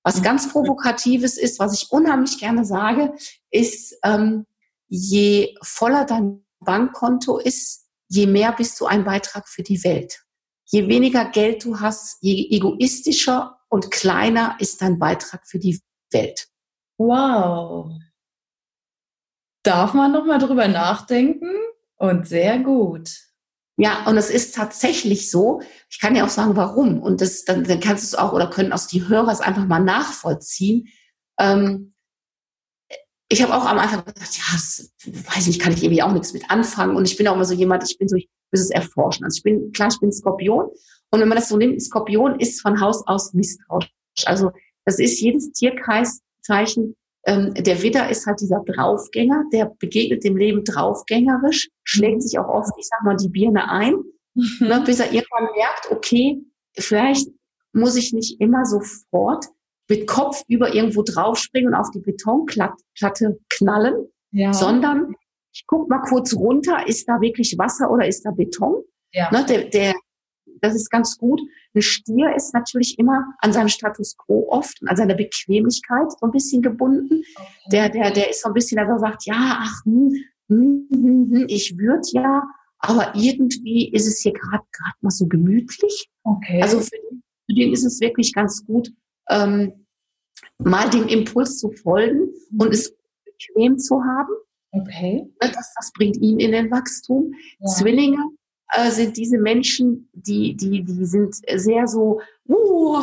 Was 0.03 0.17
mhm. 0.17 0.23
ganz 0.23 0.51
Provokatives 0.51 1.37
ist, 1.37 1.59
was 1.59 1.73
ich 1.73 1.91
unheimlich 1.91 2.39
gerne 2.39 2.65
sage, 2.65 3.13
ist, 3.51 3.97
ähm, 4.03 4.45
je 4.87 5.55
voller 5.61 6.05
dein 6.05 6.45
Bankkonto 6.59 7.37
ist, 7.37 7.87
je 8.07 8.25
mehr 8.25 8.51
bist 8.51 8.79
du 8.79 8.85
ein 8.85 9.03
Beitrag 9.03 9.47
für 9.47 9.63
die 9.63 9.83
Welt. 9.83 10.23
Je 10.65 10.87
weniger 10.87 11.25
Geld 11.25 11.65
du 11.65 11.79
hast, 11.79 12.17
je 12.21 12.47
egoistischer 12.49 13.59
und 13.69 13.91
kleiner 13.91 14.57
ist 14.59 14.81
dein 14.81 14.99
Beitrag 14.99 15.47
für 15.47 15.59
die 15.59 15.81
Welt. 16.11 16.47
Wow. 16.97 17.91
Darf 19.63 19.93
man 19.93 20.11
noch 20.11 20.25
mal 20.25 20.39
drüber 20.39 20.67
nachdenken? 20.67 21.49
Und 21.97 22.27
sehr 22.27 22.59
gut. 22.59 23.28
Ja, 23.79 24.05
und 24.07 24.17
es 24.17 24.29
ist 24.29 24.55
tatsächlich 24.55 25.31
so. 25.31 25.61
Ich 25.89 26.01
kann 26.01 26.13
ja 26.13 26.25
auch 26.25 26.29
sagen, 26.29 26.57
warum. 26.57 27.01
Und 27.01 27.21
das, 27.21 27.45
dann, 27.45 27.63
dann 27.63 27.79
kannst 27.79 28.03
du 28.03 28.07
es 28.07 28.15
auch 28.15 28.33
oder 28.33 28.49
können 28.49 28.73
auch 28.73 28.85
die 28.85 29.07
Hörer 29.07 29.31
es 29.31 29.39
einfach 29.39 29.65
mal 29.65 29.79
nachvollziehen. 29.79 30.89
Ähm, 31.39 31.93
ich 33.29 33.41
habe 33.41 33.55
auch 33.55 33.65
am 33.65 33.79
Anfang 33.79 34.03
gedacht, 34.03 34.37
ja, 34.37 34.43
das, 34.51 34.91
weiß 35.05 35.47
nicht, 35.47 35.61
kann 35.61 35.71
ich 35.71 35.81
irgendwie 35.81 36.03
auch 36.03 36.11
nichts 36.11 36.33
mit 36.33 36.51
anfangen. 36.51 36.97
Und 36.97 37.07
ich 37.07 37.15
bin 37.15 37.25
auch 37.29 37.35
immer 37.35 37.45
so 37.45 37.53
jemand, 37.53 37.89
ich 37.89 37.97
bin 37.97 38.09
so, 38.09 38.17
ich 38.17 38.27
muss 38.51 38.59
es 38.59 38.69
erforschen. 38.69 39.23
Also 39.23 39.37
ich 39.37 39.43
bin, 39.43 39.71
klar, 39.71 39.87
ich 39.89 39.99
bin 40.01 40.11
Skorpion. 40.11 40.71
Und 41.11 41.21
wenn 41.21 41.29
man 41.29 41.37
das 41.37 41.47
so 41.47 41.55
nimmt, 41.55 41.81
Skorpion 41.81 42.37
ist 42.37 42.61
von 42.61 42.81
Haus 42.81 43.07
aus 43.07 43.33
misstrauisch. 43.33 43.87
Also 44.25 44.51
das 44.83 44.99
ist 44.99 45.21
jedes 45.21 45.53
Tierkreiszeichen 45.53 46.97
ähm, 47.25 47.53
der 47.53 47.81
Widder 47.81 48.09
ist 48.09 48.25
halt 48.25 48.39
dieser 48.41 48.63
Draufgänger, 48.65 49.43
der 49.51 49.71
begegnet 49.79 50.23
dem 50.23 50.37
Leben 50.37 50.63
draufgängerisch, 50.63 51.69
schlägt 51.83 52.23
sich 52.23 52.39
auch 52.39 52.47
oft, 52.47 52.71
ich 52.77 52.87
sag 52.87 53.03
mal, 53.03 53.15
die 53.15 53.29
Birne 53.29 53.69
ein, 53.69 53.95
ne, 54.59 54.81
bis 54.85 54.99
er 54.99 55.11
irgendwann 55.11 55.49
merkt, 55.55 55.91
okay, 55.91 56.41
vielleicht 56.77 57.27
muss 57.73 57.95
ich 57.95 58.13
nicht 58.13 58.39
immer 58.39 58.65
sofort 58.65 59.45
mit 59.89 60.07
Kopf 60.07 60.43
über 60.47 60.73
irgendwo 60.73 61.01
draufspringen 61.01 61.73
und 61.73 61.79
auf 61.79 61.89
die 61.91 61.99
Betonplatte 61.99 63.39
knallen, 63.49 64.07
ja. 64.31 64.53
sondern 64.53 65.15
ich 65.51 65.65
guck 65.67 65.89
mal 65.89 65.99
kurz 65.99 66.35
runter, 66.35 66.87
ist 66.87 67.07
da 67.07 67.19
wirklich 67.21 67.57
Wasser 67.57 67.91
oder 67.91 68.07
ist 68.07 68.23
da 68.23 68.31
Beton? 68.31 68.83
Ja. 69.11 69.31
Ne, 69.31 69.45
der, 69.45 69.63
der, 69.65 69.93
das 70.61 70.75
ist 70.75 70.89
ganz 70.89 71.17
gut. 71.17 71.41
Ein 71.73 71.81
Stier 71.81 72.35
ist 72.35 72.53
natürlich 72.53 72.97
immer 72.99 73.33
an 73.39 73.53
seinem 73.53 73.69
Status 73.69 74.17
quo 74.17 74.47
oft 74.49 74.79
an 74.87 74.95
seiner 74.95 75.15
Bequemlichkeit 75.15 76.11
so 76.11 76.25
ein 76.25 76.31
bisschen 76.31 76.61
gebunden. 76.61 77.23
Okay. 77.35 77.47
Der, 77.71 77.89
der, 77.89 78.11
der 78.11 78.29
ist 78.29 78.41
so 78.41 78.49
ein 78.49 78.53
bisschen, 78.53 78.77
dass 78.77 78.89
er 78.89 78.99
sagt, 78.99 79.25
ja, 79.25 79.59
ach, 79.61 79.85
hm, 79.85 80.11
hm, 80.47 80.87
hm, 80.91 81.31
hm 81.31 81.45
ich 81.47 81.77
würde 81.77 82.07
ja, 82.11 82.43
aber 82.79 83.13
irgendwie 83.15 83.91
ist 83.91 84.07
es 84.07 84.21
hier 84.21 84.33
gerade 84.33 84.63
gerade 84.71 84.95
mal 85.01 85.11
so 85.11 85.27
gemütlich. 85.27 86.09
Okay. 86.23 86.61
Also 86.61 86.79
für 86.79 86.97
den, 87.09 87.23
für 87.45 87.55
den 87.55 87.73
ist 87.73 87.85
es 87.85 87.99
wirklich 87.99 88.33
ganz 88.33 88.65
gut, 88.65 88.91
ähm, 89.29 89.85
mal 90.57 90.89
dem 90.89 91.07
Impuls 91.07 91.59
zu 91.59 91.71
folgen 91.71 92.31
mhm. 92.51 92.61
und 92.61 92.73
es 92.73 92.93
bequem 93.25 93.77
zu 93.77 94.03
haben. 94.03 94.33
Okay. 94.71 95.23
Ne, 95.41 95.51
das, 95.51 95.73
das 95.75 95.91
bringt 95.93 96.17
ihn 96.17 96.39
in 96.39 96.51
den 96.51 96.69
Wachstum. 96.71 97.33
Ja. 97.59 97.67
Zwillinge 97.67 98.23
äh, 98.71 98.91
sind 98.91 99.17
diese 99.17 99.37
Menschen, 99.37 100.09
die, 100.13 100.55
die, 100.55 100.83
die 100.83 101.05
sind 101.05 101.35
sehr 101.55 101.87
so, 101.87 102.21
uh, 102.47 102.99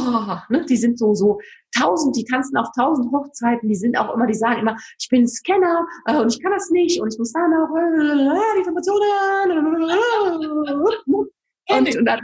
ne, 0.48 0.64
die 0.68 0.76
sind 0.76 0.98
so, 0.98 1.14
so 1.14 1.40
tausend, 1.76 2.16
die 2.16 2.24
tanzen 2.24 2.56
auf 2.56 2.68
tausend 2.76 3.12
Hochzeiten, 3.12 3.68
die 3.68 3.74
sind 3.74 3.98
auch 3.98 4.14
immer, 4.14 4.26
die 4.26 4.34
sagen 4.34 4.60
immer, 4.60 4.76
ich 4.98 5.08
bin 5.08 5.26
Scanner 5.26 5.86
äh, 6.06 6.16
und 6.16 6.32
ich 6.32 6.42
kann 6.42 6.52
das 6.52 6.70
nicht 6.70 7.00
und 7.00 7.12
ich 7.12 7.18
muss 7.18 7.32
da 7.32 7.46
noch 7.48 7.74
äh, 7.76 8.58
Informationen 8.58 9.58
und, 11.68 11.96
und 11.96 12.04
dann, 12.04 12.20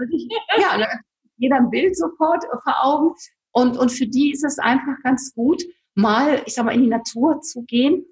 ja, 0.59 0.79
dann 0.79 1.01
jeder 1.37 1.57
ein 1.57 1.71
Bild 1.71 1.97
sofort 1.97 2.45
vor 2.63 2.75
Augen. 2.83 3.15
Und, 3.51 3.77
und 3.77 3.91
für 3.91 4.07
die 4.07 4.33
ist 4.33 4.45
es 4.45 4.59
einfach 4.59 4.97
ganz 5.03 5.35
gut, 5.35 5.63
mal, 5.95 6.43
ich 6.47 6.55
sag 6.55 6.65
mal, 6.65 6.75
in 6.75 6.83
die 6.83 6.89
Natur 6.89 7.41
zu 7.43 7.63
gehen 7.63 8.07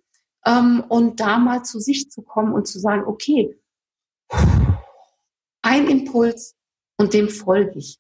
ähm, 0.44 0.84
und 0.88 1.20
da 1.20 1.38
mal 1.38 1.62
zu 1.64 1.78
sich 1.78 2.10
zu 2.10 2.22
kommen 2.22 2.52
und 2.52 2.66
zu 2.66 2.78
sagen, 2.78 3.04
okay, 3.06 3.56
ein 5.70 5.88
Impuls 5.88 6.56
und 6.98 7.14
dem 7.14 7.28
folge 7.28 7.78
ich. 7.78 7.98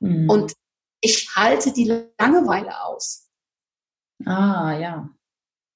Mhm. 0.00 0.28
Und 0.28 0.52
ich 1.00 1.28
halte 1.36 1.72
die 1.72 1.84
Langeweile 2.18 2.82
aus. 2.84 3.28
Ah, 4.24 4.76
ja. 4.78 5.08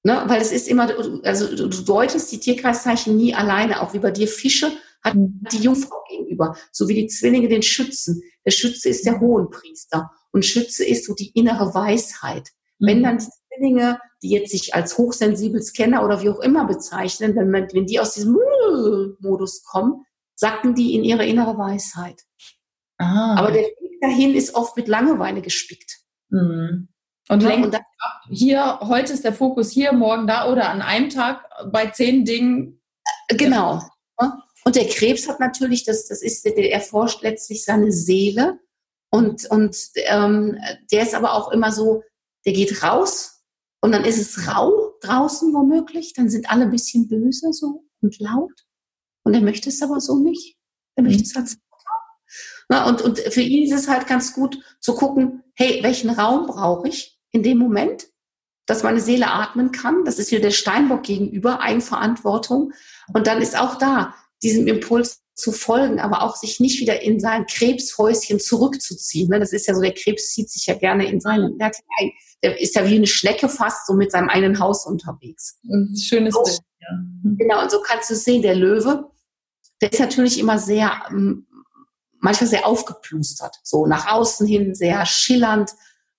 Ne, 0.03 0.23
weil 0.25 0.41
es 0.41 0.51
ist 0.51 0.67
immer, 0.67 0.89
also 1.23 1.55
du 1.55 1.83
deutest 1.83 2.31
die 2.31 2.39
Tierkreiszeichen 2.39 3.15
nie 3.15 3.33
alleine, 3.33 3.81
auch 3.81 3.93
wie 3.93 3.99
bei 3.99 4.11
dir 4.11 4.27
Fische 4.27 4.71
hat 5.03 5.15
mhm. 5.15 5.41
die 5.51 5.59
Jungfrau 5.59 6.03
gegenüber, 6.09 6.57
so 6.71 6.87
wie 6.87 6.95
die 6.95 7.07
Zwillinge 7.07 7.47
den 7.47 7.61
Schützen. 7.61 8.21
Der 8.45 8.51
Schütze 8.51 8.89
ist 8.89 9.05
der 9.05 9.17
mhm. 9.17 9.21
Hohenpriester 9.21 10.11
und 10.31 10.45
Schütze 10.45 10.83
ist 10.85 11.05
so 11.05 11.13
die 11.13 11.29
innere 11.29 11.73
Weisheit. 11.73 12.49
Mhm. 12.79 12.87
Wenn 12.87 13.03
dann 13.03 13.17
die 13.19 13.29
Zwillinge, 13.47 13.99
die 14.21 14.31
jetzt 14.31 14.51
sich 14.51 14.73
als 14.75 14.97
hochsensibel 14.97 15.61
Scanner 15.61 16.03
oder 16.03 16.21
wie 16.21 16.29
auch 16.29 16.39
immer 16.39 16.65
bezeichnen, 16.65 17.35
wenn, 17.35 17.49
man, 17.49 17.67
wenn 17.71 17.85
die 17.85 17.99
aus 17.99 18.15
diesem 18.15 18.37
Modus 19.19 19.63
kommen, 19.63 20.03
sacken 20.41 20.73
die 20.73 20.95
in 20.95 21.03
ihre 21.03 21.25
innere 21.25 21.57
Weisheit. 21.57 22.23
Ah. 22.97 23.35
Aber 23.37 23.51
der 23.51 23.61
Weg 23.61 24.01
dahin 24.01 24.35
ist 24.35 24.55
oft 24.55 24.75
mit 24.75 24.87
Langeweile 24.87 25.41
gespickt. 25.41 25.99
Mhm. 26.29 26.89
Und, 27.29 27.43
ja, 27.43 27.53
und 27.53 27.77
hier, 28.29 28.79
heute 28.81 29.13
ist 29.13 29.23
der 29.23 29.33
Fokus 29.33 29.69
hier, 29.71 29.93
morgen 29.93 30.25
da 30.27 30.51
oder 30.51 30.69
an 30.69 30.81
einem 30.81 31.09
Tag 31.09 31.45
bei 31.71 31.87
zehn 31.87 32.25
Dingen. 32.25 32.81
Äh, 33.27 33.35
genau. 33.35 33.81
Und 34.63 34.75
der 34.75 34.87
Krebs 34.87 35.27
hat 35.27 35.39
natürlich, 35.39 35.85
das, 35.85 36.07
das 36.07 36.21
ist, 36.21 36.45
der 36.45 36.71
erforscht 36.71 37.21
letztlich 37.23 37.63
seine 37.63 37.91
Seele. 37.91 38.59
Und, 39.11 39.45
und 39.49 39.75
ähm, 39.95 40.57
der 40.91 41.03
ist 41.03 41.15
aber 41.15 41.33
auch 41.33 41.51
immer 41.51 41.71
so, 41.71 42.03
der 42.45 42.53
geht 42.53 42.83
raus 42.83 43.43
und 43.81 43.91
dann 43.91 44.05
ist 44.05 44.19
es 44.19 44.47
rau 44.47 44.93
draußen 45.01 45.53
womöglich, 45.53 46.13
dann 46.13 46.29
sind 46.29 46.49
alle 46.49 46.63
ein 46.63 46.71
bisschen 46.71 47.07
böse 47.07 47.51
so 47.53 47.85
und 48.01 48.19
laut. 48.19 48.65
Und 49.23 49.33
er 49.33 49.41
möchte 49.41 49.69
es 49.69 49.81
aber 49.81 49.99
so 49.99 50.17
nicht. 50.17 50.57
Er 50.95 51.03
möchte 51.03 51.23
es 51.23 51.35
halt 51.35 51.57
Na, 52.69 52.87
und, 52.87 53.01
und 53.01 53.19
für 53.19 53.41
ihn 53.41 53.65
ist 53.65 53.79
es 53.79 53.87
halt 53.87 54.07
ganz 54.07 54.33
gut 54.33 54.59
zu 54.79 54.95
gucken, 54.95 55.43
hey, 55.53 55.83
welchen 55.83 56.09
Raum 56.09 56.47
brauche 56.47 56.87
ich 56.87 57.19
in 57.31 57.43
dem 57.43 57.57
Moment, 57.57 58.07
dass 58.65 58.83
meine 58.83 59.01
Seele 59.01 59.31
atmen 59.31 59.71
kann. 59.71 60.05
Das 60.05 60.19
ist 60.19 60.31
wieder 60.31 60.41
der 60.41 60.51
Steinbock 60.51 61.03
gegenüber, 61.03 61.61
Eigenverantwortung. 61.61 62.73
Und 63.13 63.27
dann 63.27 63.41
ist 63.41 63.57
auch 63.57 63.75
da 63.75 64.15
diesem 64.43 64.67
Impuls 64.67 65.20
zu 65.33 65.51
folgen, 65.51 65.99
aber 65.99 66.23
auch 66.23 66.35
sich 66.35 66.59
nicht 66.59 66.79
wieder 66.79 67.01
in 67.01 67.19
sein 67.19 67.45
Krebshäuschen 67.45 68.39
zurückzuziehen. 68.39 69.29
Ne? 69.29 69.39
Das 69.39 69.53
ist 69.53 69.67
ja 69.67 69.73
so, 69.73 69.81
der 69.81 69.93
Krebs 69.93 70.31
zieht 70.31 70.49
sich 70.49 70.65
ja 70.65 70.75
gerne 70.75 71.09
in 71.09 71.19
seinen, 71.19 71.57
der, 71.57 71.71
der 72.43 72.59
ist 72.59 72.75
ja 72.75 72.87
wie 72.87 72.95
eine 72.95 73.07
Schnecke 73.07 73.49
fast 73.49 73.87
so 73.87 73.93
mit 73.93 74.11
seinem 74.11 74.29
eigenen 74.29 74.59
Haus 74.59 74.85
unterwegs. 74.85 75.59
Schönes 75.99 76.33
so, 76.33 76.43
Bild. 76.43 76.59
Ja. 76.79 76.87
Genau, 77.23 77.61
und 77.61 77.71
so 77.71 77.81
kannst 77.81 78.09
du 78.09 78.15
sehen, 78.15 78.41
der 78.41 78.55
Löwe, 78.55 79.09
der 79.81 79.91
ist 79.91 79.99
natürlich 79.99 80.39
immer 80.39 80.59
sehr, 80.59 81.03
ähm, 81.09 81.47
manchmal 82.19 82.49
sehr 82.49 82.67
aufgeplustert, 82.67 83.55
so 83.63 83.87
nach 83.87 84.11
außen 84.11 84.45
hin 84.45 84.75
sehr 84.75 85.05
schillernd. 85.05 85.71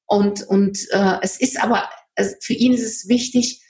Und, 0.07 0.43
und 0.49 0.79
äh, 0.91 1.19
es 1.23 1.41
ist 1.41 1.63
aber, 1.63 1.89
also 2.17 2.35
für 2.41 2.55
ihn 2.55 2.73
ist 2.73 2.85
es 2.85 3.09
wichtig, 3.09 3.63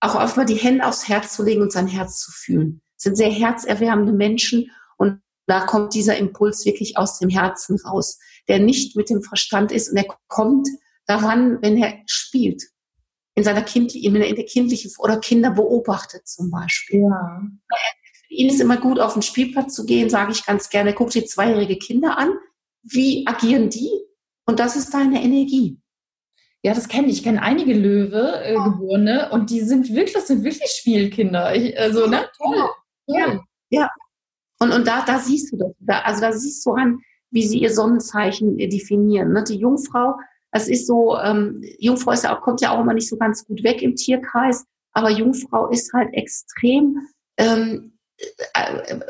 auch 0.00 0.14
oft 0.14 0.36
mal 0.36 0.46
die 0.46 0.54
Hände 0.54 0.86
aufs 0.86 1.08
Herz 1.08 1.34
zu 1.34 1.42
legen 1.42 1.62
und 1.62 1.72
sein 1.72 1.86
Herz 1.86 2.20
zu 2.20 2.30
fühlen. 2.30 2.82
Sind 2.96 3.16
sehr 3.16 3.30
herzerwärmende 3.30 4.12
Menschen 4.12 4.70
und 4.96 5.20
da 5.46 5.64
kommt 5.64 5.94
dieser 5.94 6.16
Impuls 6.16 6.64
wirklich 6.64 6.96
aus 6.96 7.18
dem 7.18 7.28
Herzen 7.28 7.78
raus, 7.80 8.18
der 8.48 8.58
nicht 8.58 8.96
mit 8.96 9.10
dem 9.10 9.22
Verstand 9.22 9.72
ist 9.72 9.90
und 9.90 9.96
er 9.96 10.06
kommt 10.28 10.68
daran, 11.06 11.58
wenn 11.62 11.76
er 11.76 11.94
spielt. 12.06 12.64
In 13.34 13.44
seiner 13.44 13.62
kindlichen, 13.62 14.16
in 14.16 14.34
der 14.34 14.44
kindlichen 14.46 14.90
oder 14.98 15.18
Kinder 15.18 15.50
beobachtet 15.50 16.26
zum 16.26 16.50
Beispiel. 16.50 17.02
Ja. 17.02 17.42
Für 18.26 18.34
ihn 18.34 18.48
ist 18.48 18.60
immer 18.60 18.78
gut, 18.78 18.98
auf 18.98 19.12
den 19.12 19.22
Spielplatz 19.22 19.74
zu 19.74 19.84
gehen, 19.84 20.08
sage 20.08 20.32
ich 20.32 20.46
ganz 20.46 20.70
gerne, 20.70 20.94
guck 20.94 21.10
dir 21.10 21.26
zweijährige 21.26 21.76
Kinder 21.76 22.18
an. 22.18 22.32
Wie 22.82 23.26
agieren 23.26 23.68
die? 23.68 23.90
Und 24.46 24.58
das 24.58 24.74
ist 24.74 24.94
deine 24.94 25.22
Energie. 25.22 25.80
Ja, 26.62 26.74
das 26.74 26.88
kenne 26.88 27.08
ich. 27.08 27.18
Ich 27.18 27.22
kenne 27.22 27.42
einige 27.42 27.74
Löwe 27.74 28.42
äh, 28.42 28.54
geborene 28.54 29.30
und 29.30 29.50
die 29.50 29.60
sind 29.60 29.88
wirklich, 29.94 30.14
das 30.14 30.28
sind 30.28 30.42
wirklich 30.42 30.70
Spielkinder. 30.70 31.54
Ich, 31.54 31.78
also, 31.78 32.06
ne? 32.06 32.28
Toll. 32.36 32.68
Ja, 33.06 33.40
ja. 33.70 33.90
Und, 34.58 34.72
und 34.72 34.86
da, 34.86 35.04
da 35.04 35.18
siehst 35.18 35.52
du 35.52 35.56
das. 35.56 35.72
Da, 35.80 36.00
also 36.00 36.20
da 36.20 36.32
siehst 36.32 36.64
du 36.64 36.72
an, 36.72 37.00
wie 37.30 37.46
sie 37.46 37.60
ihr 37.60 37.72
Sonnenzeichen 37.72 38.58
äh, 38.58 38.68
definieren. 38.68 39.32
Ne? 39.32 39.44
Die 39.44 39.56
Jungfrau, 39.58 40.18
das 40.52 40.68
ist 40.68 40.86
so, 40.86 41.16
ähm, 41.18 41.62
Jungfrau 41.78 42.12
ist 42.12 42.24
ja 42.24 42.36
auch, 42.36 42.40
kommt 42.40 42.60
ja 42.60 42.70
auch 42.70 42.80
immer 42.80 42.94
nicht 42.94 43.08
so 43.08 43.16
ganz 43.16 43.44
gut 43.44 43.62
weg 43.62 43.82
im 43.82 43.94
Tierkreis, 43.94 44.64
aber 44.92 45.10
Jungfrau 45.10 45.68
ist 45.68 45.92
halt 45.92 46.14
extrem, 46.14 47.06
ähm, 47.36 47.98
äh, 48.54 49.00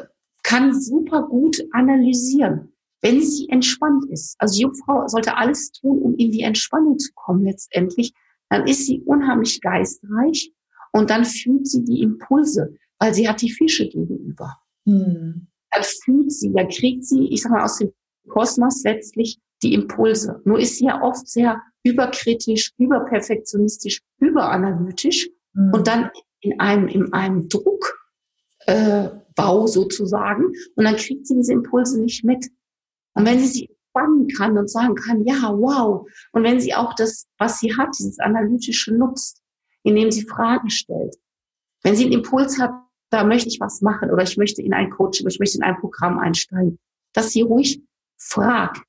kann 0.43 0.79
super 0.81 1.23
gut 1.23 1.61
analysieren, 1.73 2.73
wenn 3.03 3.21
sie 3.21 3.49
entspannt 3.49 4.05
ist. 4.11 4.35
Also 4.39 4.61
Jungfrau 4.61 5.07
sollte 5.07 5.37
alles 5.37 5.71
tun, 5.73 6.01
um 6.03 6.17
in 6.17 6.33
die 6.33 6.43
Entspannung 6.43 6.99
zu 6.99 7.13
kommen 7.15 7.45
letztendlich. 7.45 8.13
Dann 8.49 8.67
ist 8.67 8.87
sie 8.87 9.03
unheimlich 9.03 9.61
geistreich 9.61 10.53
und 10.93 11.11
dann 11.11 11.25
fühlt 11.25 11.69
sie 11.69 11.85
die 11.85 12.01
Impulse, 12.01 12.77
weil 12.99 13.15
sie 13.15 13.29
hat 13.29 13.43
die 13.43 13.51
Fische 13.51 13.89
gegenüber. 13.89 14.59
Hm. 14.87 15.49
Dann 15.71 15.83
fühlt 15.83 16.33
sie, 16.33 16.53
dann 16.53 16.69
kriegt 16.69 17.05
sie, 17.05 17.29
ich 17.29 17.43
sag 17.43 17.53
mal, 17.53 17.65
aus 17.65 17.79
dem 17.79 17.93
Kosmos 18.29 18.83
letztlich 18.85 19.39
die 19.63 19.75
Impulse. 19.75 20.41
Nur 20.45 20.59
ist 20.59 20.77
sie 20.79 20.87
ja 20.87 21.03
oft 21.03 21.29
sehr 21.29 21.61
überkritisch, 21.83 22.73
überperfektionistisch, 22.79 24.03
überanalytisch 24.19 25.29
hm. 25.55 25.73
und 25.73 25.87
dann 25.87 26.11
in 26.41 26.59
einem, 26.61 26.89
in 26.89 27.13
einem 27.13 27.49
Druckbau 27.49 27.95
äh, 28.67 29.69
sozusagen. 29.69 30.47
Und 30.75 30.85
dann 30.85 30.97
kriegt 30.97 31.27
sie 31.27 31.35
diese 31.35 31.53
Impulse 31.53 32.01
nicht 32.01 32.25
mit. 32.25 32.47
Und 33.15 33.27
wenn 33.27 33.39
sie 33.39 33.47
sich 33.47 33.71
entspannen 33.97 34.29
kann 34.29 34.59
und 34.59 34.71
sagen 34.71 34.95
kann, 34.95 35.25
ja, 35.25 35.53
wow. 35.53 36.07
Und 36.33 36.43
wenn 36.43 36.61
sie 36.61 36.75
auch 36.75 36.95
das, 36.95 37.27
was 37.39 37.59
sie 37.59 37.75
hat, 37.77 37.89
dieses 37.99 38.19
Analytische 38.19 38.95
nutzt, 38.95 39.43
indem 39.83 40.11
sie 40.11 40.23
Fragen 40.23 40.71
stellt. 40.71 41.17
Wenn 41.83 41.97
sie 41.97 42.05
einen 42.05 42.15
Impuls 42.15 42.59
hat, 42.59 42.73
da 43.17 43.25
möchte 43.25 43.49
ich 43.49 43.61
was 43.61 43.81
machen 43.81 44.11
oder 44.11 44.23
ich 44.25 44.37
möchte 44.37 44.61
in 44.61 44.75
ein 44.75 44.91
Coaching 44.91 45.25
oder 45.25 45.33
ich 45.33 45.41
möchte 45.41 45.57
in 45.57 45.65
ein 45.65 45.79
Programm 45.81 46.19
einsteigen, 46.19 46.79
dass 47.15 47.31
sie 47.31 47.41
ruhig 47.41 47.81
fragt, 48.19 48.83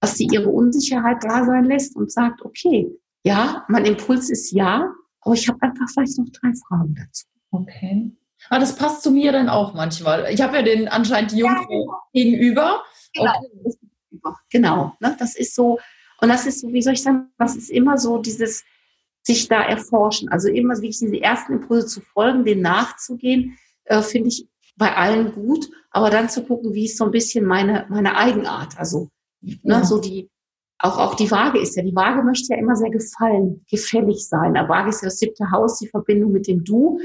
dass 0.00 0.16
sie 0.16 0.28
ihre 0.32 0.48
Unsicherheit 0.48 1.18
da 1.22 1.44
sein 1.44 1.64
lässt 1.64 1.94
und 1.94 2.10
sagt, 2.10 2.40
okay, 2.42 2.90
ja, 3.22 3.64
mein 3.68 3.84
Impuls 3.84 4.30
ist 4.30 4.50
ja, 4.50 4.90
aber 5.20 5.34
ich 5.34 5.46
habe 5.46 5.60
einfach 5.60 5.86
vielleicht 5.92 6.18
noch 6.18 6.28
drei 6.30 6.52
Fragen 6.66 6.94
dazu. 6.94 7.26
Okay. 7.50 8.12
Aber 8.48 8.56
ah, 8.56 8.58
das 8.60 8.76
passt 8.76 9.02
zu 9.02 9.10
mir 9.10 9.32
dann 9.32 9.48
auch 9.48 9.74
manchmal. 9.74 10.32
Ich 10.32 10.40
habe 10.40 10.56
ja 10.56 10.62
den 10.62 10.88
anscheinend 10.88 11.32
die 11.32 11.38
Jungfrau 11.38 11.62
ja, 11.62 11.66
genau. 11.68 12.00
gegenüber. 12.12 12.82
Genau, 13.14 13.32
okay. 14.22 14.36
genau 14.50 14.96
ne? 15.00 15.16
das 15.18 15.34
ist 15.36 15.54
so, 15.54 15.78
und 16.20 16.28
das 16.28 16.46
ist 16.46 16.60
so, 16.60 16.72
wie 16.72 16.82
soll 16.82 16.94
ich 16.94 17.02
sagen, 17.02 17.30
das 17.38 17.56
ist 17.56 17.70
immer 17.70 17.98
so 17.98 18.18
dieses, 18.18 18.64
sich 19.24 19.48
da 19.48 19.62
erforschen. 19.62 20.28
Also 20.28 20.48
immer 20.48 20.74
wirklich 20.76 20.98
diese 20.98 21.20
ersten 21.20 21.54
Impulse 21.54 21.86
zu 21.86 22.00
folgen, 22.00 22.44
denen 22.44 22.62
nachzugehen, 22.62 23.56
äh, 23.84 24.02
finde 24.02 24.28
ich 24.28 24.46
bei 24.76 24.94
allen 24.96 25.32
gut. 25.32 25.68
Aber 25.90 26.10
dann 26.10 26.28
zu 26.28 26.44
gucken, 26.44 26.74
wie 26.74 26.84
ist 26.84 26.98
so 26.98 27.04
ein 27.04 27.10
bisschen 27.10 27.46
meine, 27.46 27.86
meine 27.88 28.16
Eigenart. 28.16 28.78
Also, 28.78 29.08
ne, 29.40 29.58
ja. 29.64 29.84
so 29.84 30.00
die, 30.00 30.28
auch, 30.78 30.98
auch 30.98 31.14
die 31.14 31.30
Waage 31.30 31.58
ist 31.58 31.76
ja, 31.76 31.82
die 31.82 31.94
Waage 31.94 32.22
möchte 32.22 32.52
ja 32.52 32.58
immer 32.58 32.76
sehr 32.76 32.90
gefallen, 32.90 33.64
gefällig 33.70 34.28
sein. 34.28 34.54
Der 34.54 34.68
Waage 34.68 34.90
ist 34.90 35.02
ja 35.02 35.06
das 35.06 35.18
siebte 35.18 35.50
Haus, 35.50 35.78
die 35.78 35.88
Verbindung 35.88 36.32
mit 36.32 36.46
dem 36.46 36.64
Du. 36.64 37.00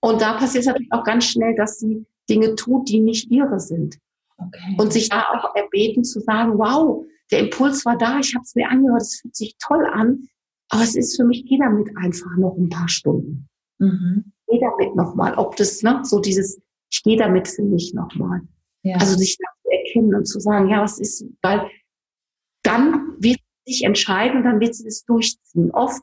Und 0.00 0.20
da 0.20 0.34
passiert 0.34 0.62
es 0.62 0.66
natürlich 0.66 0.92
auch 0.92 1.04
ganz 1.04 1.24
schnell, 1.24 1.54
dass 1.54 1.78
sie 1.78 2.04
Dinge 2.28 2.54
tut, 2.56 2.88
die 2.88 3.00
nicht 3.00 3.30
ihre 3.30 3.58
sind. 3.58 3.98
Okay. 4.36 4.76
Und 4.78 4.92
sich 4.92 5.08
da 5.08 5.24
auch 5.32 5.54
erbeten 5.54 6.04
zu 6.04 6.20
sagen, 6.20 6.58
wow, 6.58 7.04
der 7.30 7.40
Impuls 7.40 7.84
war 7.84 7.96
da, 7.96 8.18
ich 8.18 8.34
habe 8.34 8.44
es 8.44 8.54
mir 8.54 8.68
angehört, 8.68 9.02
es 9.02 9.20
fühlt 9.20 9.34
sich 9.34 9.56
toll 9.58 9.84
an, 9.86 10.28
aber 10.68 10.82
es 10.82 10.94
ist 10.94 11.16
für 11.16 11.24
mich, 11.24 11.44
geh 11.46 11.58
damit 11.58 11.88
einfach 11.96 12.36
noch 12.36 12.56
ein 12.56 12.68
paar 12.68 12.88
Stunden. 12.88 13.48
Mhm. 13.78 14.32
Geh 14.48 14.60
damit 14.60 14.96
nochmal. 14.96 15.34
Ob 15.34 15.56
das, 15.56 15.82
ne, 15.82 16.00
so 16.04 16.20
dieses, 16.20 16.60
ich 16.90 17.02
gehe 17.02 17.16
damit 17.16 17.48
für 17.48 17.62
mich 17.62 17.94
nochmal. 17.94 18.40
Ja. 18.82 18.96
Also 18.96 19.16
sich 19.16 19.36
da 19.38 19.46
zu 19.62 19.70
erkennen 19.70 20.14
und 20.14 20.26
zu 20.26 20.40
sagen, 20.40 20.68
ja, 20.68 20.82
was 20.82 20.98
ist, 20.98 21.24
weil 21.42 21.68
dann 22.62 23.14
wird 23.18 23.38
sie 23.64 23.72
sich 23.72 23.84
entscheiden 23.84 24.38
und 24.38 24.44
dann 24.44 24.60
wird 24.60 24.74
sie 24.74 24.84
das 24.84 25.04
durchziehen. 25.04 25.70
Oft, 25.72 26.02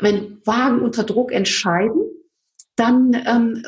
wenn 0.00 0.40
Wagen 0.44 0.82
unter 0.82 1.04
Druck 1.04 1.32
entscheiden, 1.32 2.02
dann 2.76 3.14
ähm, 3.26 3.62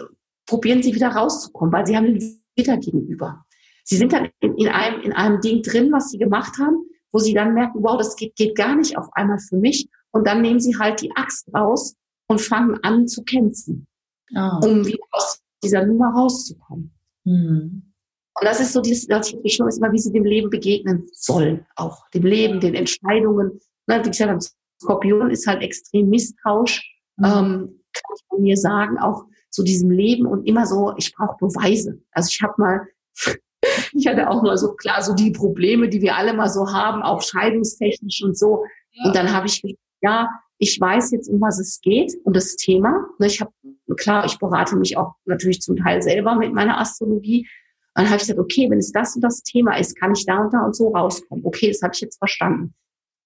probieren 0.46 0.82
sie 0.82 0.94
wieder 0.94 1.08
rauszukommen, 1.08 1.72
weil 1.72 1.86
sie 1.86 1.96
haben 1.96 2.06
den 2.06 2.40
Witter 2.56 2.76
gegenüber. 2.76 3.44
Sie 3.84 3.96
sind 3.96 4.12
dann 4.12 4.28
in, 4.40 4.54
in, 4.56 4.68
einem, 4.68 5.00
in 5.02 5.12
einem 5.12 5.40
Ding 5.40 5.62
drin, 5.62 5.90
was 5.92 6.10
sie 6.10 6.18
gemacht 6.18 6.58
haben, 6.58 6.86
wo 7.10 7.18
sie 7.18 7.32
dann 7.32 7.54
merken, 7.54 7.82
wow, 7.82 7.96
das 7.96 8.16
geht, 8.16 8.36
geht 8.36 8.56
gar 8.56 8.76
nicht 8.76 8.96
auf 8.98 9.08
einmal 9.12 9.38
für 9.38 9.56
mich. 9.56 9.88
Und 10.12 10.26
dann 10.26 10.42
nehmen 10.42 10.60
sie 10.60 10.76
halt 10.78 11.00
die 11.02 11.10
Axt 11.14 11.48
raus 11.54 11.94
und 12.28 12.40
fangen 12.40 12.78
an 12.82 13.06
zu 13.06 13.22
kämpfen, 13.24 13.86
oh. 14.34 14.66
um 14.66 14.86
wieder 14.86 14.98
aus 15.12 15.40
dieser 15.62 15.84
Nummer 15.86 16.12
rauszukommen. 16.14 16.92
Mhm. 17.24 17.92
Und 18.40 18.44
das 18.44 18.60
ist 18.60 18.72
so 18.72 18.80
dieses, 18.80 19.08
was 19.08 19.34
ich 19.42 19.54
schon 19.54 19.68
ist 19.68 19.78
immer, 19.78 19.92
wie 19.92 19.98
sie 19.98 20.12
dem 20.12 20.24
Leben 20.24 20.48
begegnen 20.48 21.08
sollen, 21.12 21.66
auch 21.74 22.08
dem 22.10 22.24
Leben, 22.24 22.60
den 22.60 22.74
Entscheidungen. 22.74 23.60
Ne, 23.88 24.00
wie 24.04 24.10
gesagt, 24.10 24.52
Skorpion 24.80 25.30
ist 25.30 25.46
halt 25.46 25.62
extrem 25.62 26.08
misstrauisch, 26.08 26.82
mhm. 27.16 27.24
ähm, 27.24 27.80
kann 27.92 28.16
ich 28.16 28.24
von 28.28 28.42
mir 28.42 28.56
sagen, 28.56 28.98
auch 28.98 29.24
zu 29.50 29.64
diesem 29.64 29.90
Leben 29.90 30.26
und 30.26 30.46
immer 30.46 30.66
so, 30.66 30.94
ich 30.98 31.14
brauche 31.14 31.36
Beweise. 31.40 32.00
Also 32.12 32.28
ich 32.30 32.40
habe 32.42 32.54
mal, 32.58 32.86
ich 33.92 34.06
hatte 34.06 34.28
auch 34.28 34.42
mal 34.42 34.56
so 34.56 34.74
klar 34.74 35.02
so 35.02 35.14
die 35.14 35.32
Probleme, 35.32 35.88
die 35.88 36.00
wir 36.00 36.16
alle 36.16 36.32
mal 36.32 36.48
so 36.48 36.72
haben, 36.72 37.02
auch 37.02 37.22
scheidungstechnisch 37.22 38.22
und 38.22 38.38
so. 38.38 38.64
Ja. 38.92 39.06
Und 39.06 39.16
dann 39.16 39.32
habe 39.32 39.46
ich 39.46 39.62
ja, 40.00 40.28
ich 40.58 40.80
weiß 40.80 41.12
jetzt, 41.12 41.28
um 41.28 41.40
was 41.40 41.58
es 41.58 41.80
geht 41.80 42.14
und 42.24 42.34
das 42.34 42.56
Thema. 42.56 43.06
Ne, 43.18 43.26
ich 43.26 43.40
habe, 43.40 43.52
klar, 43.96 44.24
ich 44.24 44.38
berate 44.38 44.76
mich 44.76 44.96
auch 44.96 45.14
natürlich 45.24 45.60
zum 45.60 45.76
Teil 45.76 46.02
selber 46.02 46.34
mit 46.34 46.52
meiner 46.52 46.80
Astrologie. 46.80 47.48
dann 47.94 48.06
habe 48.06 48.16
ich 48.16 48.22
gesagt, 48.22 48.38
okay, 48.38 48.68
wenn 48.70 48.78
es 48.78 48.92
das 48.92 49.14
und 49.14 49.22
das 49.22 49.42
Thema 49.42 49.78
ist, 49.78 49.98
kann 49.98 50.12
ich 50.12 50.26
da 50.26 50.38
und 50.38 50.52
da 50.52 50.64
und 50.64 50.74
so 50.74 50.88
rauskommen. 50.88 51.44
Okay, 51.44 51.68
das 51.68 51.82
habe 51.82 51.92
ich 51.94 52.00
jetzt 52.00 52.18
verstanden. 52.18 52.74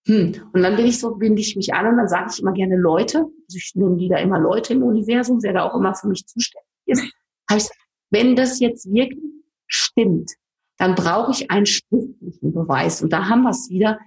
Hm. 0.07 0.35
Und 0.53 0.63
dann 0.63 0.77
bin 0.77 0.87
ich 0.87 0.99
so, 0.99 1.15
binde 1.15 1.41
ich 1.41 1.57
mich 1.57 1.73
an 1.73 1.87
und 1.87 1.97
dann 1.97 2.09
sage 2.09 2.31
ich 2.33 2.41
immer 2.41 2.53
gerne 2.53 2.77
Leute. 2.77 3.19
Also 3.19 3.57
ich 3.57 3.73
nenne 3.75 3.97
die 3.97 4.09
da 4.09 4.19
immer 4.19 4.39
Leute 4.39 4.75
im 4.75 4.83
Universum, 4.83 5.43
wer 5.43 5.53
da 5.53 5.63
auch 5.65 5.77
immer 5.77 5.95
für 5.95 6.09
mich 6.09 6.27
zuständig 6.27 6.67
ist. 6.87 7.03
Habe 7.49 7.59
ich 7.59 7.65
gesagt, 7.65 7.79
wenn 8.11 8.37
das 8.37 8.61
jetzt 8.61 8.93
wirklich 8.93 9.23
stimmt, 9.67 10.33
dann 10.77 10.95
brauche 10.95 11.31
ich 11.31 11.51
einen 11.51 11.67
schriftlichen 11.67 12.53
Beweis. 12.53 13.03
Und 13.03 13.13
da 13.13 13.29
haben 13.29 13.43
wir 13.43 13.51
es 13.51 13.71
wieder. 13.71 13.99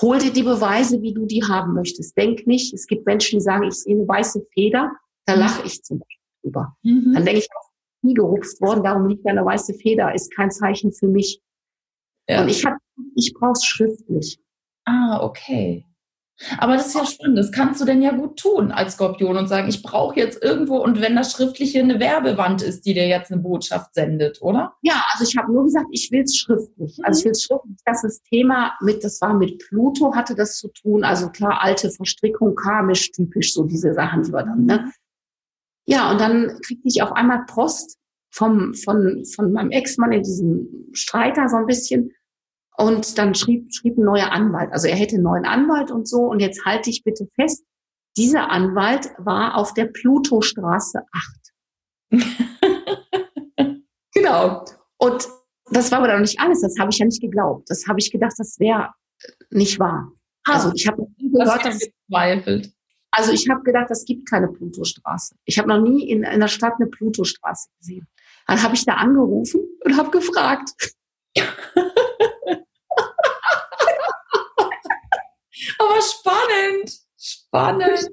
Hol 0.00 0.18
dir 0.18 0.32
die 0.32 0.42
Beweise, 0.42 1.00
wie 1.00 1.14
du 1.14 1.24
die 1.26 1.42
haben 1.42 1.74
möchtest. 1.74 2.16
Denk 2.16 2.46
nicht, 2.46 2.74
es 2.74 2.86
gibt 2.86 3.06
Menschen, 3.06 3.38
die 3.38 3.44
sagen, 3.44 3.64
ich 3.64 3.74
sehe 3.74 3.96
eine 3.96 4.06
weiße 4.06 4.46
Feder, 4.52 4.92
da 5.24 5.34
lache 5.34 5.66
ich 5.66 5.82
zum 5.82 5.98
Beispiel 5.98 6.22
drüber. 6.42 6.76
Mhm. 6.82 7.12
Dann 7.14 7.24
denke 7.24 7.40
ich, 7.40 7.48
nie 8.02 8.14
gerupft 8.14 8.60
worden, 8.60 8.84
darum 8.84 9.08
liegt 9.08 9.26
eine 9.26 9.44
weiße 9.44 9.74
Feder, 9.74 10.14
ist 10.14 10.34
kein 10.34 10.50
Zeichen 10.50 10.92
für 10.92 11.08
mich. 11.08 11.40
Ja. 12.28 12.42
Und 12.42 12.48
ich 12.48 12.64
hab, 12.64 12.74
ich 13.14 13.32
brauch's 13.34 13.64
schriftlich. 13.64 14.38
Ah, 14.84 15.20
okay. 15.22 15.84
Aber 16.58 16.74
das 16.74 16.88
ist 16.88 16.94
ja 16.94 17.06
spannend. 17.06 17.38
Das 17.38 17.50
kannst 17.50 17.80
du 17.80 17.84
denn 17.84 18.02
ja 18.02 18.12
gut 18.12 18.38
tun 18.38 18.70
als 18.70 18.94
Skorpion 18.94 19.36
und 19.36 19.48
sagen, 19.48 19.68
ich 19.68 19.82
brauche 19.82 20.18
jetzt 20.18 20.42
irgendwo 20.42 20.76
und 20.76 21.00
wenn 21.00 21.16
das 21.16 21.32
schriftliche 21.32 21.80
eine 21.80 21.98
Werbewand 21.98 22.62
ist, 22.62 22.84
die 22.84 22.94
dir 22.94 23.08
jetzt 23.08 23.32
eine 23.32 23.40
Botschaft 23.40 23.94
sendet, 23.94 24.42
oder? 24.42 24.74
Ja, 24.82 25.04
also 25.12 25.24
ich 25.24 25.36
habe 25.36 25.52
nur 25.52 25.64
gesagt, 25.64 25.86
ich 25.90 26.10
will 26.12 26.22
es 26.22 26.36
schriftlich. 26.36 26.98
Also 27.02 27.20
ich 27.20 27.24
will 27.24 27.32
es 27.32 27.42
schriftlich. 27.42 27.78
Das 27.84 28.04
ist 28.04 28.24
Thema 28.24 28.74
mit, 28.80 29.02
das 29.02 29.20
war 29.20 29.34
mit 29.34 29.58
Pluto, 29.66 30.14
hatte 30.14 30.34
das 30.34 30.58
zu 30.58 30.68
tun. 30.68 31.04
Also 31.04 31.30
klar, 31.30 31.62
alte 31.62 31.90
Verstrickung, 31.90 32.54
karmisch, 32.54 33.10
typisch, 33.12 33.54
so 33.54 33.64
diese 33.64 33.94
Sachen, 33.94 34.22
die 34.22 34.32
wir 34.32 34.42
dann, 34.42 34.64
ne? 34.64 34.92
Ja, 35.88 36.10
und 36.10 36.20
dann 36.20 36.58
kriegte 36.66 36.88
ich 36.88 37.00
auf 37.02 37.12
einmal 37.12 37.44
Post 37.46 37.96
vom, 38.30 38.74
von, 38.74 39.24
von 39.24 39.52
meinem 39.52 39.70
Ex-Mann 39.70 40.12
in 40.12 40.22
diesem 40.22 40.68
Streiter 40.92 41.48
so 41.48 41.56
ein 41.56 41.66
bisschen. 41.66 42.12
Und 42.78 43.16
dann 43.18 43.34
schrieb, 43.34 43.72
schrieb 43.72 43.96
ein 43.96 44.04
neuer 44.04 44.30
Anwalt. 44.32 44.72
Also 44.72 44.86
er 44.86 44.96
hätte 44.96 45.14
einen 45.14 45.24
neuen 45.24 45.46
Anwalt 45.46 45.90
und 45.90 46.06
so. 46.06 46.18
Und 46.18 46.40
jetzt 46.40 46.64
halte 46.64 46.90
ich 46.90 47.02
bitte 47.04 47.26
fest, 47.34 47.64
dieser 48.16 48.50
Anwalt 48.50 49.10
war 49.18 49.56
auf 49.56 49.74
der 49.74 49.86
Plutostraße 49.86 51.02
8. 52.10 52.22
genau. 54.14 54.64
Und 54.98 55.28
das 55.70 55.90
war 55.90 55.98
aber 55.98 56.12
noch 56.12 56.20
nicht 56.20 56.38
alles. 56.38 56.60
Das 56.60 56.78
habe 56.78 56.90
ich 56.90 56.98
ja 56.98 57.06
nicht 57.06 57.20
geglaubt. 57.20 57.68
Das 57.70 57.86
habe 57.88 57.98
ich 57.98 58.10
gedacht, 58.10 58.34
das 58.36 58.58
wäre 58.58 58.92
nicht 59.50 59.78
wahr. 59.78 60.12
Ah, 60.46 60.54
also 60.54 60.72
ich 60.74 60.86
habe 60.86 61.06
gehört, 61.18 61.64
dass 61.64 61.78
gezweifelt. 61.80 62.72
Also 63.10 63.32
ich 63.32 63.48
habe 63.48 63.62
gedacht, 63.62 63.90
es 63.90 64.04
gibt 64.04 64.28
keine 64.28 64.48
Plutostraße. 64.48 65.36
Ich 65.44 65.58
habe 65.58 65.68
noch 65.68 65.80
nie 65.80 66.08
in 66.08 66.24
einer 66.24 66.48
Stadt 66.48 66.74
eine 66.78 66.88
Plutostraße 66.88 67.70
gesehen. 67.78 68.06
Dann 68.46 68.62
habe 68.62 68.74
ich 68.74 68.84
da 68.84 68.94
angerufen 68.94 69.62
und 69.84 69.96
habe 69.96 70.10
gefragt. 70.10 70.70
Aber 75.96 76.02
spannend, 76.02 77.00
spannend. 77.18 78.10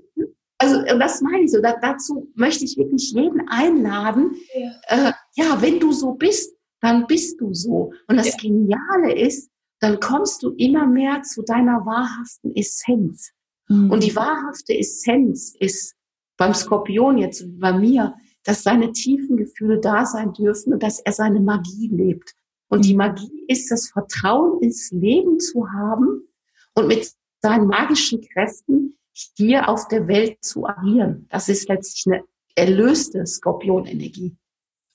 Also 0.57 0.81
das 0.97 1.21
meine 1.21 1.43
ich 1.43 1.51
so. 1.51 1.61
Da, 1.61 1.75
dazu 1.81 2.31
möchte 2.35 2.63
ich 2.63 2.77
wirklich 2.77 3.11
jeden 3.11 3.47
einladen. 3.49 4.35
Ja. 4.53 5.09
Äh, 5.09 5.11
ja, 5.35 5.61
wenn 5.61 5.79
du 5.79 5.91
so 5.91 6.13
bist, 6.13 6.55
dann 6.79 7.07
bist 7.07 7.39
du 7.41 7.53
so. 7.53 7.91
Und 8.07 8.17
das 8.17 8.27
ja. 8.27 8.37
Geniale 8.41 9.13
ist, 9.13 9.49
dann 9.79 9.99
kommst 9.99 10.43
du 10.43 10.51
immer 10.51 10.85
mehr 10.87 11.23
zu 11.23 11.41
deiner 11.41 11.85
wahrhaften 11.85 12.55
Essenz. 12.55 13.31
Mhm. 13.67 13.91
Und 13.91 14.03
die 14.03 14.15
wahrhafte 14.15 14.77
Essenz 14.77 15.55
ist 15.59 15.95
beim 16.37 16.53
Skorpion 16.53 17.17
jetzt 17.17 17.45
wie 17.45 17.59
bei 17.59 17.73
mir, 17.73 18.15
dass 18.43 18.63
seine 18.63 18.91
tiefen 18.91 19.37
Gefühle 19.37 19.79
da 19.79 20.05
sein 20.05 20.33
dürfen 20.33 20.73
und 20.73 20.83
dass 20.83 20.99
er 20.99 21.11
seine 21.11 21.39
Magie 21.39 21.89
lebt. 21.89 22.33
Und 22.69 22.85
die 22.85 22.93
mhm. 22.93 22.99
Magie 22.99 23.45
ist 23.47 23.69
das 23.71 23.89
Vertrauen 23.89 24.61
ins 24.61 24.91
Leben 24.91 25.39
zu 25.39 25.69
haben 25.71 26.27
und 26.73 26.87
mit 26.87 27.13
seinen 27.43 27.67
magischen 27.67 28.21
Kräften 28.21 28.97
hier 29.35 29.67
auf 29.67 29.87
der 29.89 30.07
Welt 30.07 30.43
zu 30.43 30.65
agieren. 30.65 31.27
Das 31.29 31.49
ist 31.49 31.67
letztlich 31.67 32.05
eine 32.07 32.23
erlöste 32.55 33.25
Skorpionenergie. 33.27 34.37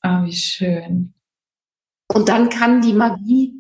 Ah, 0.01 0.22
oh, 0.22 0.26
wie 0.26 0.32
schön. 0.32 1.14
Und 2.09 2.28
dann 2.28 2.49
kann 2.49 2.80
die 2.80 2.94
Magie 2.94 3.55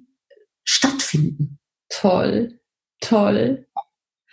stattfinden. 0.64 1.58
Toll, 1.90 2.60
toll. 3.00 3.66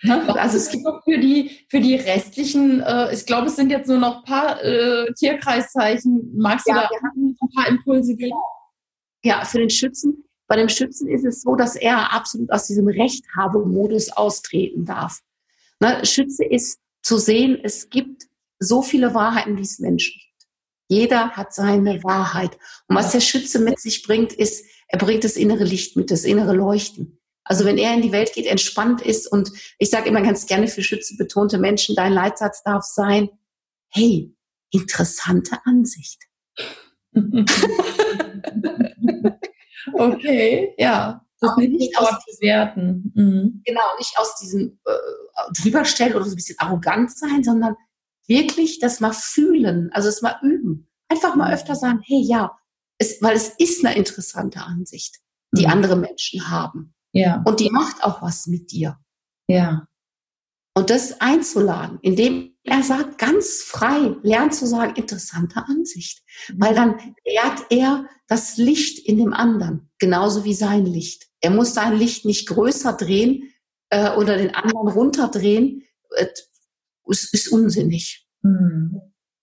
Ne? 0.04 0.36
Also 0.40 0.58
es 0.58 0.70
gibt 0.70 0.84
noch 0.84 1.04
für 1.04 1.18
die, 1.18 1.66
für 1.70 1.82
die 1.82 1.96
restlichen, 1.96 2.82
äh, 2.82 3.14
ich 3.14 3.26
glaube, 3.26 3.48
es 3.48 3.56
sind 3.56 3.72
jetzt 3.72 3.88
nur 3.88 3.98
noch 3.98 4.20
ein 4.20 4.24
paar 4.24 4.64
äh, 4.64 5.12
Tierkreiszeichen. 5.14 6.32
Magst 6.38 6.68
du 6.68 6.72
ja, 6.72 6.82
da 6.82 7.10
ein 7.16 7.36
paar 7.56 7.68
Impulse 7.68 8.16
geben? 8.16 8.38
Ja, 9.24 9.44
für 9.44 9.60
den 9.60 9.70
Schützen. 9.70 10.25
Bei 10.48 10.56
dem 10.56 10.70
Schützen 10.70 11.08
ist 11.08 11.26
es 11.26 11.42
so, 11.42 11.56
dass 11.56 11.76
er 11.76 12.14
absolut 12.14 12.52
aus 12.52 12.68
diesem 12.68 12.88
Rechthabe-Modus 12.88 14.12
austreten 14.12 14.86
darf. 14.86 15.22
Ne? 15.80 16.06
Schütze 16.06 16.46
ist 16.46 16.80
zu 17.02 17.18
sehen, 17.18 17.60
es 17.64 17.90
gibt 17.90 18.28
so 18.60 18.82
viele 18.82 19.14
Wahrheiten, 19.14 19.58
wie 19.58 19.64
es 19.64 19.80
Menschen 19.80 20.14
gibt. 20.14 20.26
Jeder 20.88 21.32
hat 21.32 21.54
seine 21.54 22.04
Wahrheit. 22.04 22.58
Und 22.88 22.96
was 22.96 23.12
der 23.12 23.22
Schütze 23.22 23.60
mit 23.60 23.80
sich 23.80 24.04
bringt, 24.04 24.34
ist, 24.34 24.66
er 24.88 25.00
bringt 25.00 25.24
das 25.24 25.36
innere 25.36 25.64
Licht 25.64 25.96
mit, 25.96 26.12
das 26.12 26.24
innere 26.24 26.54
Leuchten. 26.54 27.20
Also 27.44 27.66
wenn 27.66 27.78
er 27.78 27.94
in 27.94 28.02
die 28.02 28.12
Welt 28.12 28.34
geht, 28.34 28.46
entspannt 28.46 29.02
ist 29.02 29.32
und 29.32 29.52
ich 29.78 29.90
sage 29.90 30.10
immer 30.10 30.22
ganz 30.22 30.46
gerne 30.46 30.68
für 30.68 30.84
Schütze 30.84 31.16
betonte 31.16 31.58
Menschen, 31.58 31.96
dein 31.96 32.14
Leitsatz 32.14 32.64
darf 32.64 32.84
sein, 32.84 33.30
hey, 33.90 34.34
interessante 34.72 35.60
Ansicht. 35.66 36.22
okay, 39.94 40.74
ja. 40.78 41.22
Das 41.42 41.58
nicht, 41.58 41.74
nicht 41.74 41.98
aus 42.00 42.16
bewerten. 42.26 43.12
Mhm. 43.14 43.62
Genau, 43.66 43.82
nicht 43.98 44.18
aus 44.18 44.36
diesem 44.38 44.80
äh, 44.86 45.62
drüberstellen 45.62 46.16
oder 46.16 46.26
so 46.26 46.32
ein 46.32 46.36
bisschen 46.36 46.58
arrogant 46.60 47.16
sein, 47.16 47.44
sondern 47.44 47.76
wirklich 48.28 48.80
das 48.80 49.00
mal 49.00 49.14
fühlen, 49.14 49.90
also 49.92 50.08
das 50.08 50.22
mal 50.22 50.40
üben. 50.42 50.88
Einfach 51.10 51.36
mal 51.36 51.54
öfter 51.54 51.76
sagen, 51.76 52.00
hey, 52.04 52.22
ja, 52.26 52.58
es, 52.98 53.22
weil 53.22 53.36
es 53.36 53.50
ist 53.60 53.86
eine 53.86 53.96
interessante 53.96 54.62
Ansicht, 54.62 55.20
die 55.52 55.66
mhm. 55.66 55.72
andere 55.72 55.96
Menschen 55.98 56.50
haben. 56.50 56.94
Ja. 57.12 57.44
Und 57.46 57.60
die 57.60 57.70
macht 57.70 58.04
auch 58.04 58.22
was 58.22 58.48
mit 58.48 58.72
dir. 58.72 58.98
Ja. 59.48 59.88
Und 60.74 60.90
das 60.90 61.22
einzuladen, 61.22 62.00
indem 62.02 62.55
er 62.66 62.84
sagt, 62.84 63.18
ganz 63.18 63.62
frei, 63.62 64.16
lernt 64.24 64.54
zu 64.54 64.66
sagen, 64.66 64.96
interessante 64.96 65.64
Ansicht. 65.68 66.24
Weil 66.56 66.76
dann 66.76 66.96
ehrt 67.24 67.66
er 67.70 68.06
das 68.28 68.58
Licht 68.58 69.00
in 69.08 69.18
dem 69.18 69.34
anderen, 69.34 69.90
genauso 70.00 70.44
wie 70.44 70.54
sein 70.54 70.86
Licht. 70.86 71.28
Er 71.42 71.52
muss 71.52 71.74
sein 71.74 71.98
Licht 71.98 72.26
nicht 72.26 72.48
größer 72.48 72.94
drehen 72.94 73.52
äh, 73.90 74.12
oder 74.16 74.38
den 74.38 74.54
anderen 74.54 74.88
runterdrehen. 74.88 75.84
Es 77.08 77.32
ist 77.32 77.50
unsinnig. 77.50 78.28
Mhm. 78.42 79.00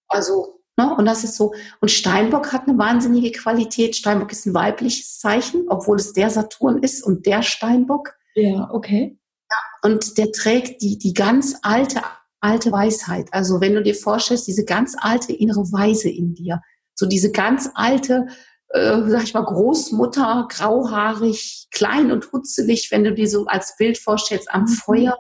Also 0.09 0.63
Ne? 0.79 0.95
Und 0.97 1.05
das 1.07 1.25
ist 1.25 1.37
so. 1.37 1.53
Und 1.81 1.91
Steinbock 1.91 2.53
hat 2.53 2.67
eine 2.67 2.79
wahnsinnige 2.79 3.33
Qualität. 3.33 3.97
Steinbock 3.97 4.33
ist 4.33 4.47
ein 4.47 4.55
weibliches 4.55 5.19
Zeichen, 5.19 5.67
obwohl 5.69 5.97
es 5.97 6.13
der 6.13 6.31
Saturn 6.31 6.83
ist 6.83 7.03
und 7.03 7.27
der 7.27 7.43
Steinbock. 7.43 8.15
Ja, 8.35 8.71
okay. 8.73 9.19
Ja, 9.51 9.91
und 9.91 10.17
der 10.17 10.33
trägt 10.33 10.81
die, 10.81 10.99
die 10.99 11.13
ganz 11.13 11.57
alte, 11.63 12.01
alte 12.43 12.73
Weisheit. 12.73 13.29
Also 13.33 13.61
wenn 13.61 13.75
du 13.75 13.83
dir 13.83 13.95
vorstellst, 13.95 14.47
diese 14.47 14.65
ganz 14.65 14.95
alte 14.99 15.33
innere 15.33 15.71
Weise 15.73 16.11
in 16.11 16.35
dir. 16.35 16.61
So 16.95 17.07
diese 17.07 17.31
ganz 17.31 17.71
alte, 17.75 18.27
äh, 18.69 19.01
sag 19.07 19.23
ich 19.25 19.35
mal, 19.35 19.45
Großmutter, 19.45 20.49
grauhaarig, 20.51 21.69
klein 21.71 22.13
und 22.13 22.33
hutzelig, 22.33 22.91
wenn 22.91 23.05
du 23.05 23.15
dir 23.15 23.29
so 23.29 23.47
als 23.47 23.77
Bild 23.77 23.97
vorstellst 23.97 24.51
am 24.51 24.63
mhm. 24.63 24.69
Feuer, 24.69 25.19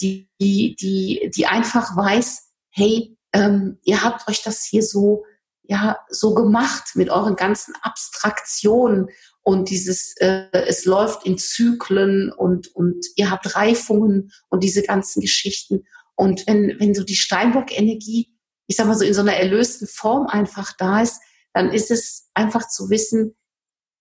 die, 0.00 0.30
die, 0.40 0.76
die, 0.76 1.30
die 1.34 1.46
einfach 1.46 1.96
weiß, 1.96 2.48
hey, 2.70 3.16
ähm, 3.32 3.78
ihr 3.82 4.02
habt 4.02 4.28
euch 4.28 4.42
das 4.42 4.64
hier 4.64 4.82
so, 4.82 5.24
ja, 5.62 5.98
so 6.08 6.34
gemacht 6.34 6.90
mit 6.94 7.10
euren 7.10 7.36
ganzen 7.36 7.74
Abstraktionen 7.82 9.08
und 9.42 9.70
dieses, 9.70 10.14
äh, 10.18 10.46
es 10.52 10.84
läuft 10.84 11.26
in 11.26 11.36
Zyklen 11.36 12.32
und, 12.32 12.74
und 12.74 13.04
ihr 13.16 13.30
habt 13.30 13.56
Reifungen 13.56 14.30
und 14.48 14.62
diese 14.62 14.82
ganzen 14.82 15.20
Geschichten. 15.20 15.84
Und 16.16 16.46
wenn, 16.46 16.76
wenn 16.78 16.94
so 16.94 17.04
die 17.04 17.16
Steinbock-Energie, 17.16 18.36
ich 18.66 18.76
sag 18.76 18.86
mal 18.86 18.96
so 18.96 19.04
in 19.04 19.14
so 19.14 19.20
einer 19.20 19.34
erlösten 19.34 19.86
Form 19.86 20.26
einfach 20.26 20.72
da 20.76 21.02
ist, 21.02 21.20
dann 21.52 21.70
ist 21.70 21.90
es 21.90 22.30
einfach 22.34 22.68
zu 22.68 22.90
wissen, 22.90 23.36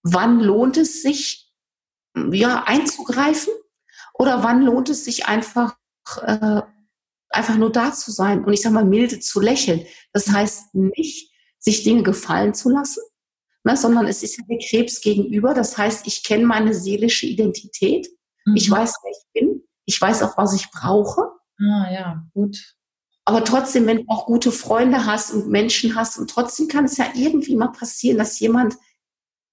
wann 0.03 0.39
lohnt 0.39 0.77
es 0.77 1.01
sich, 1.01 1.51
ja, 2.31 2.63
einzugreifen 2.65 3.53
oder 4.13 4.43
wann 4.43 4.61
lohnt 4.61 4.89
es 4.89 5.05
sich 5.05 5.25
einfach, 5.25 5.75
äh, 6.21 6.61
einfach 7.29 7.57
nur 7.57 7.71
da 7.71 7.93
zu 7.93 8.11
sein 8.11 8.43
und 8.43 8.53
ich 8.53 8.61
sag 8.61 8.71
mal 8.71 8.85
milde 8.85 9.19
zu 9.19 9.39
lächeln. 9.39 9.85
Das 10.11 10.29
heißt 10.29 10.75
nicht, 10.75 11.31
sich 11.57 11.83
Dinge 11.83 12.03
gefallen 12.03 12.53
zu 12.53 12.69
lassen, 12.69 13.01
ne, 13.63 13.75
sondern 13.75 14.07
es 14.07 14.21
ist 14.21 14.37
ja 14.37 14.43
der 14.47 14.59
Krebs 14.59 15.01
gegenüber. 15.01 15.53
Das 15.53 15.77
heißt, 15.77 16.05
ich 16.05 16.23
kenne 16.23 16.45
meine 16.45 16.73
seelische 16.73 17.25
Identität. 17.25 18.07
Mhm. 18.45 18.55
Ich 18.55 18.69
weiß, 18.69 18.95
wer 19.01 19.11
ich 19.11 19.33
bin. 19.33 19.63
Ich 19.85 19.99
weiß 19.99 20.23
auch, 20.23 20.37
was 20.37 20.53
ich 20.53 20.69
brauche. 20.71 21.31
Ah, 21.63 21.91
ja, 21.91 22.23
gut. 22.33 22.75
Aber 23.25 23.43
trotzdem, 23.43 23.87
wenn 23.87 23.97
du 23.97 24.03
auch 24.07 24.25
gute 24.25 24.51
Freunde 24.51 25.05
hast 25.05 25.31
und 25.31 25.47
Menschen 25.49 25.95
hast 25.95 26.17
und 26.17 26.29
trotzdem 26.29 26.67
kann 26.67 26.85
es 26.85 26.97
ja 26.97 27.05
irgendwie 27.15 27.55
mal 27.55 27.71
passieren, 27.71 28.17
dass 28.17 28.39
jemand 28.39 28.75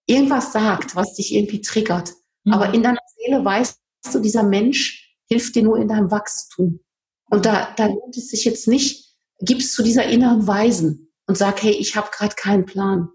irgendwas 0.06 0.52
sagt, 0.52 0.96
was 0.96 1.14
dich 1.14 1.34
irgendwie 1.34 1.60
triggert. 1.60 2.12
Mhm. 2.44 2.52
Aber 2.52 2.74
in 2.74 2.82
deiner 2.82 3.00
Seele 3.16 3.44
weißt 3.44 3.78
du, 4.12 4.18
dieser 4.18 4.42
Mensch 4.42 5.16
hilft 5.26 5.54
dir 5.54 5.62
nur 5.62 5.78
in 5.78 5.86
deinem 5.86 6.10
Wachstum. 6.10 6.80
Und 7.30 7.46
da, 7.46 7.72
da 7.76 7.86
lohnt 7.86 8.16
es 8.16 8.28
sich 8.28 8.44
jetzt 8.44 8.66
nicht, 8.66 9.14
gibst 9.40 9.72
zu 9.74 9.84
dieser 9.84 10.04
inneren 10.04 10.46
Weisen 10.48 11.12
und 11.26 11.38
sag, 11.38 11.62
hey, 11.62 11.72
ich 11.72 11.94
habe 11.94 12.10
gerade 12.10 12.34
keinen 12.34 12.66
Plan, 12.66 13.08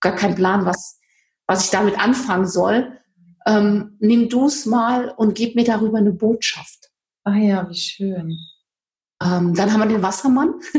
gar 0.00 0.14
keinen 0.14 0.34
Plan, 0.34 0.66
was, 0.66 1.00
was 1.46 1.64
ich 1.64 1.70
damit 1.70 1.98
anfangen 1.98 2.46
soll. 2.46 2.98
Ähm, 3.46 3.96
nimm 3.98 4.28
du 4.28 4.46
es 4.46 4.66
mal 4.66 5.08
und 5.08 5.34
gib 5.34 5.54
mir 5.54 5.64
darüber 5.64 5.96
eine 5.96 6.12
Botschaft. 6.12 6.89
Ah 7.24 7.36
ja, 7.36 7.68
wie 7.68 7.76
schön. 7.76 8.38
Ähm, 9.22 9.54
dann 9.54 9.72
haben 9.72 9.80
wir 9.80 9.86
den 9.86 10.02
Wassermann. 10.02 10.54
Oh, 10.74 10.78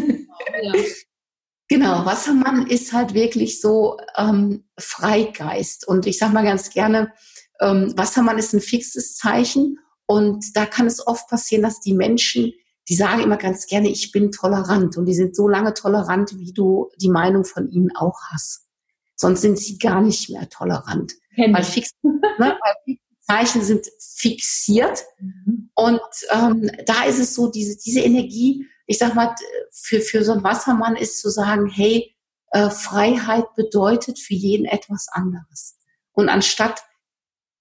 ja. 0.63 0.73
genau, 1.67 2.05
Wassermann 2.05 2.65
ist 2.67 2.93
halt 2.93 3.13
wirklich 3.13 3.61
so 3.61 3.97
ähm, 4.17 4.65
Freigeist. 4.79 5.87
Und 5.87 6.07
ich 6.07 6.17
sage 6.17 6.33
mal 6.33 6.43
ganz 6.43 6.69
gerne, 6.71 7.13
ähm, 7.59 7.93
Wassermann 7.95 8.39
ist 8.39 8.53
ein 8.53 8.61
fixes 8.61 9.15
Zeichen 9.15 9.77
und 10.07 10.57
da 10.57 10.65
kann 10.65 10.87
es 10.87 11.05
oft 11.05 11.29
passieren, 11.29 11.63
dass 11.63 11.79
die 11.79 11.93
Menschen, 11.93 12.53
die 12.89 12.95
sagen 12.95 13.21
immer 13.21 13.37
ganz 13.37 13.67
gerne, 13.67 13.89
ich 13.89 14.11
bin 14.11 14.31
tolerant. 14.31 14.97
Und 14.97 15.05
die 15.05 15.13
sind 15.13 15.35
so 15.35 15.47
lange 15.47 15.73
tolerant, 15.73 16.37
wie 16.37 16.51
du 16.51 16.89
die 16.97 17.09
Meinung 17.09 17.45
von 17.45 17.69
ihnen 17.69 17.95
auch 17.95 18.19
hast. 18.31 18.67
Sonst 19.15 19.41
sind 19.41 19.59
sie 19.59 19.77
gar 19.77 20.01
nicht 20.01 20.29
mehr 20.29 20.49
tolerant. 20.49 21.13
Weil, 21.37 21.63
fix, 21.63 21.91
ne, 22.03 22.19
weil 22.39 22.97
Zeichen 23.31 23.63
sind 23.63 23.87
fixiert. 23.99 25.03
Mhm. 25.19 25.69
Und 25.75 26.01
ähm, 26.29 26.69
da 26.85 27.03
ist 27.05 27.19
es 27.19 27.33
so, 27.33 27.49
diese, 27.49 27.77
diese 27.77 28.01
Energie, 28.01 28.65
ich 28.87 28.97
sag 28.97 29.15
mal, 29.15 29.35
für, 29.71 30.01
für 30.01 30.23
so 30.23 30.33
einen 30.33 30.43
Wassermann 30.43 30.95
ist 30.95 31.21
zu 31.21 31.29
sagen, 31.29 31.67
hey, 31.67 32.13
äh, 32.51 32.69
Freiheit 32.69 33.45
bedeutet 33.55 34.19
für 34.19 34.33
jeden 34.33 34.65
etwas 34.65 35.07
anderes. 35.11 35.77
Und 36.11 36.27
anstatt 36.29 36.81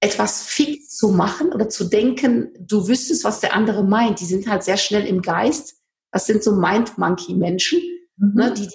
etwas 0.01 0.43
fix 0.43 0.97
zu 0.97 1.11
machen 1.11 1.53
oder 1.53 1.69
zu 1.69 1.85
denken, 1.85 2.53
du 2.59 2.89
wüsstest, 2.89 3.23
was 3.23 3.41
der 3.41 3.55
andere 3.55 3.85
meint, 3.85 4.21
die 4.21 4.25
sind 4.25 4.49
halt 4.49 4.65
sehr 4.65 4.79
schnell 4.79 5.07
im 5.07 5.23
Geist. 5.23 5.77
Das 6.11 6.27
sind 6.27 6.43
so 6.43 6.57
Mind-Monkey-Menschen, 6.57 7.81
mhm. 8.17 8.35
ne, 8.35 8.53
die, 8.55 8.69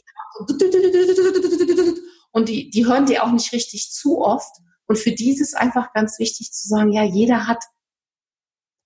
und 2.31 2.47
die, 2.47 2.69
die 2.69 2.85
hören 2.85 3.05
dir 3.05 3.23
auch 3.23 3.31
nicht 3.31 3.51
richtig 3.51 3.91
zu 3.91 4.21
oft. 4.21 4.61
Und 4.87 4.97
für 4.97 5.11
die 5.11 5.31
ist 5.31 5.41
es 5.41 5.53
einfach 5.53 5.93
ganz 5.93 6.19
wichtig 6.19 6.51
zu 6.51 6.67
sagen, 6.67 6.91
ja, 6.91 7.03
jeder 7.03 7.47
hat 7.47 7.63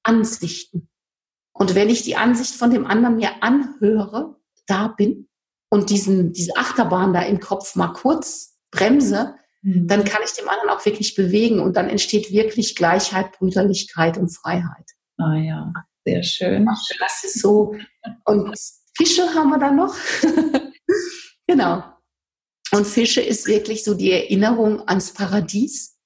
Ansichten. 0.04 0.90
Und 1.54 1.76
wenn 1.76 1.90
ich 1.90 2.04
die 2.04 2.16
Ansicht 2.16 2.56
von 2.56 2.72
dem 2.72 2.86
anderen 2.86 3.18
mir 3.18 3.44
anhöre, 3.44 4.38
da 4.66 4.88
bin 4.88 5.28
und 5.70 5.90
diesen, 5.90 6.32
diese 6.32 6.56
Achterbahn 6.56 7.14
da 7.14 7.22
im 7.22 7.40
Kopf 7.40 7.76
mal 7.76 7.90
kurz 7.90 8.58
bremse, 8.72 9.36
mhm. 9.62 9.88
dann 9.88 10.06
kann 10.06 10.22
ich 10.24 10.32
dem 10.34 10.48
anderen 10.48 10.70
auch 10.70 10.86
wirklich 10.86 11.16
bewegen 11.16 11.60
und 11.60 11.76
dann 11.76 11.90
entsteht 11.90 12.32
wirklich 12.32 12.76
Gleichheit, 12.76 13.34
Brüderlichkeit 13.34 14.18
und 14.18 14.30
Freiheit. 14.30 14.86
Ah 15.18 15.36
ja, 15.36 15.74
sehr 16.06 16.24
schön. 16.24 16.66
Das 17.00 17.24
ist 17.24 17.40
so. 17.40 17.76
Und 18.24 18.58
Fische 18.96 19.34
haben 19.34 19.50
wir 19.50 19.60
dann 19.60 19.76
noch. 19.76 19.96
genau. 21.48 21.84
Und 22.72 22.86
Fische 22.86 23.22
ist 23.22 23.48
wirklich 23.48 23.84
so 23.84 23.94
die 23.94 24.12
Erinnerung 24.12 24.88
ans 24.88 25.12
Paradies, 25.14 25.98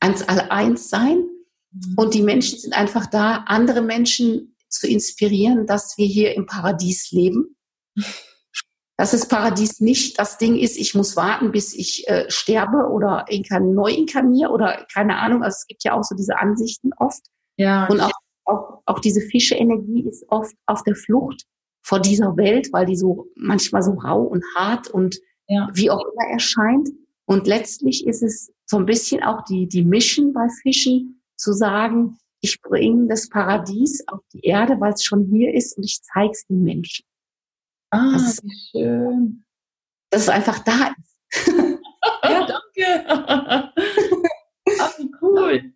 ans 0.00 0.22
All-Eins-Sein. 0.22 1.24
Mhm. 1.72 1.94
Und 1.96 2.14
die 2.14 2.22
Menschen 2.22 2.58
sind 2.58 2.74
einfach 2.74 3.06
da, 3.06 3.44
andere 3.46 3.82
Menschen 3.82 4.56
zu 4.68 4.86
inspirieren, 4.86 5.66
dass 5.66 5.98
wir 5.98 6.06
hier 6.06 6.34
im 6.34 6.46
Paradies 6.46 7.10
leben. 7.12 7.56
Dass 8.98 9.12
das 9.12 9.26
Paradies 9.26 9.80
nicht 9.80 10.18
das 10.18 10.36
Ding 10.36 10.56
ist, 10.56 10.76
ich 10.76 10.94
muss 10.94 11.16
warten, 11.16 11.50
bis 11.50 11.74
ich 11.74 12.06
äh, 12.08 12.30
sterbe 12.30 12.88
oder 12.88 13.24
inkan 13.28 13.74
neu 13.74 13.90
inkarniere 13.90 14.50
oder 14.50 14.86
keine 14.92 15.16
Ahnung. 15.16 15.42
Also 15.42 15.56
es 15.60 15.66
gibt 15.66 15.82
ja 15.82 15.94
auch 15.94 16.04
so 16.04 16.14
diese 16.14 16.38
Ansichten 16.38 16.90
oft. 16.98 17.22
Ja. 17.56 17.86
Und 17.86 18.00
auch, 18.00 18.12
auch, 18.44 18.82
auch 18.84 18.98
diese 19.00 19.22
Fische-Energie 19.22 20.06
ist 20.06 20.24
oft 20.28 20.54
auf 20.66 20.84
der 20.84 20.94
Flucht 20.94 21.46
vor 21.82 22.00
dieser 22.00 22.36
Welt, 22.36 22.68
weil 22.72 22.86
die 22.86 22.94
so 22.94 23.28
manchmal 23.34 23.82
so 23.82 23.92
rau 23.92 24.22
und 24.22 24.44
hart 24.54 24.88
und 24.88 25.18
ja. 25.52 25.68
wie 25.72 25.90
auch 25.90 26.04
immer 26.04 26.30
erscheint. 26.30 26.88
Und 27.24 27.46
letztlich 27.46 28.06
ist 28.06 28.22
es 28.22 28.52
so 28.66 28.78
ein 28.78 28.86
bisschen 28.86 29.22
auch 29.22 29.44
die, 29.44 29.68
die 29.68 29.84
Mission 29.84 30.32
bei 30.32 30.48
Fischen, 30.62 31.22
zu 31.36 31.52
sagen, 31.52 32.18
ich 32.40 32.60
bringe 32.60 33.08
das 33.08 33.28
Paradies 33.28 34.06
auf 34.08 34.20
die 34.32 34.40
Erde, 34.40 34.80
weil 34.80 34.92
es 34.92 35.04
schon 35.04 35.24
hier 35.24 35.54
ist 35.54 35.76
und 35.76 35.84
ich 35.84 36.00
zeige 36.02 36.30
es 36.30 36.46
den 36.46 36.62
Menschen. 36.62 37.04
Ah, 37.90 38.12
das, 38.12 38.42
wie 38.42 38.70
schön. 38.70 39.44
Dass 40.10 40.22
es 40.22 40.28
einfach 40.28 40.58
da 40.60 40.94
ist. 40.98 41.46
ja, 42.24 42.46
danke. 42.46 43.04
Ach, 44.80 44.98
wie 44.98 45.10
cool. 45.20 45.72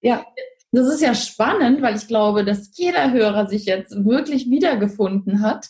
Ja, 0.00 0.26
das 0.72 0.86
ist 0.88 1.00
ja 1.00 1.14
spannend, 1.14 1.82
weil 1.82 1.96
ich 1.96 2.06
glaube, 2.06 2.44
dass 2.44 2.76
jeder 2.76 3.12
Hörer 3.12 3.46
sich 3.46 3.64
jetzt 3.64 3.92
wirklich 4.04 4.48
wiedergefunden 4.50 5.42
hat 5.42 5.68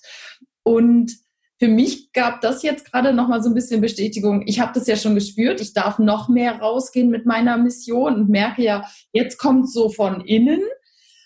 und 0.64 1.16
für 1.58 1.68
mich 1.68 2.12
gab 2.12 2.42
das 2.42 2.62
jetzt 2.62 2.90
gerade 2.90 3.12
noch 3.14 3.28
mal 3.28 3.42
so 3.42 3.48
ein 3.48 3.54
bisschen 3.54 3.80
Bestätigung. 3.80 4.42
Ich 4.46 4.60
habe 4.60 4.72
das 4.74 4.86
ja 4.86 4.96
schon 4.96 5.14
gespürt. 5.14 5.60
Ich 5.60 5.72
darf 5.72 5.98
noch 5.98 6.28
mehr 6.28 6.58
rausgehen 6.58 7.08
mit 7.08 7.24
meiner 7.24 7.56
Mission 7.56 8.14
und 8.14 8.28
merke 8.28 8.62
ja, 8.62 8.86
jetzt 9.12 9.38
kommt 9.38 9.70
so 9.70 9.88
von 9.88 10.20
innen, 10.20 10.60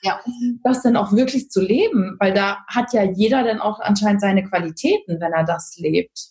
ja. 0.03 0.21
das 0.63 0.83
dann 0.83 0.97
auch 0.97 1.13
wirklich 1.13 1.51
zu 1.51 1.61
leben, 1.61 2.17
weil 2.21 2.33
da 2.33 2.59
hat 2.69 2.93
ja 2.93 3.03
jeder 3.03 3.43
dann 3.43 3.61
auch 3.61 3.81
anscheinend 3.81 4.21
seine 4.21 4.45
Qualitäten, 4.45 5.21
wenn 5.21 5.33
er 5.33 5.45
das 5.45 5.77
lebt. 5.79 6.31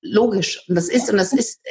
Logisch. 0.00 0.64
Und 0.68 0.74
das 0.74 0.88
ist, 0.88 1.08
und 1.10 1.16
das 1.16 1.32
ist, 1.32 1.60
äh, 1.62 1.70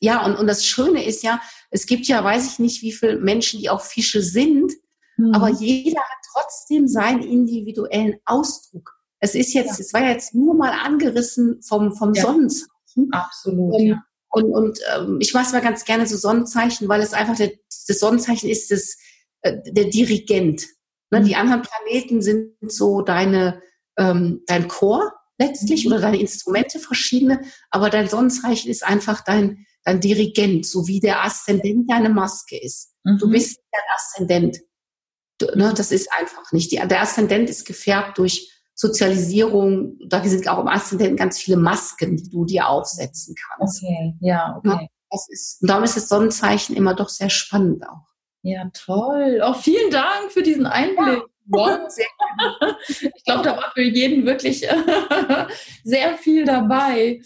ja, 0.00 0.24
und, 0.24 0.36
und 0.36 0.46
das 0.46 0.64
Schöne 0.64 1.04
ist 1.04 1.22
ja, 1.22 1.40
es 1.70 1.86
gibt 1.86 2.06
ja, 2.06 2.24
weiß 2.24 2.52
ich 2.52 2.58
nicht, 2.58 2.82
wie 2.82 2.92
viele 2.92 3.18
Menschen, 3.18 3.60
die 3.60 3.70
auch 3.70 3.80
Fische 3.80 4.22
sind, 4.22 4.72
mhm. 5.16 5.34
aber 5.34 5.50
jeder 5.50 6.00
hat 6.00 6.18
trotzdem 6.32 6.88
seinen 6.88 7.22
individuellen 7.22 8.18
Ausdruck. 8.24 8.99
Es 9.20 9.34
ist 9.34 9.52
jetzt, 9.52 9.78
ja. 9.78 9.84
es 9.84 9.92
war 9.92 10.02
jetzt 10.02 10.34
nur 10.34 10.54
mal 10.54 10.72
angerissen 10.72 11.62
vom, 11.62 11.94
vom 11.94 12.14
ja. 12.14 12.22
Sonnenzeichen. 12.22 13.12
Absolut. 13.12 13.74
Und, 13.74 13.86
ja. 13.86 14.02
und, 14.30 14.44
und 14.52 14.78
ähm, 14.96 15.18
ich 15.20 15.34
mache 15.34 15.46
es 15.46 15.52
mal 15.52 15.60
ganz 15.60 15.84
gerne 15.84 16.06
so 16.06 16.16
Sonnenzeichen, 16.16 16.88
weil 16.88 17.02
es 17.02 17.12
einfach 17.12 17.36
der, 17.36 17.52
das 17.68 17.98
Sonnenzeichen 17.98 18.48
ist 18.48 18.70
das, 18.70 18.96
äh, 19.42 19.58
der 19.66 19.84
Dirigent. 19.84 20.66
Ne? 21.10 21.20
Mhm. 21.20 21.24
Die 21.24 21.36
anderen 21.36 21.62
Planeten 21.62 22.22
sind 22.22 22.54
so 22.60 23.02
deine, 23.02 23.62
ähm, 23.98 24.42
dein 24.46 24.68
Chor 24.68 25.12
letztlich 25.38 25.84
mhm. 25.84 25.92
oder 25.92 26.02
deine 26.02 26.20
Instrumente 26.20 26.78
verschiedene, 26.78 27.40
aber 27.70 27.90
dein 27.90 28.08
Sonnenzeichen 28.08 28.70
ist 28.70 28.84
einfach 28.84 29.22
dein, 29.22 29.66
dein 29.84 30.00
Dirigent, 30.00 30.66
so 30.66 30.86
wie 30.86 31.00
der 31.00 31.24
Aszendent 31.24 31.90
deine 31.90 32.10
Maske 32.10 32.58
ist. 32.58 32.94
Mhm. 33.04 33.18
Du 33.18 33.30
bist 33.30 33.58
der 33.72 33.82
Aszendent. 33.94 34.60
Du, 35.38 35.46
ne, 35.56 35.72
das 35.74 35.90
ist 35.90 36.12
einfach 36.12 36.52
nicht. 36.52 36.70
Die, 36.72 36.76
der 36.76 37.02
Aszendent 37.02 37.48
ist 37.48 37.66
gefärbt 37.66 38.18
durch 38.18 38.50
Sozialisierung, 38.80 39.98
da 40.06 40.24
sind 40.24 40.48
auch 40.48 40.58
im 40.58 40.66
Aszendenten 40.66 41.18
ganz 41.18 41.38
viele 41.38 41.58
Masken, 41.58 42.16
die 42.16 42.30
du 42.30 42.46
dir 42.46 42.66
aufsetzen 42.66 43.34
kannst. 43.34 43.82
Okay, 43.82 44.14
ja, 44.20 44.56
okay. 44.56 44.88
Das 45.10 45.28
ist, 45.28 45.60
und 45.60 45.68
darum 45.68 45.84
ist 45.84 45.98
das 45.98 46.08
Sonnenzeichen 46.08 46.74
immer 46.74 46.94
doch 46.94 47.10
sehr 47.10 47.28
spannend 47.28 47.86
auch. 47.86 48.06
Ja, 48.40 48.70
toll. 48.72 49.42
Auch 49.42 49.56
vielen 49.56 49.90
Dank 49.90 50.32
für 50.32 50.42
diesen 50.42 50.64
Einblick. 50.64 51.24
Wow. 51.48 51.78
ich 52.88 53.24
glaube, 53.24 53.42
da 53.42 53.54
war 53.58 53.70
für 53.74 53.82
jeden 53.82 54.24
wirklich 54.24 54.60
sehr 55.84 56.16
viel 56.16 56.46
dabei. 56.46 57.20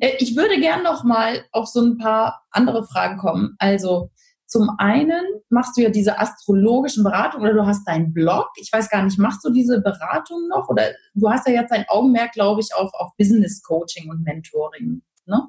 Äh, 0.00 0.16
ich 0.18 0.36
würde 0.36 0.60
gern 0.60 0.82
noch 0.82 1.04
mal 1.04 1.46
auf 1.52 1.68
so 1.68 1.80
ein 1.80 1.96
paar 1.96 2.44
andere 2.50 2.84
Fragen 2.84 3.16
kommen. 3.16 3.56
Also 3.58 4.10
zum 4.52 4.68
einen 4.76 5.24
machst 5.48 5.78
du 5.78 5.80
ja 5.80 5.88
diese 5.88 6.18
astrologischen 6.18 7.02
Beratungen 7.02 7.46
oder 7.46 7.62
du 7.62 7.66
hast 7.66 7.88
deinen 7.88 8.12
Blog. 8.12 8.50
Ich 8.56 8.70
weiß 8.70 8.90
gar 8.90 9.02
nicht, 9.02 9.18
machst 9.18 9.42
du 9.42 9.50
diese 9.50 9.80
Beratung 9.80 10.46
noch? 10.48 10.68
Oder 10.68 10.90
du 11.14 11.30
hast 11.30 11.48
ja 11.48 11.54
jetzt 11.54 11.70
dein 11.70 11.86
Augenmerk, 11.88 12.32
glaube 12.32 12.60
ich, 12.60 12.74
auf, 12.74 12.92
auf 12.92 13.16
Business 13.16 13.62
Coaching 13.62 14.10
und 14.10 14.22
Mentoring. 14.24 15.00
Ne? 15.24 15.48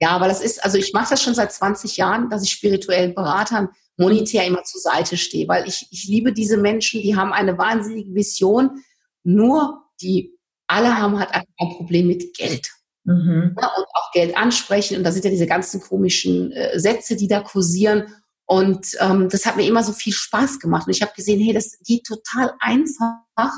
Ja, 0.00 0.10
aber 0.10 0.28
das 0.28 0.40
ist, 0.40 0.62
also 0.62 0.78
ich 0.78 0.92
mache 0.92 1.10
das 1.10 1.24
schon 1.24 1.34
seit 1.34 1.50
20 1.50 1.96
Jahren, 1.96 2.30
dass 2.30 2.44
ich 2.44 2.52
spirituellen 2.52 3.16
Beratern 3.16 3.68
monetär 3.96 4.46
immer 4.46 4.62
zur 4.62 4.80
Seite 4.80 5.16
stehe, 5.16 5.48
weil 5.48 5.66
ich, 5.66 5.88
ich 5.90 6.06
liebe 6.06 6.32
diese 6.32 6.56
Menschen, 6.56 7.02
die 7.02 7.16
haben 7.16 7.32
eine 7.32 7.58
wahnsinnige 7.58 8.14
Vision, 8.14 8.84
nur 9.24 9.82
die 10.00 10.38
alle 10.68 10.96
haben 10.96 11.18
halt 11.18 11.30
ein 11.34 11.76
Problem 11.76 12.06
mit 12.06 12.32
Geld. 12.36 12.70
Mhm. 13.02 13.56
Ja, 13.60 13.72
und 13.76 13.86
auch 13.92 14.12
Geld 14.12 14.36
ansprechen. 14.36 14.98
Und 14.98 15.02
da 15.02 15.10
sind 15.10 15.24
ja 15.24 15.32
diese 15.32 15.48
ganzen 15.48 15.80
komischen 15.80 16.52
äh, 16.52 16.78
Sätze, 16.78 17.16
die 17.16 17.26
da 17.26 17.40
kursieren. 17.40 18.04
Und 18.46 18.86
ähm, 19.00 19.28
das 19.28 19.44
hat 19.44 19.56
mir 19.56 19.66
immer 19.66 19.82
so 19.82 19.92
viel 19.92 20.12
Spaß 20.12 20.60
gemacht. 20.60 20.86
Und 20.86 20.94
ich 20.94 21.02
habe 21.02 21.12
gesehen, 21.14 21.40
hey, 21.40 21.52
das 21.52 21.78
geht 21.84 22.04
total 22.06 22.54
einfach, 22.60 23.52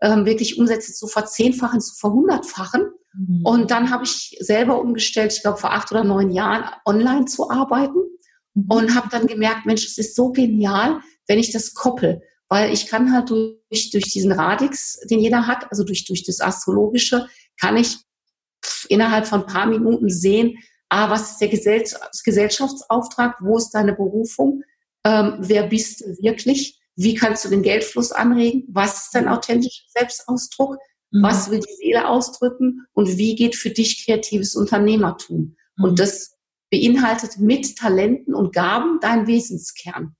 ähm, 0.00 0.26
wirklich 0.26 0.58
Umsätze 0.58 0.92
zu 0.92 1.06
verzehnfachen, 1.06 1.80
zu 1.80 1.94
verhundertfachen. 1.94 2.90
Mhm. 3.14 3.42
Und 3.44 3.70
dann 3.70 3.90
habe 3.90 4.04
ich 4.04 4.36
selber 4.40 4.80
umgestellt, 4.80 5.32
ich 5.32 5.42
glaube 5.42 5.58
vor 5.58 5.72
acht 5.72 5.92
oder 5.92 6.02
neun 6.02 6.32
Jahren, 6.32 6.64
online 6.84 7.26
zu 7.26 7.50
arbeiten. 7.50 7.98
Mhm. 8.54 8.66
Und 8.68 8.94
habe 8.96 9.08
dann 9.10 9.28
gemerkt, 9.28 9.64
Mensch, 9.64 9.86
es 9.86 9.96
ist 9.96 10.16
so 10.16 10.32
genial, 10.32 11.00
wenn 11.28 11.38
ich 11.38 11.52
das 11.52 11.72
koppel. 11.74 12.20
Weil 12.48 12.72
ich 12.72 12.88
kann 12.88 13.12
halt 13.12 13.30
durch, 13.30 13.90
durch 13.90 14.12
diesen 14.12 14.32
Radix, 14.32 14.98
den 15.08 15.20
jeder 15.20 15.46
hat, 15.46 15.70
also 15.70 15.84
durch, 15.84 16.04
durch 16.04 16.24
das 16.24 16.40
Astrologische, 16.40 17.28
kann 17.58 17.76
ich 17.76 17.98
innerhalb 18.88 19.26
von 19.26 19.42
ein 19.42 19.46
paar 19.46 19.66
Minuten 19.66 20.10
sehen, 20.10 20.58
ah, 20.92 21.08
was 21.08 21.32
ist 21.32 21.40
der 21.40 21.48
Gesellschaftsauftrag, 21.48 23.36
wo 23.40 23.56
ist 23.56 23.70
deine 23.70 23.94
Berufung, 23.94 24.62
ähm, 25.04 25.36
wer 25.38 25.66
bist 25.66 26.02
du 26.02 26.06
wirklich, 26.22 26.80
wie 26.96 27.14
kannst 27.14 27.44
du 27.44 27.48
den 27.48 27.62
Geldfluss 27.62 28.12
anregen, 28.12 28.64
was 28.68 29.04
ist 29.04 29.14
dein 29.14 29.26
authentischer 29.28 29.84
Selbstausdruck, 29.88 30.76
mhm. 31.10 31.22
was 31.22 31.50
will 31.50 31.60
die 31.60 31.74
Seele 31.74 32.08
ausdrücken 32.08 32.86
und 32.92 33.16
wie 33.16 33.34
geht 33.34 33.56
für 33.56 33.70
dich 33.70 34.04
kreatives 34.04 34.54
Unternehmertum. 34.54 35.56
Mhm. 35.76 35.84
Und 35.84 35.98
das 35.98 36.36
beinhaltet 36.70 37.38
mit 37.38 37.76
Talenten 37.78 38.34
und 38.34 38.54
Gaben 38.54 38.98
dein 39.00 39.26
Wesenskern. 39.26 40.14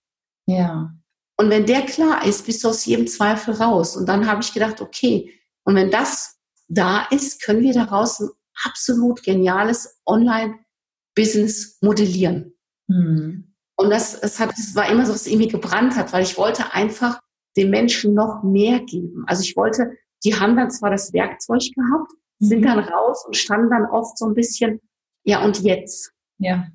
Ja. 0.46 0.94
Und 1.36 1.50
wenn 1.50 1.66
der 1.66 1.82
klar 1.82 2.24
ist, 2.24 2.46
bist 2.46 2.64
du 2.64 2.68
aus 2.68 2.86
jedem 2.86 3.06
Zweifel 3.06 3.54
raus. 3.54 3.96
Und 3.96 4.08
dann 4.08 4.26
habe 4.26 4.42
ich 4.42 4.54
gedacht, 4.54 4.80
okay, 4.80 5.32
und 5.64 5.74
wenn 5.74 5.90
das 5.90 6.36
da 6.68 7.06
ist, 7.10 7.42
können 7.42 7.62
wir 7.62 7.74
daraus 7.74 8.20
ein 8.20 8.30
absolut 8.64 9.22
geniales 9.22 10.00
Online-Business 10.06 11.78
modellieren. 11.80 12.54
Mhm. 12.88 13.54
Und 13.76 13.90
das, 13.90 14.20
das, 14.20 14.38
hat, 14.38 14.50
das 14.50 14.74
war 14.74 14.88
immer 14.90 15.06
so, 15.06 15.12
was 15.12 15.26
in 15.26 15.38
mir 15.38 15.48
gebrannt 15.48 15.96
hat, 15.96 16.12
weil 16.12 16.22
ich 16.22 16.36
wollte 16.36 16.72
einfach 16.72 17.20
den 17.56 17.70
Menschen 17.70 18.14
noch 18.14 18.42
mehr 18.42 18.80
geben. 18.80 19.24
Also 19.26 19.42
ich 19.42 19.56
wollte, 19.56 19.96
die 20.24 20.38
haben 20.38 20.56
dann 20.56 20.70
zwar 20.70 20.90
das 20.90 21.12
Werkzeug 21.12 21.62
gehabt, 21.74 22.12
mhm. 22.38 22.46
sind 22.46 22.62
dann 22.64 22.78
raus 22.78 23.24
und 23.26 23.36
standen 23.36 23.70
dann 23.70 23.86
oft 23.86 24.16
so 24.18 24.26
ein 24.26 24.34
bisschen, 24.34 24.80
ja 25.24 25.44
und 25.44 25.60
jetzt? 25.62 26.12
Ja. 26.38 26.68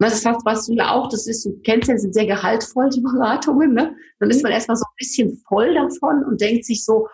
Das 0.00 0.24
heißt, 0.24 0.42
was 0.44 0.66
du 0.66 0.74
ja 0.74 0.92
auch, 0.92 1.08
das 1.08 1.26
ist, 1.26 1.44
du 1.44 1.58
kennst 1.62 1.88
ja, 1.88 1.98
sind 1.98 2.14
sehr 2.14 2.26
gehaltvoll, 2.26 2.88
die 2.90 3.00
Beratungen, 3.02 3.74
ne? 3.74 3.96
Dann 4.20 4.30
ist 4.30 4.42
man 4.42 4.52
erstmal 4.52 4.76
so 4.76 4.84
ein 4.84 4.96
bisschen 4.96 5.42
voll 5.48 5.74
davon 5.74 6.24
und 6.24 6.40
denkt 6.40 6.64
sich 6.64 6.84
so, 6.84 7.08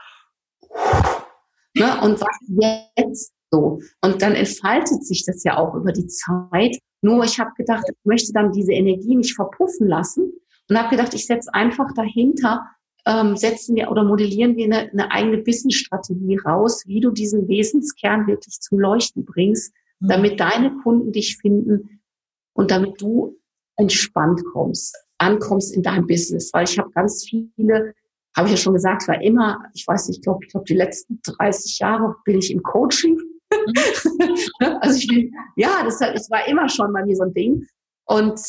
ne? 1.74 2.00
Und 2.02 2.20
was 2.20 2.86
jetzt? 2.96 3.32
So. 3.54 3.78
Und 4.02 4.20
dann 4.20 4.34
entfaltet 4.34 5.04
sich 5.04 5.24
das 5.24 5.44
ja 5.44 5.58
auch 5.58 5.76
über 5.76 5.92
die 5.92 6.08
Zeit. 6.08 6.76
Nur 7.02 7.22
ich 7.22 7.38
habe 7.38 7.52
gedacht, 7.56 7.84
ich 7.88 7.96
möchte 8.04 8.32
dann 8.32 8.50
diese 8.50 8.72
Energie 8.72 9.14
nicht 9.14 9.34
verpuffen 9.34 9.86
lassen 9.86 10.32
und 10.68 10.76
habe 10.76 10.96
gedacht, 10.96 11.14
ich 11.14 11.26
setze 11.26 11.54
einfach 11.54 11.92
dahinter, 11.94 12.66
ähm, 13.06 13.36
setzen 13.36 13.76
wir 13.76 13.92
oder 13.92 14.02
modellieren 14.02 14.56
wir 14.56 14.64
eine, 14.64 14.90
eine 14.90 15.12
eigene 15.12 15.38
Business-Strategie 15.38 16.36
raus, 16.44 16.82
wie 16.86 17.00
du 17.00 17.12
diesen 17.12 17.46
Wesenskern 17.46 18.26
wirklich 18.26 18.58
zum 18.60 18.80
Leuchten 18.80 19.24
bringst, 19.24 19.72
mhm. 20.00 20.08
damit 20.08 20.40
deine 20.40 20.76
Kunden 20.78 21.12
dich 21.12 21.36
finden 21.36 22.00
und 22.54 22.72
damit 22.72 23.00
du 23.00 23.38
entspannt 23.76 24.42
kommst, 24.52 24.96
ankommst 25.18 25.76
in 25.76 25.82
deinem 25.82 26.08
Business. 26.08 26.50
Weil 26.52 26.64
ich 26.64 26.76
habe 26.76 26.90
ganz 26.90 27.24
viele, 27.24 27.94
habe 28.36 28.48
ich 28.48 28.52
ja 28.52 28.56
schon 28.56 28.74
gesagt, 28.74 29.06
war 29.06 29.22
immer, 29.22 29.62
ich 29.74 29.86
weiß 29.86 30.08
nicht, 30.08 30.18
ich 30.18 30.22
glaube, 30.24 30.40
ich 30.44 30.50
glaube, 30.50 30.66
die 30.66 30.74
letzten 30.74 31.20
30 31.22 31.78
Jahre 31.78 32.16
bin 32.24 32.38
ich 32.38 32.50
im 32.50 32.62
Coaching. 32.62 33.20
Mhm. 33.66 34.78
also 34.80 34.98
ich 34.98 35.08
bin, 35.08 35.32
ja, 35.56 35.82
das, 35.84 35.98
das 35.98 36.30
war 36.30 36.46
immer 36.46 36.68
schon 36.68 36.92
bei 36.92 37.04
mir 37.04 37.16
so 37.16 37.24
ein 37.24 37.34
Ding. 37.34 37.66
Und 38.04 38.40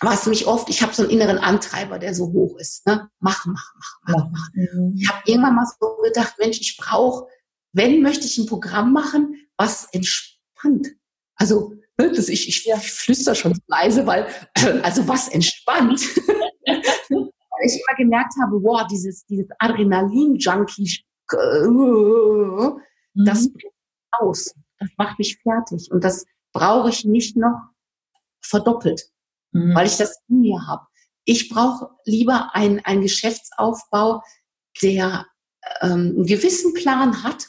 was 0.00 0.26
mich 0.26 0.46
oft, 0.46 0.68
ich 0.68 0.82
habe 0.82 0.94
so 0.94 1.02
einen 1.02 1.10
inneren 1.10 1.38
Antreiber, 1.38 1.98
der 1.98 2.14
so 2.14 2.32
hoch 2.32 2.58
ist. 2.58 2.86
Ne? 2.86 3.08
Mach, 3.20 3.46
mach, 3.46 3.74
mach, 3.74 4.00
mach, 4.08 4.30
mach. 4.30 4.48
Mhm. 4.54 4.94
Ich 4.96 5.08
habe 5.08 5.22
irgendwann 5.24 5.54
mal 5.54 5.66
so 5.80 5.96
gedacht, 6.02 6.34
Mensch, 6.38 6.60
ich 6.60 6.76
brauche, 6.76 7.26
wenn 7.72 8.02
möchte 8.02 8.26
ich 8.26 8.38
ein 8.38 8.46
Programm 8.46 8.92
machen, 8.92 9.46
was 9.56 9.88
entspannt. 9.92 10.88
Also 11.36 11.74
ne, 11.98 12.12
das, 12.12 12.28
ich, 12.28 12.48
ich, 12.48 12.66
ich 12.66 12.92
flüster 12.92 13.34
schon 13.34 13.58
leise, 13.66 14.06
weil 14.06 14.26
also 14.82 15.06
was 15.08 15.28
entspannt. 15.28 16.00
weil 16.66 17.66
ich 17.66 17.80
immer 17.80 17.96
gemerkt 17.96 18.34
habe, 18.42 18.62
wow, 18.62 18.86
dieses, 18.86 19.24
dieses 19.26 19.46
Adrenalin-Junkie, 19.58 21.04
äh, 21.32 22.76
das 23.14 23.44
mhm. 23.44 23.54
Aus. 24.20 24.54
Das 24.78 24.90
macht 24.96 25.18
mich 25.18 25.38
fertig. 25.42 25.90
Und 25.90 26.04
das 26.04 26.24
brauche 26.52 26.90
ich 26.90 27.04
nicht 27.04 27.36
noch 27.36 27.60
verdoppelt 28.40 29.10
mhm. 29.54 29.74
weil 29.74 29.86
ich 29.86 29.96
das 29.96 30.20
in 30.28 30.40
mir 30.40 30.66
habe. 30.66 30.86
Ich 31.24 31.48
brauche 31.48 31.88
lieber 32.04 32.54
einen, 32.54 32.80
einen 32.80 33.00
Geschäftsaufbau, 33.00 34.22
der 34.82 35.26
ähm, 35.80 36.14
einen 36.16 36.26
gewissen 36.26 36.74
Plan 36.74 37.22
hat. 37.22 37.46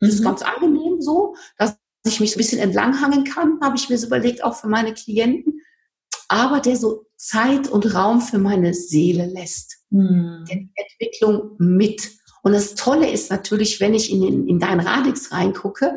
Das 0.00 0.10
mhm. 0.10 0.16
ist 0.16 0.22
ganz 0.22 0.42
angenehm 0.42 1.02
so, 1.02 1.34
dass 1.58 1.76
ich 2.06 2.20
mich 2.20 2.30
so 2.30 2.36
ein 2.36 2.38
bisschen 2.38 2.60
entlanghangen 2.60 3.24
kann, 3.24 3.60
habe 3.60 3.76
ich 3.76 3.90
mir 3.90 3.98
so 3.98 4.06
überlegt, 4.06 4.42
auch 4.42 4.54
für 4.54 4.68
meine 4.68 4.94
Klienten. 4.94 5.60
Aber 6.28 6.60
der 6.60 6.76
so 6.76 7.06
Zeit 7.16 7.68
und 7.68 7.94
Raum 7.94 8.20
für 8.20 8.38
meine 8.38 8.72
Seele 8.72 9.26
lässt. 9.26 9.78
Mhm. 9.90 10.44
Der 10.48 10.56
Entwicklung 10.74 11.56
mit. 11.58 12.17
Und 12.42 12.52
das 12.52 12.74
Tolle 12.74 13.10
ist 13.10 13.30
natürlich, 13.30 13.80
wenn 13.80 13.94
ich 13.94 14.10
in, 14.10 14.22
in, 14.22 14.48
in 14.48 14.58
deinen 14.58 14.80
Radix 14.80 15.32
reingucke, 15.32 15.96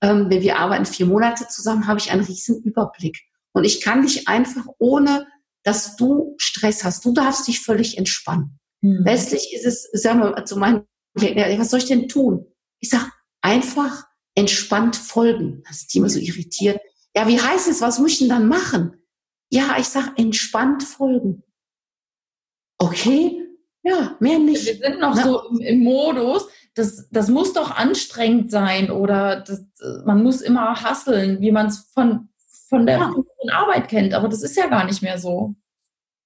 ähm, 0.00 0.30
wenn 0.30 0.42
wir 0.42 0.58
arbeiten 0.58 0.86
vier 0.86 1.06
Monate 1.06 1.48
zusammen, 1.48 1.86
habe 1.86 1.98
ich 1.98 2.10
einen 2.10 2.24
riesen 2.24 2.62
Überblick. 2.62 3.20
Und 3.52 3.64
ich 3.64 3.80
kann 3.80 4.02
dich 4.02 4.28
einfach 4.28 4.66
ohne, 4.78 5.26
dass 5.62 5.96
du 5.96 6.34
Stress 6.38 6.84
hast, 6.84 7.04
du 7.04 7.12
darfst 7.12 7.46
dich 7.48 7.60
völlig 7.60 7.98
entspannen. 7.98 8.58
Mhm. 8.80 9.02
Letztlich 9.04 9.52
ist 9.52 9.66
es, 9.66 9.88
sagen 9.92 10.20
wir 10.20 10.30
mal 10.30 10.44
zu 10.44 10.56
meinen, 10.56 10.84
was 11.14 11.70
soll 11.70 11.80
ich 11.80 11.86
denn 11.86 12.08
tun? 12.08 12.46
Ich 12.80 12.90
sag 12.90 13.10
einfach 13.42 14.06
entspannt 14.34 14.96
folgen. 14.96 15.62
Das 15.66 15.78
ist 15.78 15.94
immer 15.94 16.08
so 16.08 16.20
irritiert. 16.20 16.80
Ja, 17.16 17.26
wie 17.26 17.40
heißt 17.40 17.68
es? 17.68 17.80
Was 17.80 17.98
muss 17.98 18.12
ich 18.12 18.18
denn 18.20 18.28
dann 18.28 18.46
machen? 18.46 19.02
Ja, 19.50 19.76
ich 19.78 19.86
sag 19.86 20.16
entspannt 20.18 20.84
folgen. 20.84 21.42
Okay, 22.78 23.47
ja, 23.88 24.16
mehr 24.20 24.38
nicht. 24.38 24.66
Wir 24.66 24.74
sind 24.74 25.00
noch 25.00 25.14
Na? 25.14 25.22
so 25.22 25.48
im, 25.50 25.60
im, 25.60 25.78
Modus, 25.80 26.48
das, 26.74 27.08
das 27.10 27.28
muss 27.28 27.52
doch 27.52 27.70
anstrengend 27.70 28.50
sein 28.50 28.90
oder 28.90 29.40
das, 29.40 29.64
man 30.04 30.22
muss 30.22 30.40
immer 30.40 30.82
hasseln, 30.82 31.40
wie 31.40 31.52
man 31.52 31.66
es 31.66 31.90
von 31.92 32.28
von 32.68 32.86
der 32.86 32.98
ja. 32.98 33.14
Arbeit 33.52 33.88
kennt. 33.88 34.14
Aber 34.14 34.28
das 34.28 34.42
ist 34.42 34.56
ja 34.56 34.66
gar 34.66 34.84
nicht 34.84 35.02
mehr 35.02 35.18
so. 35.18 35.54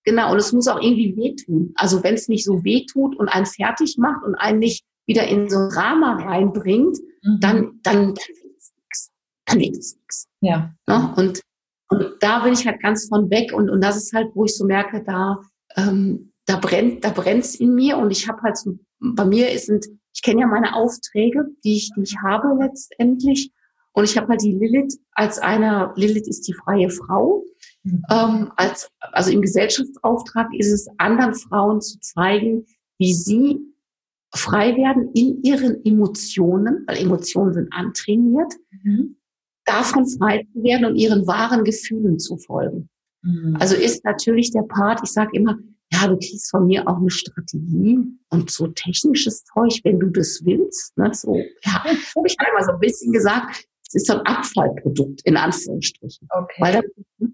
Genau, 0.04 0.32
und 0.32 0.38
es 0.38 0.52
muss 0.52 0.66
auch 0.66 0.80
irgendwie 0.80 1.16
wehtun. 1.16 1.72
Also 1.76 2.02
wenn 2.02 2.14
es 2.14 2.28
nicht 2.28 2.44
so 2.44 2.64
wehtut 2.64 3.16
und 3.16 3.28
einen 3.28 3.46
fertig 3.46 3.96
macht 3.98 4.24
und 4.24 4.34
einen 4.34 4.58
nicht 4.58 4.84
wieder 5.06 5.26
in 5.28 5.48
so 5.48 5.58
ein 5.58 5.68
Drama 5.68 6.16
reinbringt, 6.16 6.98
mhm. 7.22 7.38
dann, 7.40 7.80
dann, 7.82 8.14
dann 8.14 8.16
wird 8.16 8.58
es 8.58 8.72
nichts. 8.76 9.12
Dann 9.46 9.60
wird 9.60 9.76
es 9.76 9.96
nichts. 9.96 10.28
Ja. 10.40 10.74
ja. 10.88 11.14
Und, 11.16 11.40
und 11.88 12.16
da 12.20 12.40
bin 12.40 12.52
ich 12.52 12.66
halt 12.66 12.82
ganz 12.82 13.08
von 13.08 13.30
weg 13.30 13.52
und, 13.52 13.70
und 13.70 13.80
das 13.80 13.96
ist 13.96 14.12
halt, 14.12 14.30
wo 14.34 14.44
ich 14.44 14.56
so 14.56 14.64
merke, 14.64 15.04
da, 15.04 15.40
ähm, 15.76 16.31
da 16.52 16.58
brennt, 16.58 17.04
da 17.04 17.10
brennt's 17.10 17.54
in 17.54 17.74
mir 17.74 17.96
und 17.96 18.10
ich 18.10 18.28
habe 18.28 18.42
halt 18.42 18.58
so, 18.58 18.78
bei 19.00 19.24
mir 19.24 19.58
sind, 19.58 19.86
ich 20.14 20.22
kenne 20.22 20.42
ja 20.42 20.46
meine 20.46 20.74
Aufträge, 20.74 21.46
die 21.64 21.76
ich, 21.76 21.90
die 21.96 22.02
ich 22.02 22.16
habe 22.22 22.48
letztendlich 22.60 23.50
und 23.92 24.04
ich 24.04 24.16
habe 24.18 24.28
halt 24.28 24.42
die 24.42 24.52
Lilith 24.52 24.98
als 25.12 25.38
einer, 25.38 25.92
Lilith 25.96 26.28
ist 26.28 26.46
die 26.48 26.52
freie 26.52 26.90
Frau. 26.90 27.44
Mhm. 27.84 28.02
Ähm, 28.10 28.52
als, 28.56 28.90
also 29.00 29.30
im 29.30 29.40
Gesellschaftsauftrag 29.40 30.48
ist 30.54 30.72
es 30.72 30.88
anderen 30.98 31.34
Frauen 31.34 31.80
zu 31.80 31.98
zeigen, 32.00 32.66
wie 32.98 33.14
sie 33.14 33.60
frei 34.34 34.76
werden 34.76 35.10
in 35.14 35.42
ihren 35.42 35.84
Emotionen, 35.84 36.84
weil 36.86 36.98
Emotionen 36.98 37.52
sind 37.52 37.72
antrainiert, 37.72 38.52
mhm. 38.82 39.16
davon 39.64 40.06
frei 40.06 40.46
zu 40.52 40.62
werden 40.62 40.86
und 40.86 40.96
ihren 40.96 41.26
wahren 41.26 41.64
Gefühlen 41.64 42.18
zu 42.18 42.36
folgen. 42.36 42.88
Mhm. 43.22 43.56
Also 43.58 43.74
ist 43.74 44.04
natürlich 44.04 44.50
der 44.52 44.62
Part, 44.62 45.00
ich 45.02 45.12
sage 45.12 45.30
immer, 45.34 45.58
ja, 45.92 46.08
du 46.08 46.16
kriegst 46.16 46.50
von 46.50 46.66
mir 46.66 46.86
auch 46.88 46.96
eine 46.96 47.10
Strategie 47.10 47.98
und 48.30 48.50
so 48.50 48.66
technisches 48.68 49.44
Zeug, 49.44 49.80
wenn 49.84 50.00
du 50.00 50.08
das 50.08 50.40
willst. 50.44 50.96
Ne? 50.96 51.12
So, 51.12 51.36
ja, 51.36 51.84
habe 51.84 52.26
ich 52.26 52.36
einmal 52.38 52.64
so 52.64 52.72
ein 52.72 52.80
bisschen 52.80 53.12
gesagt, 53.12 53.66
es 53.86 53.94
ist 53.94 54.06
so 54.06 54.14
ein 54.14 54.26
Abfallprodukt, 54.26 55.20
in 55.24 55.36
Anführungsstrichen. 55.36 56.28
Okay. 56.30 56.62
Weil 56.62 56.72
dann 56.72 56.84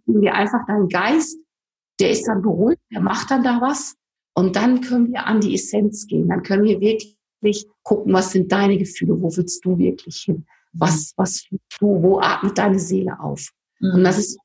wir 0.06 0.34
einfach 0.34 0.66
deinen 0.66 0.88
Geist, 0.88 1.38
der 2.00 2.10
ist 2.10 2.26
dann 2.26 2.42
beruhigt, 2.42 2.80
der 2.92 3.00
macht 3.00 3.30
dann 3.30 3.44
da 3.44 3.60
was. 3.60 3.94
Und 4.34 4.56
dann 4.56 4.80
können 4.80 5.12
wir 5.12 5.26
an 5.26 5.40
die 5.40 5.54
Essenz 5.54 6.06
gehen. 6.06 6.28
Dann 6.28 6.42
können 6.42 6.64
wir 6.64 6.80
wirklich 6.80 7.66
gucken, 7.82 8.12
was 8.12 8.32
sind 8.32 8.50
deine 8.50 8.78
Gefühle, 8.78 9.20
wo 9.20 9.36
willst 9.36 9.64
du 9.64 9.78
wirklich 9.78 10.16
hin? 10.22 10.46
Was, 10.72 11.12
was 11.16 11.46
du, 11.50 11.58
wo 11.80 12.20
atmet 12.20 12.58
deine 12.58 12.78
Seele 12.78 13.18
auf? 13.20 13.50
Mhm. 13.80 13.94
Und 13.94 14.04
das 14.04 14.18
ist 14.18 14.38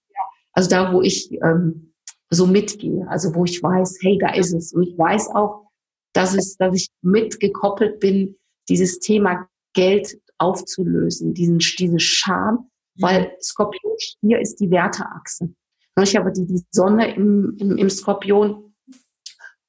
also 0.53 0.70
da, 0.70 0.93
wo 0.93 1.01
ich 1.01 1.32
ähm, 1.32 1.93
so 2.34 2.48
mitgehe, 2.48 3.06
also 3.08 3.34
wo 3.36 3.46
ich 3.46 3.62
weiß, 3.62 4.00
hey, 4.02 4.18
da 4.20 4.34
ist 4.34 4.54
es. 4.54 4.74
Und 4.74 4.84
ich 4.84 4.98
weiß 4.98 5.30
auch, 5.30 5.68
dass 6.14 6.34
es, 6.36 6.58
dass 6.58 6.76
ich 6.76 6.90
mitgekoppelt 7.02 8.00
bin, 8.00 8.36
dieses 8.70 9.00
Thema 9.00 9.48
Geld 9.74 10.18
aufzulösen, 10.38 11.34
diesen, 11.34 11.60
diese 11.60 12.00
Scham, 12.00 12.70
weil 12.96 13.36
Skorpion 13.42 13.98
hier 14.22 14.40
ist 14.40 14.60
die 14.60 14.70
Werteachse. 14.70 15.54
Ich 16.02 16.16
habe 16.16 16.32
die, 16.32 16.46
die 16.46 16.62
Sonne 16.72 17.16
im, 17.16 17.56
im, 17.60 17.78
im 17.78 17.90
Skorpion. 17.90 18.74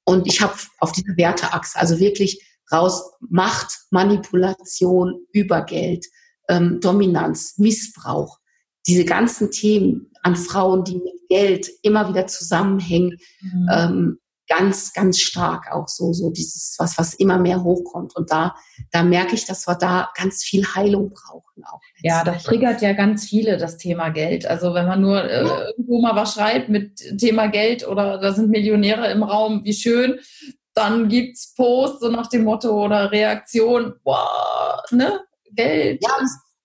Und 0.04 0.26
ich 0.26 0.40
habe 0.40 0.54
auf 0.80 0.92
dieser 0.92 1.16
Werteachse, 1.16 1.78
also 1.78 1.98
wirklich 1.98 2.42
raus 2.72 3.10
Macht, 3.20 3.86
Manipulation, 3.90 5.26
Übergeld, 5.32 6.06
ähm, 6.48 6.80
Dominanz, 6.80 7.58
Missbrauch, 7.58 8.38
diese 8.86 9.04
ganzen 9.04 9.50
Themen 9.50 10.10
an 10.22 10.36
Frauen, 10.36 10.84
die 10.84 10.96
mit 10.96 11.28
Geld 11.28 11.68
immer 11.82 12.08
wieder 12.08 12.26
zusammenhängen, 12.26 13.18
mhm. 13.40 13.68
ähm, 13.72 14.18
ganz, 14.48 14.92
ganz 14.92 15.20
stark 15.20 15.72
auch 15.72 15.88
so, 15.88 16.12
so 16.12 16.30
dieses, 16.30 16.76
was, 16.78 16.98
was 16.98 17.14
immer 17.14 17.38
mehr 17.38 17.62
hochkommt. 17.62 18.14
Und 18.14 18.30
da, 18.30 18.54
da 18.90 19.02
merke 19.02 19.34
ich, 19.34 19.46
dass 19.46 19.66
wir 19.66 19.74
da 19.74 20.10
ganz 20.14 20.42
viel 20.42 20.64
Heilung 20.74 21.10
brauchen 21.10 21.64
auch. 21.64 21.80
Ja, 22.02 22.24
das 22.24 22.42
triggert 22.42 22.82
ja 22.82 22.92
ganz 22.92 23.26
viele, 23.26 23.56
das 23.56 23.78
Thema 23.78 24.10
Geld. 24.10 24.46
Also 24.46 24.74
wenn 24.74 24.86
man 24.86 25.00
nur 25.00 25.24
äh, 25.24 25.44
irgendwo 25.70 26.00
mal 26.00 26.14
was 26.14 26.34
schreibt 26.34 26.68
mit 26.68 27.18
Thema 27.18 27.46
Geld 27.46 27.86
oder 27.86 28.18
da 28.18 28.32
sind 28.32 28.50
Millionäre 28.50 29.10
im 29.10 29.22
Raum, 29.22 29.64
wie 29.64 29.72
schön, 29.72 30.18
dann 30.74 31.08
gibt's 31.08 31.54
Posts 31.54 32.00
so 32.00 32.08
nach 32.10 32.26
dem 32.26 32.44
Motto 32.44 32.84
oder 32.84 33.12
Reaktion, 33.12 33.94
wow, 34.04 34.82
ne, 34.90 35.20
Geld. 35.52 36.02
Ja, 36.02 36.18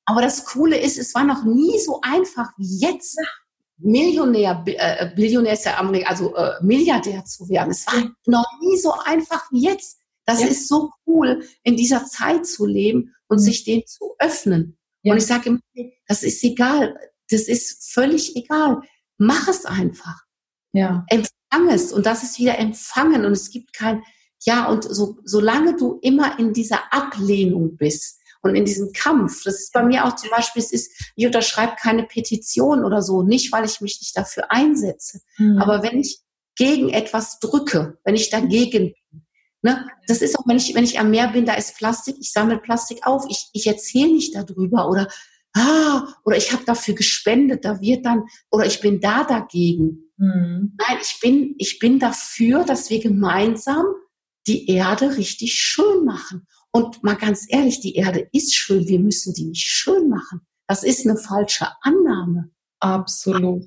aber 0.09 0.23
das 0.23 0.43
Coole 0.43 0.75
ist, 0.75 0.97
es 0.97 1.13
war 1.13 1.23
noch 1.23 1.43
nie 1.43 1.77
so 1.77 2.01
einfach 2.01 2.51
wie 2.57 2.79
jetzt. 2.79 3.15
Millionär, 3.77 4.63
äh, 4.65 5.13
Billionär 5.15 5.53
ist 5.53 5.65
ja 5.65 5.77
Amerika, 5.77 6.09
also 6.09 6.35
äh, 6.35 6.53
Milliardär 6.63 7.23
zu 7.25 7.47
werden. 7.47 7.69
Es 7.69 7.85
war 7.85 8.11
noch 8.25 8.47
nie 8.59 8.75
so 8.79 8.91
einfach 9.05 9.51
wie 9.51 9.61
jetzt. 9.61 9.99
Das 10.25 10.41
ja. 10.41 10.47
ist 10.47 10.67
so 10.67 10.89
cool, 11.05 11.43
in 11.61 11.77
dieser 11.77 12.07
Zeit 12.07 12.47
zu 12.47 12.65
leben 12.65 13.13
und 13.27 13.37
mhm. 13.37 13.43
sich 13.43 13.63
dem 13.65 13.85
zu 13.85 14.15
öffnen. 14.17 14.79
Ja. 15.03 15.13
Und 15.13 15.19
ich 15.19 15.27
sage 15.27 15.49
immer, 15.49 15.59
das 16.07 16.23
ist 16.23 16.43
egal. 16.43 16.97
Das 17.29 17.41
ist 17.43 17.93
völlig 17.93 18.35
egal. 18.35 18.81
Mach 19.19 19.47
es 19.47 19.67
einfach. 19.67 20.23
Ja. 20.73 21.05
Empfang 21.07 21.69
es. 21.69 21.93
Und 21.93 22.07
das 22.07 22.23
ist 22.23 22.39
wieder 22.39 22.57
empfangen. 22.57 23.25
Und 23.25 23.33
es 23.33 23.51
gibt 23.51 23.73
kein, 23.73 24.01
ja, 24.41 24.69
und 24.69 24.83
so, 24.85 25.19
solange 25.23 25.75
du 25.75 25.99
immer 26.01 26.39
in 26.39 26.51
dieser 26.51 26.91
Ablehnung 26.91 27.77
bist, 27.77 28.18
und 28.41 28.55
in 28.55 28.65
diesem 28.65 28.91
Kampf, 28.93 29.43
das 29.43 29.55
ist 29.59 29.73
bei 29.73 29.83
mir 29.83 30.05
auch 30.05 30.15
zum 30.15 30.29
Beispiel, 30.29 30.61
es 30.61 30.71
ist, 30.71 31.11
ich 31.15 31.25
unterschreibe 31.25 31.75
keine 31.79 32.03
Petition 32.03 32.85
oder 32.85 33.01
so, 33.01 33.21
nicht 33.21 33.51
weil 33.51 33.65
ich 33.65 33.81
mich 33.81 33.99
nicht 34.01 34.15
dafür 34.15 34.51
einsetze, 34.51 35.21
mhm. 35.37 35.57
aber 35.57 35.83
wenn 35.83 35.99
ich 35.99 36.19
gegen 36.55 36.89
etwas 36.89 37.39
drücke, 37.39 37.97
wenn 38.03 38.15
ich 38.15 38.29
dagegen 38.29 38.93
bin, 38.93 39.23
Ne? 39.61 39.87
Das 40.07 40.21
ist 40.21 40.37
auch, 40.39 40.47
wenn 40.47 40.57
ich, 40.57 40.73
wenn 40.73 40.83
ich 40.83 40.99
am 40.99 41.11
Meer 41.11 41.27
bin, 41.29 41.45
da 41.45 41.53
ist 41.55 41.77
Plastik, 41.77 42.15
ich 42.19 42.31
sammle 42.31 42.57
Plastik 42.57 43.05
auf, 43.05 43.25
ich, 43.29 43.49
ich 43.53 43.67
erzähle 43.67 44.13
nicht 44.13 44.33
darüber 44.33 44.89
oder, 44.89 45.07
ah, 45.53 46.07
oder 46.23 46.37
ich 46.37 46.53
habe 46.53 46.63
dafür 46.65 46.95
gespendet, 46.95 47.65
da 47.65 47.81
wird 47.81 48.05
dann, 48.05 48.23
oder 48.51 48.65
ich 48.65 48.79
bin 48.79 49.01
da 49.01 49.25
dagegen. 49.25 50.11
Mhm. 50.17 50.77
Nein, 50.77 50.97
ich 51.01 51.19
bin, 51.21 51.55
ich 51.57 51.79
bin 51.79 51.99
dafür, 51.99 52.63
dass 52.63 52.89
wir 52.89 53.01
gemeinsam 53.01 53.85
die 54.47 54.69
Erde 54.69 55.17
richtig 55.17 55.55
schön 55.55 56.05
machen. 56.05 56.47
Und 56.71 57.03
mal 57.03 57.15
ganz 57.15 57.45
ehrlich, 57.49 57.79
die 57.79 57.95
Erde 57.95 58.29
ist 58.31 58.55
schön, 58.55 58.87
wir 58.87 58.99
müssen 58.99 59.33
die 59.33 59.45
nicht 59.45 59.65
schön 59.65 60.09
machen. 60.09 60.41
Das 60.67 60.83
ist 60.83 61.05
eine 61.05 61.17
falsche 61.17 61.67
Annahme. 61.81 62.51
Absolut. 62.79 63.65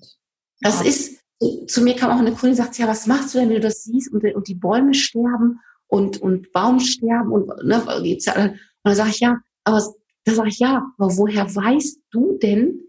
Das 0.61 0.80
ja. 0.80 0.86
ist, 0.86 1.18
zu 1.66 1.82
mir 1.82 1.96
kam 1.96 2.12
auch 2.12 2.20
eine 2.20 2.32
Kundin, 2.32 2.55
sagt, 2.55 2.78
ja, 2.78 2.86
was 2.86 3.07
machst 3.07 3.34
du 3.34 3.38
denn, 3.38 3.48
wenn 3.48 3.57
du 3.57 3.62
das 3.62 3.82
siehst 3.82 4.12
und, 4.12 4.24
und 4.24 4.46
die 4.46 4.55
Bäume 4.55 4.94
sterben 4.94 5.59
und, 5.88 6.18
und 6.18 6.53
Baumsterben 6.53 7.32
und, 7.32 7.48
ne, 7.64 7.84
und 7.84 8.59
dann 8.84 8.94
sage 8.94 9.11
ich, 9.11 9.20
ja, 9.20 9.40
aber 9.64 9.82
da 10.24 10.34
sage 10.34 10.48
ich, 10.48 10.59
ja, 10.59 10.86
aber 10.96 11.16
woher 11.16 11.53
weißt 11.55 12.03
du 12.11 12.38
denn, 12.38 12.80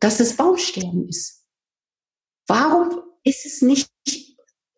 dass 0.00 0.20
es 0.20 0.36
Baumsterben 0.36 1.08
ist? 1.08 1.44
Warum 2.46 3.02
ist 3.22 3.46
es 3.46 3.62
nicht 3.62 3.90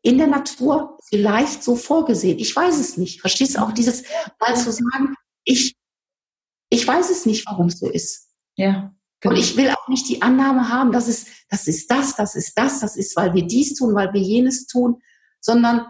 in 0.05 0.19
der 0.19 0.27
Natur 0.29 0.99
vielleicht 1.09 1.65
so 1.65 1.75
vorgesehen? 1.75 2.39
Ich 2.39 2.55
weiß 2.55 2.79
es 2.79 2.97
nicht. 2.97 3.21
Verstehst 3.21 3.57
du 3.57 3.63
auch 3.63 3.73
dieses 3.73 4.05
mal 4.39 4.55
zu 4.55 4.71
sagen, 4.71 5.15
ich, 5.45 5.75
ich 6.71 6.87
weiß 6.87 7.11
es 7.11 7.27
nicht, 7.27 7.47
warum 7.47 7.67
es 7.67 7.79
so 7.79 7.89
ist. 7.89 8.29
Ja. 8.57 8.95
Genau. 9.21 9.35
Und 9.35 9.41
ich 9.41 9.57
will 9.57 9.71
auch 9.71 9.89
nicht 9.89 10.09
die 10.09 10.21
Annahme 10.21 10.69
haben, 10.69 10.93
dass 10.93 11.09
es, 11.09 11.27
das 11.49 11.67
ist 11.67 11.91
das, 11.91 12.15
das 12.17 12.35
ist 12.35 12.53
das, 12.57 12.81
das 12.81 12.97
ist, 12.97 13.17
weil 13.17 13.33
wir 13.33 13.47
dies 13.47 13.75
tun, 13.75 13.95
weil 13.95 14.13
wir 14.13 14.21
jenes 14.21 14.67
tun, 14.67 15.01
sondern 15.41 15.87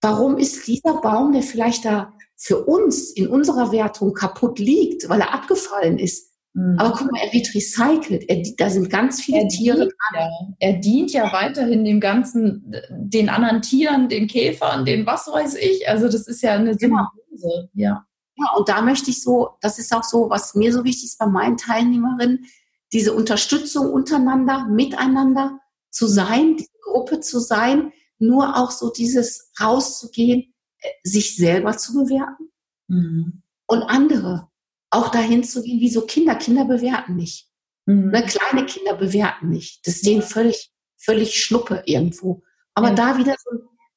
warum 0.00 0.38
ist 0.38 0.66
dieser 0.66 1.02
Baum, 1.02 1.32
der 1.32 1.42
vielleicht 1.42 1.84
da 1.84 2.14
für 2.36 2.64
uns 2.64 3.10
in 3.10 3.28
unserer 3.28 3.70
Wertung 3.70 4.14
kaputt 4.14 4.58
liegt, 4.58 5.10
weil 5.10 5.20
er 5.20 5.34
abgefallen 5.34 5.98
ist, 5.98 6.29
mhm. 6.54 6.78
aber 6.78 6.96
guck 6.96 7.10
mal, 7.10 7.20
er 7.22 7.32
wird 7.32 7.54
recycelt. 7.54 8.28
Er, 8.28 8.42
da 8.56 8.70
sind 8.70 8.90
ganz 8.90 9.20
viele 9.20 9.42
er 9.42 9.48
Tiere 9.48 9.78
dient, 9.78 9.92
Ja. 10.14 10.28
Er 10.58 10.72
dient 10.74 11.12
ja 11.12 11.32
weiterhin 11.32 11.84
dem 11.84 12.00
ganzen, 12.00 12.74
den 12.90 13.28
anderen 13.28 13.62
Tieren, 13.62 14.08
den 14.08 14.26
Käfern, 14.26 14.84
den 14.84 15.06
was 15.06 15.26
weiß 15.26 15.56
ich. 15.56 15.88
Also 15.88 16.06
das 16.06 16.26
ist 16.26 16.42
ja 16.42 16.54
eine 16.54 16.76
genau. 16.76 17.06
Symbiose. 17.30 17.70
Ja. 17.74 18.06
Ja, 18.36 18.56
und 18.56 18.68
da 18.68 18.80
möchte 18.80 19.10
ich 19.10 19.22
so, 19.22 19.50
das 19.60 19.78
ist 19.78 19.94
auch 19.94 20.04
so, 20.04 20.30
was 20.30 20.54
mir 20.54 20.72
so 20.72 20.84
wichtig 20.84 21.04
ist 21.04 21.18
bei 21.18 21.26
meinen 21.26 21.58
Teilnehmerinnen, 21.58 22.46
diese 22.92 23.12
Unterstützung 23.12 23.92
untereinander, 23.92 24.66
miteinander 24.66 25.58
zu 25.90 26.06
sein, 26.06 26.56
diese 26.56 26.70
Gruppe 26.82 27.20
zu 27.20 27.38
sein, 27.38 27.92
nur 28.18 28.56
auch 28.56 28.70
so 28.70 28.90
dieses 28.90 29.52
rauszugehen, 29.60 30.54
äh, 30.78 30.88
sich 31.02 31.36
selber 31.36 31.76
zu 31.76 31.94
bewerten 31.94 32.50
mhm. 32.88 33.42
und 33.66 33.82
andere 33.82 34.49
auch 34.90 35.08
dahin 35.08 35.44
zu 35.44 35.62
gehen, 35.62 35.80
wie 35.80 35.90
so 35.90 36.02
Kinder. 36.02 36.34
Kinder 36.34 36.64
bewerten 36.64 37.16
nicht. 37.16 37.48
Mhm. 37.86 38.10
Ne, 38.10 38.24
kleine 38.24 38.66
Kinder 38.66 38.94
bewerten 38.94 39.48
nicht. 39.48 39.86
Das 39.86 39.96
ist 39.96 40.06
denen 40.06 40.22
völlig, 40.22 40.70
völlig 40.96 41.42
Schnuppe 41.42 41.82
irgendwo. 41.86 42.42
Aber 42.74 42.88
ja. 42.88 42.94
da 42.94 43.18
wieder 43.18 43.36
so, 43.38 43.50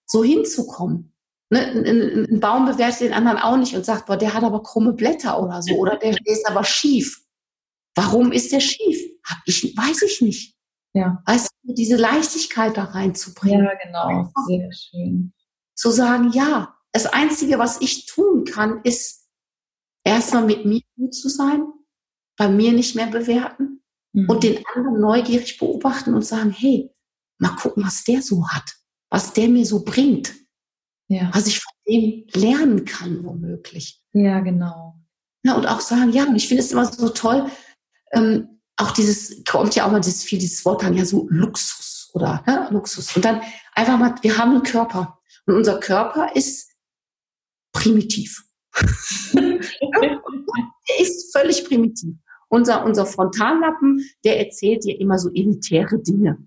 so 0.06 0.24
hinzukommen. 0.24 1.14
Ne, 1.50 1.60
ein, 1.60 2.28
ein, 2.32 2.40
Baum 2.40 2.66
bewertet 2.66 3.02
den 3.02 3.14
anderen 3.14 3.38
auch 3.38 3.58
nicht 3.58 3.76
und 3.76 3.86
sagt, 3.86 4.06
boah, 4.06 4.18
der 4.18 4.34
hat 4.34 4.44
aber 4.44 4.64
krumme 4.64 4.94
Blätter 4.94 5.42
oder 5.42 5.62
so. 5.62 5.76
Oder 5.76 5.98
der, 5.98 6.12
der 6.14 6.34
ist 6.34 6.48
aber 6.48 6.64
schief. 6.64 7.24
Warum 7.96 8.32
ist 8.32 8.52
der 8.52 8.60
schief? 8.60 9.00
Hab 9.24 9.38
ich, 9.46 9.76
weiß 9.78 10.02
ich 10.04 10.22
nicht. 10.22 10.56
Ja. 10.94 11.22
Weißt 11.26 11.50
du, 11.64 11.74
diese 11.74 11.96
Leichtigkeit 11.96 12.78
da 12.78 12.84
reinzubringen. 12.86 13.66
Ja, 13.66 13.74
genau. 13.84 14.32
Sehr 14.48 14.70
schön. 14.72 15.34
Zu 15.76 15.90
sagen, 15.90 16.32
ja, 16.34 16.76
das 16.92 17.08
Einzige, 17.08 17.58
was 17.58 17.82
ich 17.82 18.06
tun 18.06 18.46
kann, 18.46 18.82
ist 18.84 19.23
erstmal 20.04 20.46
mit 20.46 20.66
mir 20.66 20.82
gut 20.96 21.14
zu 21.14 21.30
sein, 21.30 21.66
bei 22.38 22.48
mir 22.50 22.74
nicht 22.74 22.96
mehr 22.96 23.08
bewerten 23.08 23.84
mhm. 24.14 24.30
und 24.30 24.44
den 24.44 24.64
anderen 24.74 25.00
neugierig 25.00 25.58
beobachten 25.58 26.14
und 26.14 26.26
sagen, 26.26 26.52
hey, 26.52 26.92
mal 27.38 27.56
gucken, 27.56 27.84
was 27.84 28.04
der 28.04 28.22
so 28.22 28.48
hat, 28.50 28.76
was 29.10 29.34
der 29.34 29.50
mir 29.50 29.66
so 29.66 29.84
bringt, 29.84 30.34
ja. 31.08 31.30
was 31.34 31.48
ich 31.48 31.60
von 31.60 31.74
dem 31.88 32.26
lernen 32.34 32.86
kann, 32.86 33.24
womöglich. 33.24 34.02
Ja, 34.14 34.40
genau. 34.40 35.00
Ja, 35.44 35.56
und 35.56 35.68
auch 35.68 35.82
sagen, 35.82 36.12
ja, 36.14 36.24
und 36.24 36.36
ich 36.36 36.48
finde 36.48 36.64
es 36.64 36.72
immer 36.72 36.86
so 36.86 37.10
toll, 37.10 37.50
ähm, 38.14 38.62
auch 38.78 38.92
dieses, 38.92 39.44
kommt 39.46 39.76
ja 39.76 39.86
auch 39.86 39.92
mal 39.92 40.00
dieses 40.00 40.24
viel, 40.24 40.40
dieses 40.40 40.64
Wort 40.66 40.84
dann 40.84 40.96
ja 40.96 41.06
so 41.06 41.28
Luxus 41.30 42.10
oder 42.14 42.44
ne, 42.48 42.68
Luxus. 42.72 43.16
Und 43.16 43.26
dann 43.26 43.42
einfach 43.74 43.98
mal, 43.98 44.16
wir 44.22 44.38
haben 44.38 44.52
einen 44.52 44.64
Körper. 44.64 45.20
Und 45.46 45.56
unser 45.56 45.80
Körper 45.80 46.36
ist 46.36 46.72
primitiv. 47.74 48.46
Der 49.34 51.00
ist 51.00 51.36
völlig 51.36 51.66
primitiv. 51.66 52.16
Unser, 52.50 52.86
unser 52.86 53.06
Frontallappen, 53.06 54.08
der 54.24 54.40
erzählt 54.40 54.84
dir 54.84 55.00
immer 55.00 55.18
so 55.18 55.30
elitäre 55.30 56.00
Dinge. 56.00 56.38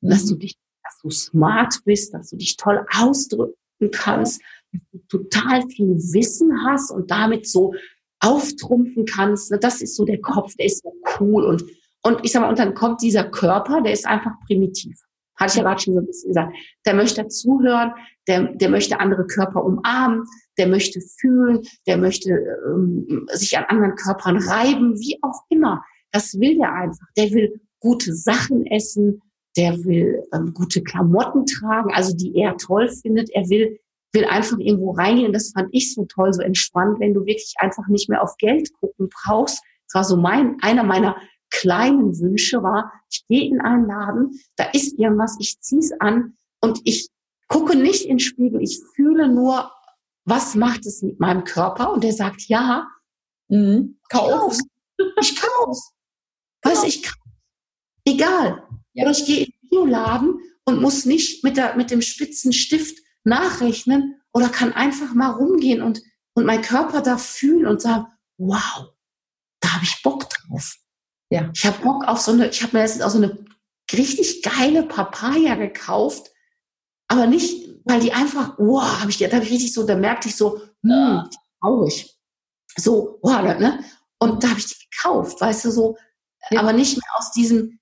Mhm. 0.00 0.08
Dass 0.08 0.26
du 0.26 0.36
dich, 0.36 0.56
dass 0.82 0.98
du 1.02 1.10
smart 1.10 1.80
bist, 1.84 2.14
dass 2.14 2.30
du 2.30 2.36
dich 2.36 2.56
toll 2.56 2.84
ausdrücken 2.96 3.54
kannst, 3.92 4.40
dass 4.72 4.82
du 4.90 5.18
total 5.18 5.68
viel 5.68 5.96
Wissen 5.96 6.50
hast 6.66 6.90
und 6.90 7.10
damit 7.10 7.46
so 7.46 7.74
auftrumpfen 8.20 9.04
kannst. 9.06 9.52
Das 9.60 9.82
ist 9.82 9.96
so 9.96 10.04
der 10.04 10.20
Kopf, 10.20 10.54
der 10.56 10.66
ist 10.66 10.82
so 10.82 10.92
cool 11.18 11.44
und, 11.44 11.64
und 12.02 12.20
ich 12.22 12.32
sag 12.32 12.42
mal, 12.42 12.50
und 12.50 12.58
dann 12.58 12.74
kommt 12.74 13.02
dieser 13.02 13.24
Körper, 13.24 13.80
der 13.82 13.92
ist 13.92 14.06
einfach 14.06 14.32
primitiv. 14.46 14.98
Hatte 15.36 15.52
ich 15.52 15.56
ja 15.56 15.62
gerade 15.62 15.80
schon 15.80 15.94
so 15.94 16.00
ein 16.00 16.06
bisschen 16.06 16.28
gesagt. 16.28 16.54
Der 16.86 16.94
möchte 16.94 17.26
zuhören, 17.28 17.92
der, 18.28 18.52
der 18.54 18.68
möchte 18.68 19.00
andere 19.00 19.26
Körper 19.26 19.64
umarmen, 19.64 20.24
der 20.60 20.68
möchte 20.68 21.00
fühlen, 21.00 21.62
der 21.86 21.96
möchte 21.96 22.30
ähm, 22.66 23.26
sich 23.32 23.56
an 23.56 23.64
anderen 23.68 23.94
Körpern 23.96 24.36
reiben, 24.36 24.98
wie 25.00 25.18
auch 25.22 25.40
immer. 25.48 25.82
Das 26.12 26.38
will 26.38 26.58
der 26.58 26.72
einfach. 26.72 27.06
Der 27.16 27.30
will 27.30 27.60
gute 27.78 28.14
Sachen 28.14 28.66
essen, 28.66 29.22
der 29.56 29.72
will 29.84 30.22
ähm, 30.34 30.52
gute 30.52 30.82
Klamotten 30.82 31.46
tragen, 31.46 31.94
also 31.94 32.14
die 32.14 32.34
er 32.36 32.56
toll 32.58 32.88
findet. 32.88 33.30
Er 33.30 33.48
will 33.48 33.80
will 34.12 34.24
einfach 34.24 34.58
irgendwo 34.58 34.90
reingehen. 34.90 35.32
Das 35.32 35.52
fand 35.52 35.68
ich 35.72 35.94
so 35.94 36.04
toll, 36.04 36.32
so 36.32 36.42
entspannt, 36.42 36.98
wenn 36.98 37.14
du 37.14 37.20
wirklich 37.26 37.54
einfach 37.58 37.86
nicht 37.88 38.08
mehr 38.08 38.22
auf 38.22 38.36
Geld 38.38 38.72
gucken 38.80 39.08
brauchst. 39.08 39.62
Das 39.86 39.94
war 39.94 40.04
so 40.04 40.16
mein, 40.16 40.56
einer 40.60 40.82
meiner 40.82 41.16
kleinen 41.50 42.18
Wünsche 42.18 42.62
war, 42.62 42.92
ich 43.10 43.24
gehe 43.26 43.48
in 43.48 43.60
einen 43.60 43.86
Laden, 43.86 44.40
da 44.56 44.64
ist 44.72 44.98
irgendwas, 44.98 45.36
ich 45.40 45.60
zieh's 45.60 45.92
an 45.98 46.36
und 46.60 46.80
ich 46.84 47.08
gucke 47.48 47.76
nicht 47.76 48.04
in 48.04 48.16
den 48.16 48.18
Spiegel, 48.20 48.62
ich 48.62 48.80
fühle 48.94 49.28
nur, 49.28 49.70
was 50.30 50.54
macht 50.54 50.86
es 50.86 51.02
mit 51.02 51.20
meinem 51.20 51.44
Körper? 51.44 51.92
Und 51.92 52.04
der 52.04 52.12
sagt, 52.12 52.42
ja, 52.42 52.88
mhm. 53.48 53.98
kauf. 54.08 54.58
Ich 55.20 55.36
kauf's. 55.36 55.92
Weißt 56.62 56.82
du, 56.84 56.86
ich 56.86 57.02
kauf. 57.02 57.14
Egal. 58.04 58.66
Ja. 58.92 59.04
Oder 59.04 59.12
ich 59.12 59.26
gehe 59.26 59.44
in 59.44 59.50
den 59.50 59.68
Bioladen 59.68 60.40
und 60.64 60.80
muss 60.80 61.04
nicht 61.04 61.44
mit, 61.44 61.56
der, 61.56 61.76
mit 61.76 61.90
dem 61.90 62.00
spitzen 62.02 62.52
Stift 62.52 62.98
nachrechnen 63.24 64.20
oder 64.32 64.48
kann 64.48 64.72
einfach 64.72 65.14
mal 65.14 65.30
rumgehen 65.30 65.82
und, 65.82 66.02
und 66.34 66.46
mein 66.46 66.62
Körper 66.62 67.02
da 67.02 67.18
fühlen 67.18 67.66
und 67.66 67.82
sagen, 67.82 68.06
wow, 68.38 68.94
da 69.60 69.74
habe 69.74 69.84
ich 69.84 70.02
Bock 70.02 70.28
drauf. 70.30 70.76
Ja. 71.30 71.50
Ich 71.54 71.64
habe 71.66 71.82
Bock 71.82 72.06
auf 72.06 72.20
so 72.20 72.32
eine, 72.32 72.48
ich 72.48 72.62
habe 72.62 72.76
mir 72.76 72.82
jetzt 72.82 73.02
auch 73.02 73.10
so 73.10 73.18
eine 73.18 73.44
richtig 73.92 74.42
geile 74.42 74.82
Papaya 74.84 75.54
gekauft, 75.56 76.30
aber 77.10 77.26
nicht, 77.26 77.68
weil 77.84 78.00
die 78.00 78.12
einfach, 78.12 78.54
wow, 78.56 79.00
habe 79.00 79.10
ich, 79.10 79.18
da 79.18 79.32
habe 79.32 79.44
ich 79.44 79.50
richtig 79.50 79.74
so, 79.74 79.84
da 79.84 79.96
merkte 79.96 80.28
ich 80.28 80.36
so, 80.36 80.60
hm, 80.84 81.28
traurig. 81.60 82.16
So, 82.76 83.18
wow, 83.22 83.42
ne? 83.42 83.84
Und 84.20 84.44
da 84.44 84.50
habe 84.50 84.60
ich 84.60 84.66
die 84.66 84.86
gekauft, 84.88 85.40
weißt 85.40 85.64
du, 85.64 85.72
so, 85.72 85.96
ja. 86.50 86.60
aber 86.60 86.72
nicht 86.72 86.96
mehr 86.96 87.18
aus 87.18 87.32
diesem 87.32 87.80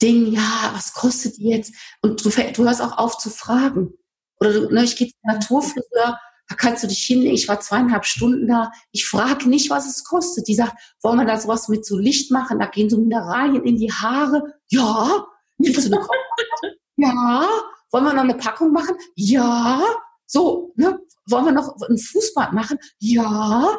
Ding, 0.00 0.32
ja, 0.32 0.70
was 0.72 0.94
kostet 0.94 1.36
die 1.36 1.50
jetzt? 1.50 1.74
Und 2.00 2.24
du, 2.24 2.30
du 2.30 2.64
hörst 2.64 2.80
auch 2.80 2.96
auf 2.96 3.18
zu 3.18 3.28
fragen. 3.28 3.92
Oder 4.40 4.52
du, 4.54 4.72
ne, 4.72 4.82
ich 4.82 4.96
gehe 4.96 5.08
zum 5.08 5.20
Naturfriseur, 5.24 6.18
da 6.48 6.54
kannst 6.56 6.82
du 6.82 6.86
dich 6.86 7.04
hinlegen. 7.04 7.34
Ich 7.34 7.48
war 7.48 7.60
zweieinhalb 7.60 8.06
Stunden 8.06 8.48
da. 8.48 8.72
Ich 8.92 9.06
frage 9.06 9.46
nicht, 9.46 9.68
was 9.68 9.86
es 9.86 10.04
kostet. 10.04 10.48
Die 10.48 10.54
sagt, 10.54 10.74
wollen 11.02 11.18
wir 11.18 11.26
da 11.26 11.38
sowas 11.38 11.68
mit 11.68 11.84
so 11.84 11.98
Licht 11.98 12.30
machen? 12.30 12.58
Da 12.58 12.66
gehen 12.66 12.88
so 12.88 12.96
Mineralien 12.96 13.64
in 13.64 13.76
die 13.76 13.92
Haare. 13.92 14.54
Ja. 14.68 15.26
Willst 15.58 15.86
du 15.86 15.96
eine 15.96 16.06
Ja. 16.96 17.48
Wollen 17.94 18.06
wir 18.06 18.12
noch 18.12 18.24
eine 18.24 18.34
Packung 18.34 18.72
machen? 18.72 18.96
Ja. 19.14 19.80
So, 20.26 20.72
ne? 20.74 20.98
Wollen 21.28 21.44
wir 21.44 21.52
noch 21.52 21.76
ein 21.88 21.96
Fußbad 21.96 22.52
machen? 22.52 22.76
Ja. 22.98 23.78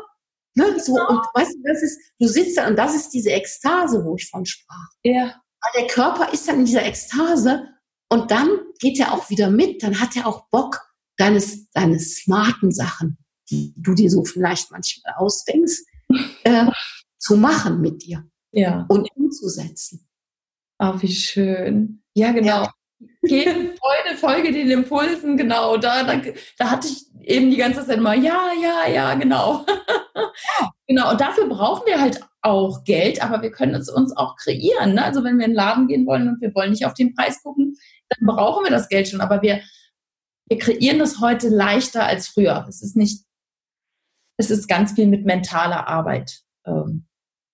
Ne? 0.53 0.79
So, 0.79 0.93
und 0.93 1.19
weißt 1.33 1.53
du, 1.53 1.61
das 1.65 1.83
ist, 1.83 1.99
du 2.17 2.27
sitzt 2.29 2.57
da 2.57 2.69
und 2.69 2.77
das 2.77 2.95
ist 2.95 3.09
diese 3.09 3.31
Ekstase, 3.31 4.05
wo 4.05 4.15
ich 4.15 4.29
von 4.29 4.45
sprach. 4.45 4.87
Ja. 5.03 5.35
Weil 5.59 5.81
der 5.81 5.87
Körper 5.87 6.31
ist 6.31 6.47
dann 6.47 6.59
in 6.59 6.65
dieser 6.65 6.85
Ekstase 6.85 7.67
und 8.07 8.31
dann 8.31 8.47
geht 8.79 9.01
er 9.01 9.11
auch 9.11 9.29
wieder 9.29 9.49
mit, 9.49 9.83
dann 9.83 9.99
hat 9.99 10.15
er 10.15 10.27
auch 10.27 10.47
Bock, 10.47 10.79
deine, 11.17 11.43
deine 11.73 11.99
smarten 11.99 12.71
Sachen, 12.71 13.17
die 13.49 13.73
du 13.75 13.95
dir 13.95 14.09
so 14.09 14.23
vielleicht 14.23 14.71
manchmal 14.71 15.13
ausdenkst, 15.17 15.83
äh, 16.45 16.67
zu 17.17 17.35
machen 17.35 17.81
mit 17.81 18.03
dir. 18.03 18.25
Ja. 18.53 18.85
Und 18.87 19.09
umzusetzen. 19.13 20.07
Oh, 20.79 20.93
wie 21.01 21.13
schön. 21.13 22.01
Ja, 22.13 22.31
genau. 22.31 22.63
Ja. 22.63 22.73
Freude, 23.21 24.17
folge 24.17 24.51
den 24.51 24.69
Impulsen, 24.69 25.37
genau. 25.37 25.77
Da, 25.77 26.03
da, 26.03 26.21
da 26.57 26.69
hatte 26.71 26.87
ich 26.87 27.05
eben 27.21 27.49
die 27.49 27.57
ganze 27.57 27.85
Zeit 27.85 27.99
mal, 27.99 28.21
ja, 28.21 28.51
ja, 28.61 28.91
ja, 28.91 29.13
genau. 29.15 29.65
genau, 30.87 31.11
und 31.11 31.21
dafür 31.21 31.47
brauchen 31.47 31.85
wir 31.87 31.99
halt 31.99 32.21
auch 32.41 32.83
Geld, 32.83 33.23
aber 33.23 33.41
wir 33.41 33.51
können 33.51 33.75
es 33.75 33.89
uns 33.89 34.15
auch 34.15 34.35
kreieren. 34.35 34.93
Ne? 34.93 35.03
Also 35.03 35.23
wenn 35.23 35.37
wir 35.37 35.45
in 35.45 35.51
den 35.51 35.55
Laden 35.55 35.87
gehen 35.87 36.05
wollen 36.05 36.27
und 36.27 36.41
wir 36.41 36.53
wollen 36.53 36.69
nicht 36.69 36.85
auf 36.85 36.93
den 36.93 37.15
Preis 37.15 37.41
gucken, 37.41 37.75
dann 38.09 38.27
brauchen 38.27 38.63
wir 38.63 38.71
das 38.71 38.87
Geld 38.87 39.07
schon. 39.07 39.21
Aber 39.21 39.41
wir, 39.41 39.61
wir 40.47 40.59
kreieren 40.59 40.99
das 40.99 41.19
heute 41.19 41.49
leichter 41.49 42.05
als 42.05 42.27
früher. 42.27 42.65
Es 42.69 42.83
ist 42.83 42.95
nicht, 42.95 43.25
es 44.37 44.51
ist 44.51 44.67
ganz 44.67 44.93
viel 44.93 45.07
mit 45.07 45.25
mentaler 45.25 45.87
Arbeit. 45.87 46.41
Ähm, 46.65 47.07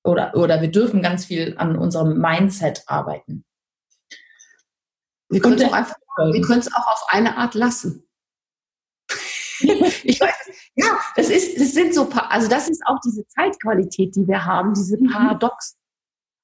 oder, 0.04 0.36
oder 0.36 0.62
wir 0.62 0.72
dürfen 0.72 1.02
ganz 1.02 1.26
viel 1.26 1.56
an 1.58 1.78
unserem 1.78 2.20
Mindset 2.20 2.84
arbeiten. 2.88 3.46
Wir 5.32 5.42
können 5.42 5.58
es 5.58 5.64
auch 5.64 5.74
einfach, 5.74 5.96
wir 6.18 6.42
können 6.42 6.60
es 6.60 6.74
auch 6.74 6.88
auf 6.88 7.06
eine 7.08 7.38
Art 7.38 7.56
lassen. 7.56 8.08
ich 10.04 10.20
weiß, 10.20 10.36
ja, 10.76 11.00
das 11.16 11.30
ist, 11.30 11.60
das 11.60 11.74
sind 11.74 11.94
so, 11.94 12.10
also 12.10 12.48
das 12.48 12.70
ist 12.70 12.82
auch 12.86 13.00
diese 13.06 13.26
Zeitqualität, 13.28 14.16
die 14.16 14.28
wir 14.28 14.46
haben, 14.46 14.74
diese 14.74 14.98
mhm. 14.98 15.10
Paradox. 15.10 15.78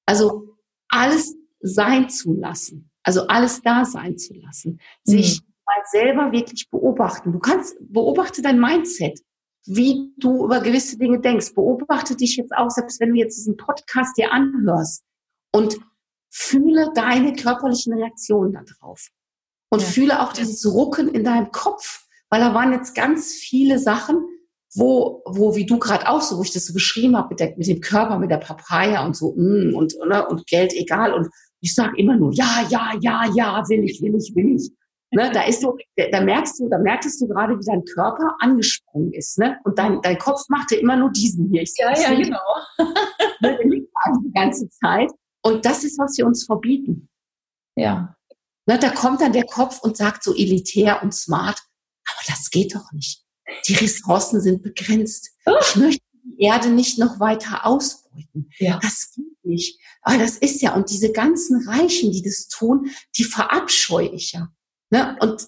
Also 0.06 0.56
alles 0.88 1.34
sein 1.60 2.08
zu 2.08 2.34
lassen, 2.34 2.90
also 3.02 3.26
alles 3.26 3.60
da 3.62 3.84
sein 3.84 4.16
zu 4.16 4.34
lassen, 4.34 4.80
sich 5.04 5.40
mhm. 5.40 5.54
mal 5.66 5.82
selber 5.90 6.32
wirklich 6.32 6.70
beobachten. 6.70 7.32
Du 7.32 7.38
kannst, 7.38 7.76
beobachte 7.80 8.40
dein 8.40 8.58
Mindset, 8.58 9.20
wie 9.66 10.12
du 10.16 10.46
über 10.46 10.60
gewisse 10.60 10.96
Dinge 10.96 11.20
denkst. 11.20 11.54
Beobachte 11.54 12.16
dich 12.16 12.36
jetzt 12.36 12.52
auch, 12.56 12.70
selbst 12.70 13.00
wenn 13.00 13.10
du 13.10 13.16
jetzt 13.16 13.36
diesen 13.36 13.56
Podcast 13.56 14.16
dir 14.16 14.32
anhörst 14.32 15.04
und 15.52 15.78
fühle 16.30 16.90
deine 16.94 17.34
körperlichen 17.34 17.94
Reaktionen 17.94 18.52
darauf. 18.52 19.08
Und 19.70 19.82
ja. 19.82 19.88
fühle 19.88 20.22
auch 20.22 20.32
dieses 20.32 20.64
Rucken 20.66 21.08
in 21.08 21.24
deinem 21.24 21.50
Kopf, 21.50 22.06
weil 22.30 22.40
da 22.40 22.54
waren 22.54 22.72
jetzt 22.72 22.94
ganz 22.94 23.32
viele 23.32 23.78
Sachen, 23.78 24.24
wo, 24.74 25.22
wo 25.26 25.56
wie 25.56 25.66
du 25.66 25.78
gerade 25.78 26.08
auch 26.08 26.20
so, 26.20 26.38
wo 26.38 26.42
ich 26.42 26.52
das 26.52 26.66
so 26.66 26.74
beschrieben 26.74 27.16
habe 27.16 27.28
mit, 27.30 27.40
der, 27.40 27.54
mit 27.56 27.66
dem 27.66 27.80
Körper, 27.80 28.18
mit 28.18 28.30
der 28.30 28.38
Papaya 28.38 29.04
und 29.04 29.16
so, 29.16 29.32
mm, 29.34 29.74
und, 29.74 29.94
ne, 30.06 30.26
und 30.26 30.46
Geld 30.46 30.72
egal. 30.74 31.14
Und 31.14 31.28
ich 31.60 31.74
sage 31.74 31.96
immer 31.96 32.16
nur, 32.16 32.32
ja, 32.32 32.66
ja, 32.68 32.92
ja, 33.00 33.24
ja, 33.34 33.68
will 33.68 33.84
ich, 33.84 34.00
will 34.02 34.14
ich, 34.14 34.34
will 34.34 34.56
ich. 34.56 34.70
Ne, 35.10 35.30
da 35.32 35.44
ist 35.44 35.62
so, 35.62 35.74
da 35.96 36.20
merkst 36.20 36.60
du, 36.60 36.68
da 36.68 36.78
merktest 36.78 37.20
du 37.22 37.28
gerade, 37.28 37.58
wie 37.58 37.64
dein 37.64 37.82
Körper 37.84 38.36
angesprungen 38.40 39.12
ist, 39.14 39.38
ne? 39.38 39.56
Und 39.64 39.78
dein, 39.78 40.02
dein 40.02 40.18
Kopf 40.18 40.42
machte 40.50 40.76
immer 40.76 40.96
nur 40.96 41.10
diesen 41.10 41.48
hier. 41.50 41.62
Ich 41.62 41.72
ja, 41.78 41.98
ja, 41.98 42.14
genau. 42.14 42.38
Ne, 43.40 43.56
die 43.62 44.32
ganze 44.34 44.68
Zeit. 44.68 45.10
Und 45.42 45.64
das 45.64 45.84
ist, 45.84 45.98
was 45.98 46.16
wir 46.18 46.26
uns 46.26 46.44
verbieten. 46.44 47.08
Ja. 47.76 48.16
Ne, 48.66 48.78
da 48.78 48.90
kommt 48.90 49.20
dann 49.20 49.32
der 49.32 49.46
Kopf 49.46 49.80
und 49.80 49.96
sagt 49.96 50.22
so 50.22 50.34
elitär 50.34 51.02
und 51.02 51.14
smart, 51.14 51.58
aber 52.04 52.20
das 52.26 52.50
geht 52.50 52.74
doch 52.74 52.92
nicht. 52.92 53.24
Die 53.66 53.74
Ressourcen 53.74 54.40
sind 54.40 54.62
begrenzt. 54.62 55.30
Ich 55.62 55.76
möchte 55.76 56.04
die 56.24 56.42
Erde 56.42 56.68
nicht 56.68 56.98
noch 56.98 57.18
weiter 57.18 57.64
ausbeuten. 57.64 58.50
Ja. 58.58 58.78
Das 58.82 59.12
geht 59.14 59.44
nicht. 59.44 59.80
Aber 60.02 60.18
das 60.18 60.36
ist 60.36 60.60
ja, 60.60 60.74
und 60.74 60.90
diese 60.90 61.12
ganzen 61.12 61.66
Reichen, 61.66 62.12
die 62.12 62.22
das 62.22 62.48
tun, 62.48 62.90
die 63.16 63.24
verabscheue 63.24 64.10
ich 64.10 64.32
ja. 64.32 64.52
Ne? 64.90 65.16
Und, 65.20 65.46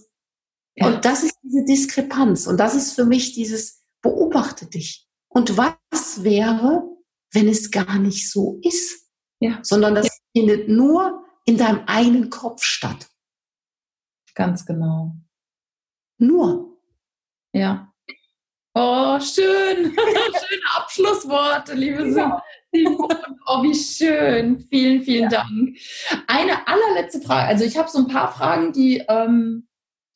ja. 0.76 0.86
und 0.86 1.04
das 1.04 1.22
ist 1.22 1.34
diese 1.42 1.64
Diskrepanz. 1.64 2.46
Und 2.46 2.58
das 2.58 2.74
ist 2.74 2.92
für 2.92 3.04
mich 3.04 3.32
dieses, 3.32 3.82
beobachte 4.02 4.66
dich. 4.66 5.06
Und 5.28 5.56
was 5.56 6.24
wäre, 6.24 6.82
wenn 7.32 7.48
es 7.48 7.70
gar 7.70 7.98
nicht 7.98 8.30
so 8.30 8.58
ist? 8.62 9.09
Ja. 9.40 9.58
Sondern 9.62 9.94
das 9.94 10.06
ja. 10.06 10.12
findet 10.40 10.68
nur 10.68 11.24
in 11.44 11.56
deinem 11.56 11.84
eigenen 11.86 12.30
Kopf 12.30 12.62
statt. 12.62 13.08
Ganz 14.34 14.64
genau. 14.64 15.16
Nur. 16.18 16.78
Ja. 17.52 17.92
Oh, 18.74 19.18
schön. 19.18 19.92
Schöne 19.96 20.76
Abschlussworte, 20.76 21.74
liebe 21.74 22.08
ja. 22.08 22.42
Oh, 23.46 23.62
wie 23.64 23.74
schön. 23.74 24.60
Vielen, 24.70 25.02
vielen 25.02 25.30
ja. 25.30 25.40
Dank. 25.40 25.76
Eine 26.28 26.68
allerletzte 26.68 27.20
Frage. 27.20 27.48
Also 27.48 27.64
ich 27.64 27.76
habe 27.76 27.88
so 27.88 27.98
ein 27.98 28.06
paar 28.06 28.32
Fragen, 28.32 28.72
die, 28.72 29.02
ähm, 29.08 29.66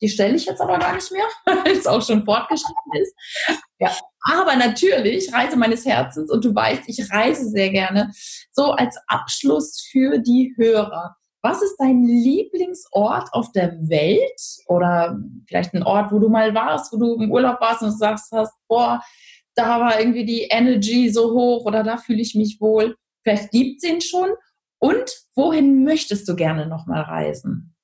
die 0.05 0.09
stelle 0.09 0.35
ich 0.35 0.45
jetzt 0.45 0.61
aber 0.61 0.77
gar 0.77 0.93
nicht 0.93 1.11
mehr, 1.11 1.25
weil 1.45 1.71
es 1.71 1.87
auch 1.87 2.01
schon 2.01 2.23
fortgeschritten 2.23 3.01
ist. 3.01 3.15
Ja. 3.79 3.91
Aber 4.21 4.55
natürlich, 4.55 5.33
Reise 5.33 5.57
meines 5.57 5.83
Herzens, 5.83 6.29
und 6.29 6.45
du 6.45 6.53
weißt, 6.53 6.83
ich 6.85 7.11
reise 7.11 7.49
sehr 7.49 7.71
gerne, 7.71 8.11
so 8.51 8.71
als 8.71 8.95
Abschluss 9.07 9.87
für 9.91 10.19
die 10.19 10.53
Hörer. 10.57 11.15
Was 11.41 11.63
ist 11.63 11.77
dein 11.77 12.03
Lieblingsort 12.03 13.33
auf 13.33 13.51
der 13.51 13.73
Welt 13.89 14.41
oder 14.67 15.19
vielleicht 15.47 15.73
ein 15.73 15.83
Ort, 15.83 16.11
wo 16.11 16.19
du 16.19 16.29
mal 16.29 16.53
warst, 16.53 16.93
wo 16.93 16.97
du 16.97 17.15
im 17.15 17.31
Urlaub 17.31 17.59
warst 17.59 17.81
und 17.81 17.97
sagst 17.97 18.31
hast, 18.31 18.53
boah, 18.67 19.01
da 19.55 19.79
war 19.79 19.99
irgendwie 19.99 20.25
die 20.25 20.43
Energy 20.43 21.09
so 21.09 21.33
hoch 21.33 21.65
oder 21.65 21.83
da 21.83 21.97
fühle 21.97 22.21
ich 22.21 22.35
mich 22.35 22.61
wohl. 22.61 22.95
Vielleicht 23.23 23.49
gibt 23.51 23.83
es 23.83 23.89
ihn 23.89 24.01
schon. 24.01 24.29
Und 24.79 25.11
wohin 25.35 25.83
möchtest 25.83 26.27
du 26.27 26.35
gerne 26.35 26.67
nochmal 26.67 27.01
reisen? 27.01 27.74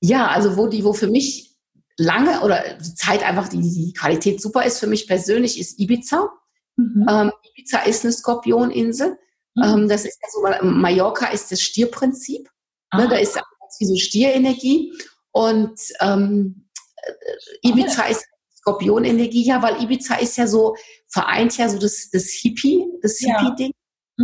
Ja, 0.00 0.28
also 0.28 0.56
wo 0.56 0.66
die, 0.66 0.84
wo 0.84 0.92
für 0.92 1.08
mich 1.08 1.56
lange 1.96 2.40
oder 2.42 2.78
die 2.78 2.94
Zeit 2.94 3.22
einfach 3.22 3.48
die, 3.48 3.60
die 3.60 3.92
Qualität 3.92 4.40
super 4.40 4.64
ist 4.64 4.78
für 4.78 4.86
mich 4.86 5.06
persönlich, 5.06 5.58
ist 5.58 5.78
Ibiza. 5.80 6.30
Mhm. 6.76 7.06
Ähm, 7.08 7.32
Ibiza 7.50 7.80
ist 7.80 8.04
eine 8.04 8.12
Skorpioninsel. 8.12 9.18
Mhm. 9.54 9.62
Ähm, 9.62 9.88
das 9.88 10.04
ist 10.04 10.18
ja 10.22 10.28
so, 10.30 10.66
Mallorca 10.66 11.26
ist 11.26 11.50
das 11.50 11.60
Stierprinzip. 11.60 12.48
Ne, 12.94 13.06
da 13.08 13.16
ist 13.16 13.36
ja 13.36 13.42
wie 13.80 13.86
so 13.86 13.96
Stierenergie. 13.96 14.92
Und 15.32 15.78
ähm, 16.00 16.68
äh, 17.02 17.68
Ibiza 17.68 18.04
ist 18.04 18.24
Skorpionenergie, 18.56 19.44
ja, 19.44 19.62
weil 19.62 19.82
Ibiza 19.82 20.16
ist 20.16 20.36
ja 20.36 20.46
so, 20.46 20.76
vereint 21.08 21.56
ja 21.58 21.68
so 21.68 21.78
das, 21.78 22.08
das 22.10 22.30
Hippie, 22.30 22.86
das 23.02 23.18
Hippie-Ding. 23.18 23.72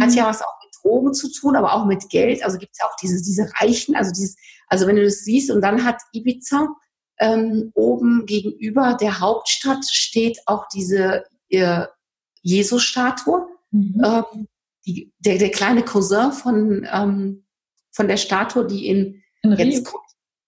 Hat 0.01 0.11
mhm. 0.11 0.17
ja 0.17 0.27
was 0.27 0.43
auch 0.43 0.64
Drogen 0.81 1.15
zu 1.15 1.31
tun, 1.33 1.57
aber 1.57 1.75
auch 1.75 1.87
mit 1.87 2.09
Geld. 2.09 2.43
Also 2.45 2.59
gibt 2.59 2.73
es 2.73 2.79
ja 2.79 2.87
auch 2.87 2.97
diese, 2.97 3.23
diese 3.23 3.51
Reichen, 3.61 3.97
also 3.97 4.13
dieses, 4.13 4.37
also 4.69 4.87
wenn 4.87 4.97
du 4.97 5.05
das 5.05 5.25
siehst, 5.25 5.51
und 5.51 5.61
dann 5.61 5.85
hat 5.85 6.01
Ibiza 6.13 6.69
ähm, 7.19 7.71
oben 7.75 8.27
gegenüber 8.27 8.97
der 9.01 9.21
Hauptstadt 9.21 9.85
steht 9.85 10.41
auch 10.47 10.67
diese 10.69 11.25
äh, 11.49 11.87
Jesus-Statue. 12.43 13.47
Mhm. 13.71 14.03
Ähm, 14.05 14.49
die, 14.87 15.13
der, 15.19 15.39
der 15.39 15.51
kleine 15.51 15.83
Cousin 15.83 16.33
von, 16.33 16.87
ähm, 16.93 17.45
von 17.91 18.09
der 18.09 18.17
Statue, 18.17 18.67
die 18.67 18.87
in, 18.89 19.23
in 19.43 19.53
jetzt 19.53 19.89
Rio. 19.89 20.01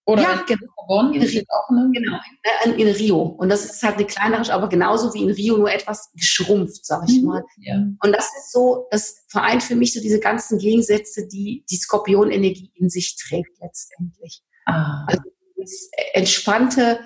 Oder 0.05 0.21
ja, 0.21 0.43
genau. 0.47 0.71
In, 0.87 1.21
Rio, 1.21 1.43
auch, 1.49 1.69
ne? 1.71 1.89
genau, 1.93 2.17
in, 2.65 2.73
in, 2.73 2.87
Rio. 2.87 3.21
Und 3.21 3.49
das 3.49 3.65
ist 3.65 3.83
halt 3.83 3.95
eine 3.95 4.05
kleinere, 4.05 4.53
aber 4.53 4.69
genauso 4.69 5.13
wie 5.13 5.23
in 5.23 5.29
Rio, 5.29 5.57
nur 5.57 5.71
etwas 5.71 6.11
geschrumpft, 6.13 6.85
sag 6.85 7.07
ich 7.09 7.21
mhm. 7.21 7.27
mal. 7.27 7.43
Ja. 7.57 7.75
Und 7.75 8.11
das 8.11 8.25
ist 8.37 8.51
so, 8.51 8.87
das 8.91 9.25
vereint 9.27 9.63
für 9.63 9.75
mich 9.75 9.93
so 9.93 10.01
diese 10.01 10.19
ganzen 10.19 10.57
Gegensätze, 10.57 11.27
die 11.27 11.65
die 11.69 11.77
Skorpionenergie 11.77 12.71
in 12.75 12.89
sich 12.89 13.17
trägt 13.17 13.59
letztendlich. 13.61 14.43
Ah. 14.65 15.05
Also 15.07 15.23
das 15.57 15.89
entspannte 16.13 16.99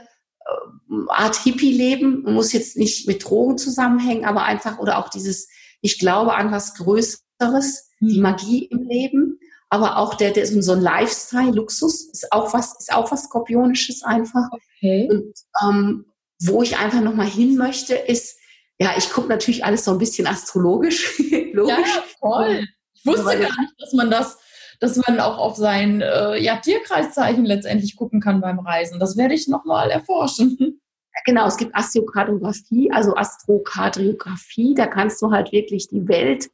äh, 0.45 0.93
Art 1.09 1.35
Hippie-Leben 1.37 2.23
muss 2.23 2.53
jetzt 2.53 2.77
nicht 2.77 3.07
mit 3.07 3.23
Drogen 3.23 3.57
zusammenhängen, 3.57 4.25
aber 4.25 4.43
einfach 4.43 4.79
oder 4.79 4.97
auch 4.99 5.09
dieses, 5.09 5.49
ich 5.81 5.99
glaube 5.99 6.35
an 6.35 6.51
was 6.51 6.75
Größeres, 6.75 7.89
mhm. 7.99 8.07
die 8.07 8.19
Magie 8.19 8.65
im 8.65 8.83
Leben, 8.83 9.39
aber 9.71 9.97
auch 9.97 10.15
der, 10.15 10.31
der 10.31 10.45
so 10.45 10.73
ein 10.73 10.81
Lifestyle, 10.81 11.51
Luxus 11.51 12.09
ist 12.11 12.31
auch 12.33 12.53
was, 12.53 12.77
ist 12.77 12.93
auch 12.93 13.09
was 13.09 13.23
Skorpionisches 13.23 14.03
einfach. 14.03 14.49
Okay. 14.51 15.07
Und 15.09 15.33
ähm, 15.63 16.05
wo 16.41 16.61
ich 16.61 16.77
einfach 16.77 16.99
nochmal 16.99 17.27
hin 17.27 17.55
möchte, 17.55 17.95
ist, 17.95 18.37
ja, 18.79 18.91
ich 18.97 19.09
gucke 19.09 19.29
natürlich 19.29 19.63
alles 19.63 19.85
so 19.85 19.91
ein 19.91 19.97
bisschen 19.97 20.27
astrologisch. 20.27 21.17
Logisch. 21.53 21.95
Ja, 21.95 22.03
voll. 22.19 22.67
Ich 22.93 23.05
wusste 23.05 23.23
gar 23.23 23.61
nicht, 23.61 23.73
dass 23.79 23.93
man 23.93 24.11
das 24.11 24.37
dass 24.81 24.97
man 24.97 25.19
auch 25.19 25.37
auf 25.37 25.57
sein 25.57 26.01
äh, 26.01 26.37
ja, 26.37 26.57
Tierkreiszeichen 26.57 27.45
letztendlich 27.45 27.95
gucken 27.95 28.19
kann 28.19 28.41
beim 28.41 28.57
Reisen. 28.57 28.99
Das 28.99 29.15
werde 29.15 29.35
ich 29.35 29.47
nochmal 29.47 29.89
erforschen. 29.89 30.79
Genau, 31.25 31.45
es 31.45 31.57
gibt 31.57 31.75
Astrokartografie, 31.75 32.89
also 32.91 33.15
Astrokardiografie, 33.15 34.73
da 34.73 34.87
kannst 34.87 35.21
du 35.21 35.29
halt 35.29 35.51
wirklich 35.51 35.87
die 35.87 36.07
Welt 36.07 36.49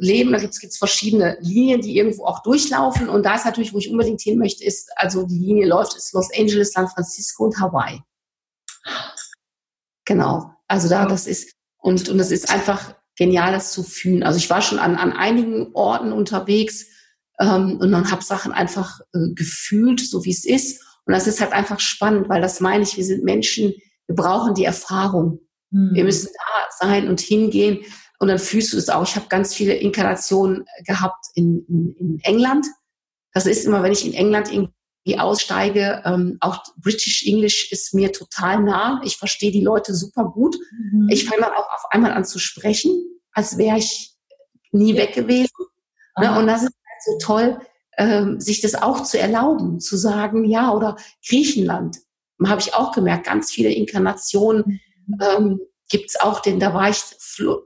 leben. 0.00 0.32
Da 0.32 0.38
gibt 0.38 0.54
es 0.54 0.76
verschiedene 0.76 1.36
Linien, 1.40 1.80
die 1.80 1.96
irgendwo 1.96 2.24
auch 2.24 2.42
durchlaufen. 2.42 3.08
Und 3.08 3.24
da 3.24 3.34
ist 3.34 3.44
natürlich, 3.44 3.72
wo 3.72 3.78
ich 3.78 3.90
unbedingt 3.90 4.20
hin 4.20 4.38
möchte, 4.38 4.64
ist, 4.64 4.90
also 4.96 5.24
die 5.24 5.38
Linie 5.38 5.66
läuft, 5.66 5.96
ist 5.96 6.12
Los 6.12 6.28
Angeles, 6.36 6.72
San 6.72 6.88
Francisco 6.88 7.44
und 7.44 7.60
Hawaii. 7.60 8.00
Genau. 10.04 10.50
Also 10.66 10.88
da, 10.88 11.06
das 11.06 11.26
ist, 11.26 11.54
und, 11.78 12.08
und 12.08 12.18
das 12.18 12.30
ist 12.30 12.50
einfach 12.50 12.94
Geniales 13.16 13.72
zu 13.72 13.82
fühlen. 13.82 14.22
Also 14.22 14.38
ich 14.38 14.48
war 14.48 14.62
schon 14.62 14.78
an, 14.78 14.96
an 14.96 15.12
einigen 15.12 15.74
Orten 15.74 16.12
unterwegs 16.12 16.86
ähm, 17.40 17.78
und 17.80 17.92
dann 17.92 18.10
habe 18.10 18.22
Sachen 18.22 18.52
einfach 18.52 19.00
äh, 19.12 19.34
gefühlt, 19.34 20.00
so 20.00 20.24
wie 20.24 20.30
es 20.30 20.44
ist. 20.44 20.82
Und 21.04 21.14
das 21.14 21.26
ist 21.26 21.40
halt 21.40 21.52
einfach 21.52 21.80
spannend, 21.80 22.28
weil 22.28 22.40
das 22.40 22.60
meine 22.60 22.82
ich, 22.82 22.96
wir 22.96 23.04
sind 23.04 23.24
Menschen, 23.24 23.74
wir 24.06 24.14
brauchen 24.14 24.54
die 24.54 24.64
Erfahrung. 24.64 25.40
Mhm. 25.70 25.94
Wir 25.94 26.04
müssen 26.04 26.30
da 26.32 26.86
sein 26.86 27.08
und 27.08 27.20
hingehen. 27.20 27.84
Und 28.18 28.28
dann 28.28 28.38
fühlst 28.38 28.72
du 28.72 28.76
es 28.76 28.88
auch. 28.88 29.04
Ich 29.04 29.16
habe 29.16 29.26
ganz 29.28 29.54
viele 29.54 29.74
Inkarnationen 29.74 30.66
gehabt 30.84 31.26
in, 31.34 31.64
in, 31.68 31.94
in 31.98 32.20
England. 32.22 32.66
das 33.32 33.46
ist 33.46 33.64
immer, 33.64 33.82
wenn 33.82 33.92
ich 33.92 34.04
in 34.04 34.14
England 34.14 34.52
irgendwie 34.52 35.18
aussteige, 35.18 36.02
ähm, 36.04 36.36
auch 36.40 36.62
British 36.76 37.26
English 37.26 37.70
ist 37.70 37.94
mir 37.94 38.12
total 38.12 38.62
nah. 38.62 39.00
Ich 39.04 39.16
verstehe 39.16 39.52
die 39.52 39.62
Leute 39.62 39.94
super 39.94 40.24
gut. 40.24 40.56
Mhm. 40.92 41.08
Ich 41.10 41.26
fange 41.26 41.42
dann 41.42 41.52
auch 41.52 41.68
auf 41.72 41.84
einmal 41.90 42.12
an 42.12 42.24
zu 42.24 42.38
sprechen, 42.38 42.90
als 43.32 43.56
wäre 43.56 43.78
ich 43.78 44.16
nie 44.72 44.94
ja. 44.94 45.02
weg 45.02 45.14
gewesen. 45.14 45.66
Ne? 46.20 46.36
Und 46.36 46.46
das 46.48 46.62
ist 46.62 46.72
halt 46.72 47.02
so 47.04 47.18
toll, 47.24 47.60
ähm, 47.96 48.40
sich 48.40 48.60
das 48.60 48.74
auch 48.74 49.02
zu 49.04 49.18
erlauben, 49.18 49.80
zu 49.80 49.96
sagen, 49.96 50.44
ja, 50.44 50.72
oder 50.72 50.96
Griechenland, 51.26 51.98
habe 52.44 52.60
ich 52.60 52.74
auch 52.74 52.92
gemerkt, 52.92 53.26
ganz 53.26 53.50
viele 53.50 53.72
Inkarnationen 53.72 54.80
mhm. 55.06 55.18
ähm, 55.20 55.60
gibt 55.88 56.10
es 56.10 56.20
auch, 56.20 56.40
denn 56.40 56.60
da 56.60 56.74
war 56.74 56.90
ich 56.90 57.00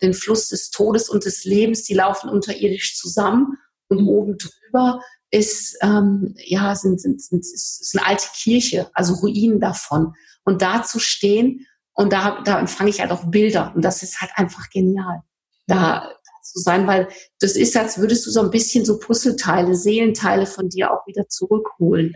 den 0.01 0.15
Fluss 0.15 0.49
des 0.49 0.71
Todes 0.71 1.09
und 1.09 1.25
des 1.25 1.45
Lebens, 1.45 1.85
die 1.85 1.95
laufen 1.95 2.29
unterirdisch 2.29 2.97
zusammen 2.97 3.59
und 3.89 4.07
oben 4.07 4.37
drüber 4.39 5.01
ist 5.31 5.79
ähm, 5.83 6.35
ja 6.37 6.75
sind, 6.75 7.01
sind, 7.01 7.23
sind, 7.23 7.41
ist 7.41 7.97
eine 7.97 8.07
alte 8.07 8.27
Kirche, 8.35 8.91
also 8.95 9.15
Ruinen 9.15 9.61
davon. 9.61 10.15
Und 10.45 10.61
da 10.61 10.83
zu 10.83 10.99
stehen 10.99 11.67
und 11.95 12.13
da, 12.13 12.43
da 12.43 12.61
empfange 12.61 12.91
ich 12.91 13.01
halt 13.01 13.13
auch 13.13 13.25
Bilder 13.31 13.73
und 13.75 13.83
das 13.83 14.03
ist 14.03 14.21
halt 14.21 14.33
einfach 14.35 14.69
genial, 14.71 15.23
da, 15.67 16.03
da 16.03 16.43
zu 16.43 16.59
sein, 16.59 16.87
weil 16.87 17.09
das 17.41 17.53
ist, 17.57 17.77
als 17.77 17.99
würdest 17.99 18.27
du 18.27 18.31
so 18.31 18.41
ein 18.41 18.51
bisschen 18.51 18.85
so 18.85 18.99
Puzzleteile, 18.99 19.75
Seelenteile 19.75 20.47
von 20.47 20.69
dir 20.69 20.93
auch 20.93 21.07
wieder 21.07 21.29
zurückholen. 21.29 22.15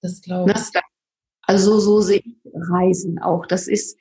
Das 0.00 0.20
glaube 0.22 0.52
ich. 0.52 0.80
Also 1.42 1.78
so 1.80 2.00
sehe 2.00 2.22
ich 2.24 2.36
Reisen 2.54 3.18
auch. 3.18 3.46
Das 3.46 3.68
ist 3.68 3.98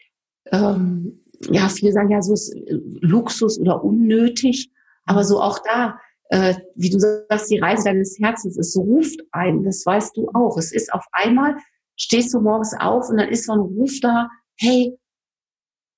ähm, 0.51 1.22
ja, 1.49 1.69
viele 1.69 1.91
sagen 1.91 2.09
ja, 2.09 2.21
so 2.21 2.33
ist 2.33 2.53
äh, 2.53 2.79
Luxus 3.01 3.59
oder 3.59 3.83
unnötig, 3.83 4.69
aber 5.05 5.23
so 5.23 5.41
auch 5.41 5.59
da, 5.59 5.99
äh, 6.29 6.55
wie 6.75 6.89
du 6.89 6.99
sagst, 6.99 7.51
die 7.51 7.59
Reise 7.59 7.85
deines 7.85 8.17
Herzens, 8.19 8.57
es 8.57 8.75
ruft 8.75 9.19
ein, 9.31 9.63
das 9.63 9.85
weißt 9.85 10.15
du 10.17 10.29
auch. 10.33 10.57
Es 10.57 10.71
ist 10.71 10.93
auf 10.93 11.05
einmal, 11.11 11.57
stehst 11.95 12.33
du 12.33 12.39
morgens 12.39 12.73
auf 12.79 13.09
und 13.09 13.17
dann 13.17 13.29
ist 13.29 13.45
so 13.45 13.53
ein 13.53 13.59
Ruf 13.59 13.99
da, 14.01 14.29
hey, 14.55 14.97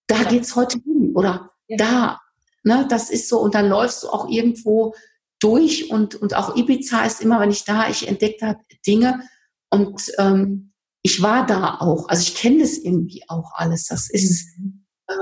da 0.08 0.24
geht's 0.24 0.56
heute 0.56 0.80
hin 0.80 1.12
oder 1.16 1.52
ja. 1.68 1.78
da, 1.78 2.20
ne, 2.64 2.86
das 2.90 3.10
ist 3.10 3.30
so 3.30 3.40
und 3.40 3.56
dann 3.56 3.70
läufst 3.70 4.04
du 4.04 4.10
auch 4.10 4.30
irgendwo 4.30 4.94
durch 5.40 5.92
und, 5.92 6.16
und 6.16 6.36
auch 6.36 6.56
Ibiza 6.56 7.06
ist 7.06 7.22
immer, 7.22 7.40
wenn 7.40 7.52
ich 7.52 7.66
da, 7.66 7.90
ich 7.90 8.08
entdecke 8.08 8.38
da 8.40 8.56
Dinge 8.86 9.22
und 9.70 10.12
ähm, 10.18 10.72
ich 11.02 11.22
war 11.22 11.46
da 11.46 11.78
auch, 11.82 12.10
also 12.10 12.24
ich 12.24 12.36
kenne 12.36 12.60
das 12.60 12.78
irgendwie 12.78 13.24
auch 13.28 13.52
alles. 13.54 13.86
Das 13.88 14.10
ist, 14.10 14.58
mhm. 14.58 14.85
Äh, 15.08 15.14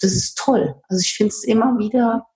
das 0.00 0.12
ist 0.12 0.38
toll. 0.38 0.74
Also 0.88 1.00
ich 1.00 1.14
finde 1.14 1.30
es 1.30 1.44
immer 1.44 1.78
wieder, 1.78 2.26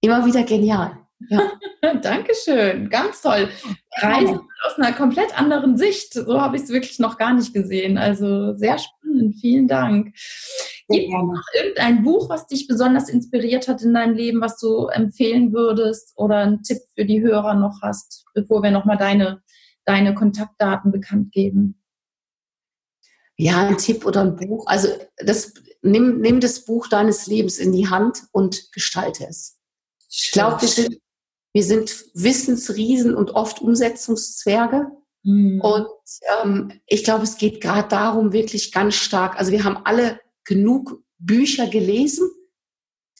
immer 0.00 0.24
wieder 0.24 0.42
genial. 0.44 0.98
Ja. 1.28 1.52
Dankeschön, 2.02 2.88
ganz 2.90 3.22
toll. 3.22 3.48
Reisen 3.96 4.40
aus 4.64 4.78
einer 4.78 4.92
komplett 4.92 5.38
anderen 5.38 5.76
Sicht. 5.76 6.12
So 6.12 6.40
habe 6.40 6.56
ich 6.56 6.62
es 6.62 6.68
wirklich 6.68 6.98
noch 6.98 7.18
gar 7.18 7.34
nicht 7.34 7.52
gesehen. 7.52 7.98
Also 7.98 8.54
sehr 8.56 8.78
spannend. 8.78 9.36
Vielen 9.40 9.66
Dank. 9.66 10.14
Gibt 10.88 11.08
es 11.08 11.12
noch 11.12 11.42
irgendein 11.54 12.02
Buch, 12.02 12.30
was 12.30 12.46
dich 12.46 12.66
besonders 12.66 13.08
inspiriert 13.08 13.68
hat 13.68 13.82
in 13.82 13.92
deinem 13.92 14.14
Leben, 14.14 14.40
was 14.40 14.58
du 14.58 14.86
empfehlen 14.86 15.52
würdest 15.52 16.12
oder 16.16 16.38
einen 16.38 16.62
Tipp 16.62 16.78
für 16.94 17.04
die 17.04 17.20
Hörer 17.20 17.54
noch 17.54 17.82
hast, 17.82 18.24
bevor 18.32 18.62
wir 18.62 18.70
nochmal 18.70 18.96
deine, 18.96 19.42
deine 19.84 20.14
Kontaktdaten 20.14 20.90
bekannt 20.90 21.32
geben? 21.32 21.77
Ja, 23.38 23.68
ein 23.68 23.78
Tipp 23.78 24.04
oder 24.04 24.22
ein 24.22 24.36
Buch. 24.36 24.66
Also 24.66 24.88
das 25.16 25.54
nimm, 25.82 26.20
nimm 26.20 26.40
das 26.40 26.64
Buch 26.64 26.88
deines 26.88 27.26
Lebens 27.26 27.58
in 27.58 27.72
die 27.72 27.88
Hand 27.88 28.24
und 28.32 28.72
gestalte 28.72 29.26
es. 29.28 29.58
Ich 30.10 30.30
glaube, 30.32 30.60
wir 30.60 30.68
sind, 30.68 30.98
wir 31.52 31.62
sind 31.62 32.04
Wissensriesen 32.14 33.14
und 33.14 33.30
oft 33.30 33.60
Umsetzungszwerge. 33.60 34.90
Mhm. 35.22 35.60
Und 35.60 35.88
ähm, 36.42 36.72
ich 36.86 37.04
glaube, 37.04 37.24
es 37.24 37.36
geht 37.36 37.60
gerade 37.60 37.88
darum, 37.88 38.32
wirklich 38.32 38.72
ganz 38.72 38.94
stark, 38.94 39.38
also 39.38 39.52
wir 39.52 39.64
haben 39.64 39.78
alle 39.84 40.20
genug 40.44 41.02
Bücher 41.18 41.66
gelesen, 41.66 42.30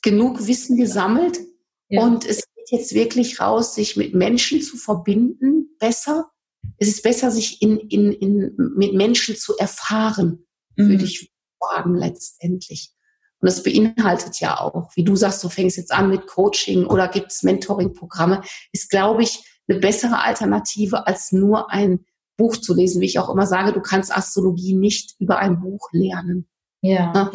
genug 0.03 0.47
Wissen 0.47 0.77
gesammelt 0.77 1.41
ja. 1.89 2.03
und 2.03 2.25
es 2.25 2.43
geht 2.55 2.71
jetzt 2.71 2.95
wirklich 2.95 3.41
raus, 3.41 3.75
sich 3.75 3.97
mit 3.97 4.15
Menschen 4.15 4.63
zu 4.63 4.77
verbinden, 4.77 5.77
besser. 5.79 6.31
Es 6.79 6.89
ist 6.89 7.03
besser, 7.03 7.31
sich 7.31 7.61
in, 7.61 7.79
in, 7.79 8.13
in, 8.13 8.55
mit 8.77 8.95
Menschen 8.95 9.37
zu 9.37 9.57
erfahren, 9.57 10.47
mhm. 10.77 10.89
würde 10.89 11.05
ich 11.05 11.33
Fragen 11.59 11.97
letztendlich. 11.97 12.93
Und 13.41 13.47
das 13.47 13.63
beinhaltet 13.63 14.41
ja 14.41 14.59
auch, 14.61 14.91
wie 14.95 15.05
du 15.05 15.15
sagst, 15.15 15.43
du 15.45 15.49
fängst 15.49 15.77
jetzt 15.77 15.93
an 15.93 16.11
mit 16.11 16.27
Coaching 16.27 16.87
oder 16.87 17.09
gibt 17.09 17.31
es 17.31 17.43
Mentoring-Programme, 17.43 18.43
ist, 18.73 18.91
glaube 18.91 19.23
ich, 19.23 19.45
eine 19.69 19.79
bessere 19.79 20.23
Alternative, 20.23 21.07
als 21.07 21.31
nur 21.31 21.71
ein 21.71 22.05
Buch 22.37 22.57
zu 22.57 22.75
lesen. 22.75 23.01
Wie 23.01 23.07
ich 23.07 23.19
auch 23.19 23.29
immer 23.29 23.47
sage, 23.47 23.73
du 23.73 23.81
kannst 23.81 24.17
Astrologie 24.17 24.75
nicht 24.75 25.15
über 25.19 25.39
ein 25.39 25.61
Buch 25.61 25.89
lernen. 25.93 26.49
Ja. 26.81 27.13
Ne? 27.13 27.33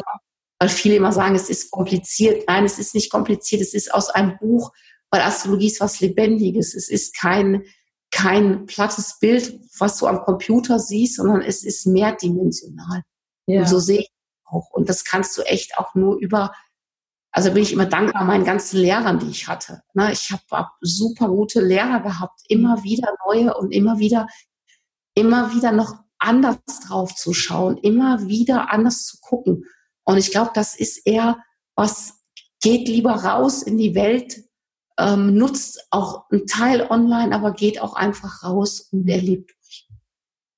Weil 0.58 0.68
viele 0.68 0.96
immer 0.96 1.12
sagen, 1.12 1.34
es 1.34 1.48
ist 1.48 1.70
kompliziert. 1.70 2.44
Nein, 2.48 2.64
es 2.64 2.78
ist 2.78 2.94
nicht 2.94 3.10
kompliziert. 3.10 3.62
Es 3.62 3.74
ist 3.74 3.92
aus 3.92 4.10
einem 4.10 4.36
Buch, 4.38 4.72
weil 5.10 5.20
Astrologie 5.22 5.66
ist 5.66 5.80
was 5.80 6.00
Lebendiges. 6.00 6.74
Es 6.74 6.88
ist 6.88 7.16
kein, 7.16 7.62
kein 8.10 8.66
plattes 8.66 9.18
Bild, 9.18 9.60
was 9.78 9.98
du 9.98 10.06
am 10.06 10.22
Computer 10.22 10.78
siehst, 10.78 11.16
sondern 11.16 11.42
es 11.42 11.64
ist 11.64 11.86
mehrdimensional. 11.86 13.02
Ja. 13.46 13.60
Und 13.60 13.68
so 13.68 13.78
sehe 13.78 14.00
ich 14.00 14.12
auch. 14.44 14.70
Und 14.70 14.88
das 14.88 15.04
kannst 15.04 15.36
du 15.36 15.42
echt 15.42 15.76
auch 15.78 15.94
nur 15.94 16.16
über, 16.18 16.52
also 17.32 17.52
bin 17.52 17.62
ich 17.62 17.72
immer 17.72 17.86
dankbar 17.86 18.24
meinen 18.24 18.44
ganzen 18.44 18.78
Lehrern, 18.78 19.18
die 19.18 19.30
ich 19.30 19.48
hatte. 19.48 19.82
Ne, 19.94 20.12
ich 20.12 20.30
habe 20.30 20.68
super 20.80 21.28
gute 21.28 21.60
Lehrer 21.60 22.00
gehabt, 22.00 22.40
immer 22.48 22.78
mhm. 22.78 22.84
wieder 22.84 23.12
neue 23.26 23.54
und 23.56 23.72
immer 23.72 23.98
wieder, 23.98 24.28
immer 25.14 25.52
wieder 25.54 25.72
noch 25.72 25.94
anders 26.18 26.58
drauf 26.86 27.14
zu 27.14 27.34
schauen, 27.34 27.76
immer 27.78 28.26
wieder 28.26 28.72
anders 28.72 29.04
zu 29.06 29.18
gucken. 29.20 29.64
Und 30.04 30.18
ich 30.18 30.30
glaube, 30.30 30.52
das 30.54 30.74
ist 30.74 31.06
eher 31.06 31.38
was, 31.74 32.20
geht 32.62 32.88
lieber 32.88 33.12
raus 33.12 33.62
in 33.62 33.76
die 33.76 33.94
Welt, 33.94 34.44
ähm, 34.98 35.34
nutzt 35.34 35.86
auch 35.90 36.24
einen 36.30 36.46
Teil 36.46 36.86
online, 36.88 37.34
aber 37.34 37.52
geht 37.52 37.80
auch 37.80 37.94
einfach 37.94 38.44
raus 38.44 38.88
und 38.92 39.08
erlebt 39.08 39.50
euch. 39.50 39.88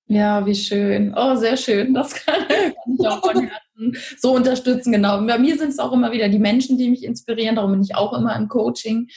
Ja, 0.08 0.46
wie 0.46 0.54
schön. 0.54 1.14
Oh, 1.16 1.34
sehr 1.34 1.56
schön. 1.56 1.92
Das 1.92 2.14
kann, 2.14 2.34
kann 2.48 2.96
ich 2.98 3.08
auch 3.08 3.20
von 3.24 3.48
Herzen 3.48 3.96
so 4.18 4.34
unterstützen. 4.34 4.92
Genau. 4.92 5.20
Bei 5.26 5.38
mir 5.38 5.58
sind 5.58 5.70
es 5.70 5.78
auch 5.78 5.92
immer 5.92 6.12
wieder 6.12 6.28
die 6.28 6.38
Menschen, 6.38 6.78
die 6.78 6.90
mich 6.90 7.02
inspirieren. 7.02 7.56
Darum 7.56 7.72
bin 7.72 7.82
ich 7.82 7.96
auch 7.96 8.12
immer 8.12 8.36
im 8.36 8.48
Coaching. 8.48 9.08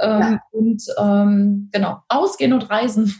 Ähm, 0.00 0.20
ja. 0.20 0.40
Und 0.52 0.82
ähm, 0.98 1.68
genau, 1.70 1.98
ausgehen 2.08 2.54
und 2.54 2.70
reisen. 2.70 3.14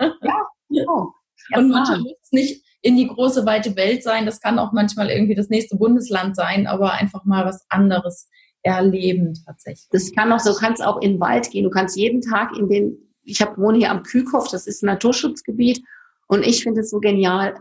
ja, 0.00 0.46
genau. 0.68 1.12
Ja, 1.50 1.58
und 1.58 1.68
manchmal 1.68 2.00
muss 2.00 2.18
es 2.22 2.32
nicht 2.32 2.64
in 2.82 2.96
die 2.96 3.06
große, 3.06 3.46
weite 3.46 3.76
Welt 3.76 4.02
sein. 4.02 4.26
Das 4.26 4.40
kann 4.40 4.58
auch 4.58 4.72
manchmal 4.72 5.10
irgendwie 5.10 5.34
das 5.36 5.48
nächste 5.48 5.76
Bundesland 5.76 6.34
sein, 6.34 6.66
aber 6.66 6.92
einfach 6.92 7.24
mal 7.24 7.44
was 7.44 7.64
anderes 7.68 8.28
erleben 8.66 9.34
tatsächlich. 9.46 9.88
Das 9.90 10.12
kann 10.12 10.32
auch, 10.32 10.40
so, 10.40 10.52
du 10.52 10.58
kannst 10.58 10.82
auch 10.82 11.00
in 11.00 11.12
den 11.12 11.20
Wald 11.20 11.50
gehen. 11.50 11.64
Du 11.64 11.70
kannst 11.70 11.96
jeden 11.96 12.20
Tag 12.20 12.56
in 12.56 12.68
den, 12.68 12.98
ich 13.22 13.40
habe 13.40 13.60
wohne 13.60 13.78
hier 13.78 13.90
am 13.90 14.02
Kühlkopf, 14.02 14.50
das 14.50 14.66
ist 14.66 14.82
ein 14.82 14.86
Naturschutzgebiet 14.86 15.82
und 16.26 16.44
ich 16.44 16.62
finde 16.62 16.80
es 16.80 16.90
so 16.90 16.98
genial. 16.98 17.54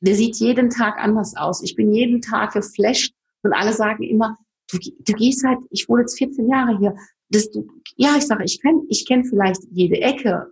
Der 0.00 0.14
sieht 0.14 0.36
jeden 0.36 0.70
Tag 0.70 0.98
anders 0.98 1.36
aus. 1.36 1.62
Ich 1.62 1.76
bin 1.76 1.92
jeden 1.92 2.22
Tag 2.22 2.54
geflasht 2.54 3.14
und 3.42 3.52
alle 3.52 3.74
sagen 3.74 4.02
immer, 4.02 4.36
du, 4.70 4.78
du 4.78 5.12
gehst 5.12 5.44
halt, 5.44 5.58
ich 5.70 5.88
wohne 5.88 6.02
jetzt 6.02 6.16
14 6.16 6.48
Jahre 6.48 6.78
hier. 6.78 6.96
Das, 7.28 7.50
du, 7.50 7.68
ja, 7.96 8.14
ich 8.16 8.26
sage, 8.26 8.44
ich 8.44 8.60
kenne 8.62 8.82
ich 8.88 9.06
kenn 9.06 9.24
vielleicht 9.24 9.60
jede 9.70 10.00
Ecke, 10.00 10.46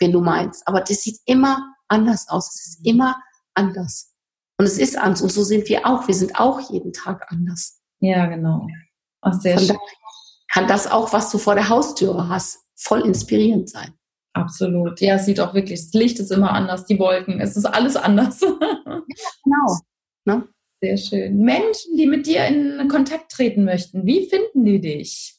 wenn 0.00 0.10
du 0.10 0.20
meinst, 0.20 0.66
aber 0.66 0.80
das 0.80 1.02
sieht 1.02 1.20
immer 1.26 1.74
anders 1.88 2.28
aus. 2.28 2.52
Es 2.54 2.66
ist 2.66 2.86
immer 2.86 3.16
anders. 3.54 4.12
Und 4.58 4.66
es 4.66 4.78
ist 4.78 4.98
anders. 4.98 5.22
Und 5.22 5.30
so 5.30 5.44
sind 5.44 5.68
wir 5.68 5.86
auch. 5.86 6.08
Wir 6.08 6.14
sind 6.14 6.38
auch 6.38 6.72
jeden 6.72 6.92
Tag 6.92 7.30
anders. 7.30 7.80
Ja, 8.00 8.26
genau. 8.26 8.66
Ach, 9.24 9.40
sehr 9.40 9.58
Von 9.58 9.66
schön. 9.66 9.78
Kann 10.52 10.68
das 10.68 10.86
auch, 10.86 11.12
was 11.12 11.30
du 11.30 11.38
vor 11.38 11.56
der 11.56 11.68
Haustüre 11.68 12.28
hast, 12.28 12.60
voll 12.76 13.00
inspirierend 13.00 13.68
sein. 13.68 13.92
Absolut. 14.34 15.00
Ja, 15.00 15.16
es 15.16 15.26
sieht 15.26 15.40
auch 15.40 15.54
wirklich, 15.54 15.80
das 15.80 15.92
Licht 15.94 16.18
ist 16.18 16.30
immer 16.30 16.52
anders, 16.52 16.84
die 16.86 16.98
Wolken, 16.98 17.40
es 17.40 17.56
ist 17.56 17.66
alles 17.66 17.96
anders. 17.96 18.40
Ja, 19.16 19.44
genau. 19.44 19.78
Ne? 20.24 20.48
Sehr 20.80 20.96
schön. 20.96 21.38
Menschen, 21.38 21.96
die 21.96 22.06
mit 22.06 22.26
dir 22.26 22.44
in 22.46 22.88
Kontakt 22.88 23.30
treten 23.30 23.64
möchten, 23.64 24.04
wie 24.06 24.28
finden 24.28 24.64
die 24.64 24.80
dich? 24.80 25.38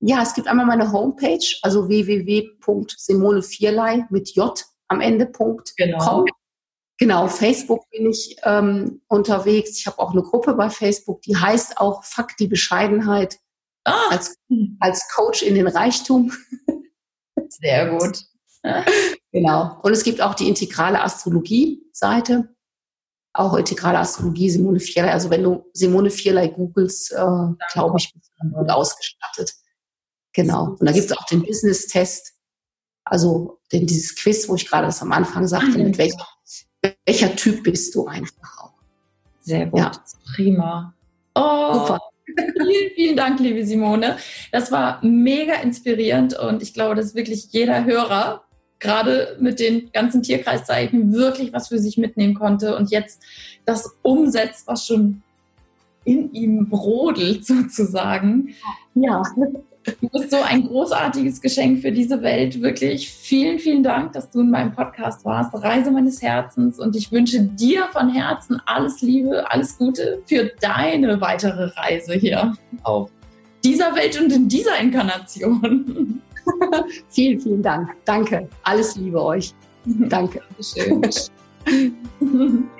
Ja, 0.00 0.22
es 0.22 0.34
gibt 0.34 0.46
einmal 0.46 0.66
meine 0.66 0.92
Homepage, 0.92 1.42
also 1.62 1.88
www.simonevierlei 1.88 4.06
mit 4.10 4.34
J 4.34 4.62
am 4.88 5.00
Ende.com. 5.00 5.62
Genau. 5.76 6.26
Genau, 6.98 7.28
Facebook 7.28 7.88
bin 7.90 8.10
ich 8.10 8.36
ähm, 8.42 9.00
unterwegs. 9.06 9.78
Ich 9.78 9.86
habe 9.86 10.00
auch 10.00 10.10
eine 10.10 10.22
Gruppe 10.22 10.54
bei 10.54 10.68
Facebook, 10.68 11.22
die 11.22 11.36
heißt 11.36 11.78
auch 11.78 12.02
Fuck 12.02 12.36
die 12.38 12.48
Bescheidenheit 12.48 13.38
ah. 13.84 14.08
als, 14.10 14.36
als 14.80 15.08
Coach 15.14 15.42
in 15.42 15.54
den 15.54 15.68
Reichtum. 15.68 16.32
Sehr 17.48 17.96
gut. 17.96 18.24
genau. 19.30 19.78
Und 19.82 19.92
es 19.92 20.02
gibt 20.02 20.20
auch 20.20 20.34
die 20.34 20.48
integrale 20.48 21.00
Astrologie-Seite. 21.00 22.48
Auch 23.32 23.54
integrale 23.54 23.98
Astrologie, 23.98 24.50
Simone 24.50 24.80
Vierlei. 24.80 25.12
Also 25.12 25.30
wenn 25.30 25.44
du 25.44 25.70
Simone 25.72 26.10
Vierlei 26.10 26.48
googelst, 26.48 27.12
äh, 27.12 27.54
glaube 27.72 27.98
ich, 27.98 28.12
bist 28.12 28.32
du 28.40 28.48
gut 28.50 28.70
ausgestattet. 28.70 29.54
Genau. 30.32 30.70
Und 30.70 30.84
da 30.84 30.90
gibt 30.90 31.06
es 31.06 31.16
auch 31.16 31.26
den 31.26 31.42
Business-Test. 31.42 32.32
Also 33.04 33.60
denn 33.72 33.86
dieses 33.86 34.16
Quiz, 34.16 34.48
wo 34.48 34.56
ich 34.56 34.68
gerade 34.68 34.86
das 34.86 35.00
am 35.00 35.12
Anfang 35.12 35.46
sagte, 35.46 35.78
mit 35.78 35.96
welcher, 35.96 36.26
welcher 37.06 37.34
Typ 37.36 37.62
bist 37.62 37.94
du 37.94 38.06
einfach 38.06 38.58
auch. 38.60 38.72
Sehr 39.40 39.66
gut, 39.66 39.80
ja. 39.80 39.92
prima. 40.34 40.94
Oh, 41.34 41.72
Super. 41.74 42.00
vielen, 42.36 42.90
vielen 42.94 43.16
Dank, 43.16 43.40
liebe 43.40 43.64
Simone. 43.64 44.16
Das 44.52 44.70
war 44.70 45.04
mega 45.04 45.54
inspirierend 45.54 46.38
und 46.38 46.62
ich 46.62 46.74
glaube, 46.74 46.94
dass 46.94 47.14
wirklich 47.14 47.48
jeder 47.52 47.84
Hörer 47.84 48.44
gerade 48.78 49.36
mit 49.40 49.58
den 49.58 49.90
ganzen 49.92 50.22
Tierkreiszeichen 50.22 51.12
wirklich 51.12 51.52
was 51.52 51.68
für 51.68 51.78
sich 51.78 51.98
mitnehmen 51.98 52.34
konnte 52.34 52.76
und 52.76 52.90
jetzt 52.90 53.22
das 53.64 53.96
umsetzt, 54.02 54.66
was 54.66 54.86
schon 54.86 55.22
in 56.04 56.32
ihm 56.32 56.68
brodelt 56.68 57.44
sozusagen. 57.46 58.54
Ja. 58.94 59.22
Du 60.00 60.08
bist 60.08 60.30
so 60.30 60.38
ein 60.42 60.66
großartiges 60.66 61.40
Geschenk 61.40 61.80
für 61.80 61.92
diese 61.92 62.22
Welt. 62.22 62.60
Wirklich 62.60 63.10
vielen, 63.10 63.58
vielen 63.58 63.82
Dank, 63.82 64.12
dass 64.12 64.30
du 64.30 64.40
in 64.40 64.50
meinem 64.50 64.72
Podcast 64.72 65.24
warst. 65.24 65.54
Reise 65.54 65.90
meines 65.90 66.22
Herzens. 66.22 66.78
Und 66.78 66.96
ich 66.96 67.12
wünsche 67.12 67.42
dir 67.42 67.84
von 67.92 68.08
Herzen 68.08 68.60
alles 68.66 69.00
Liebe, 69.02 69.50
alles 69.50 69.76
Gute 69.78 70.22
für 70.26 70.50
deine 70.60 71.20
weitere 71.20 71.70
Reise 71.76 72.14
hier 72.14 72.54
auf 72.82 73.10
dieser 73.64 73.94
Welt 73.94 74.20
und 74.20 74.32
in 74.32 74.48
dieser 74.48 74.78
Inkarnation. 74.78 76.22
vielen, 77.08 77.40
vielen 77.40 77.62
Dank. 77.62 77.90
Danke. 78.04 78.48
Alles 78.62 78.96
Liebe 78.96 79.22
euch. 79.22 79.54
Danke. 79.84 80.42
Dankeschön. 80.56 81.02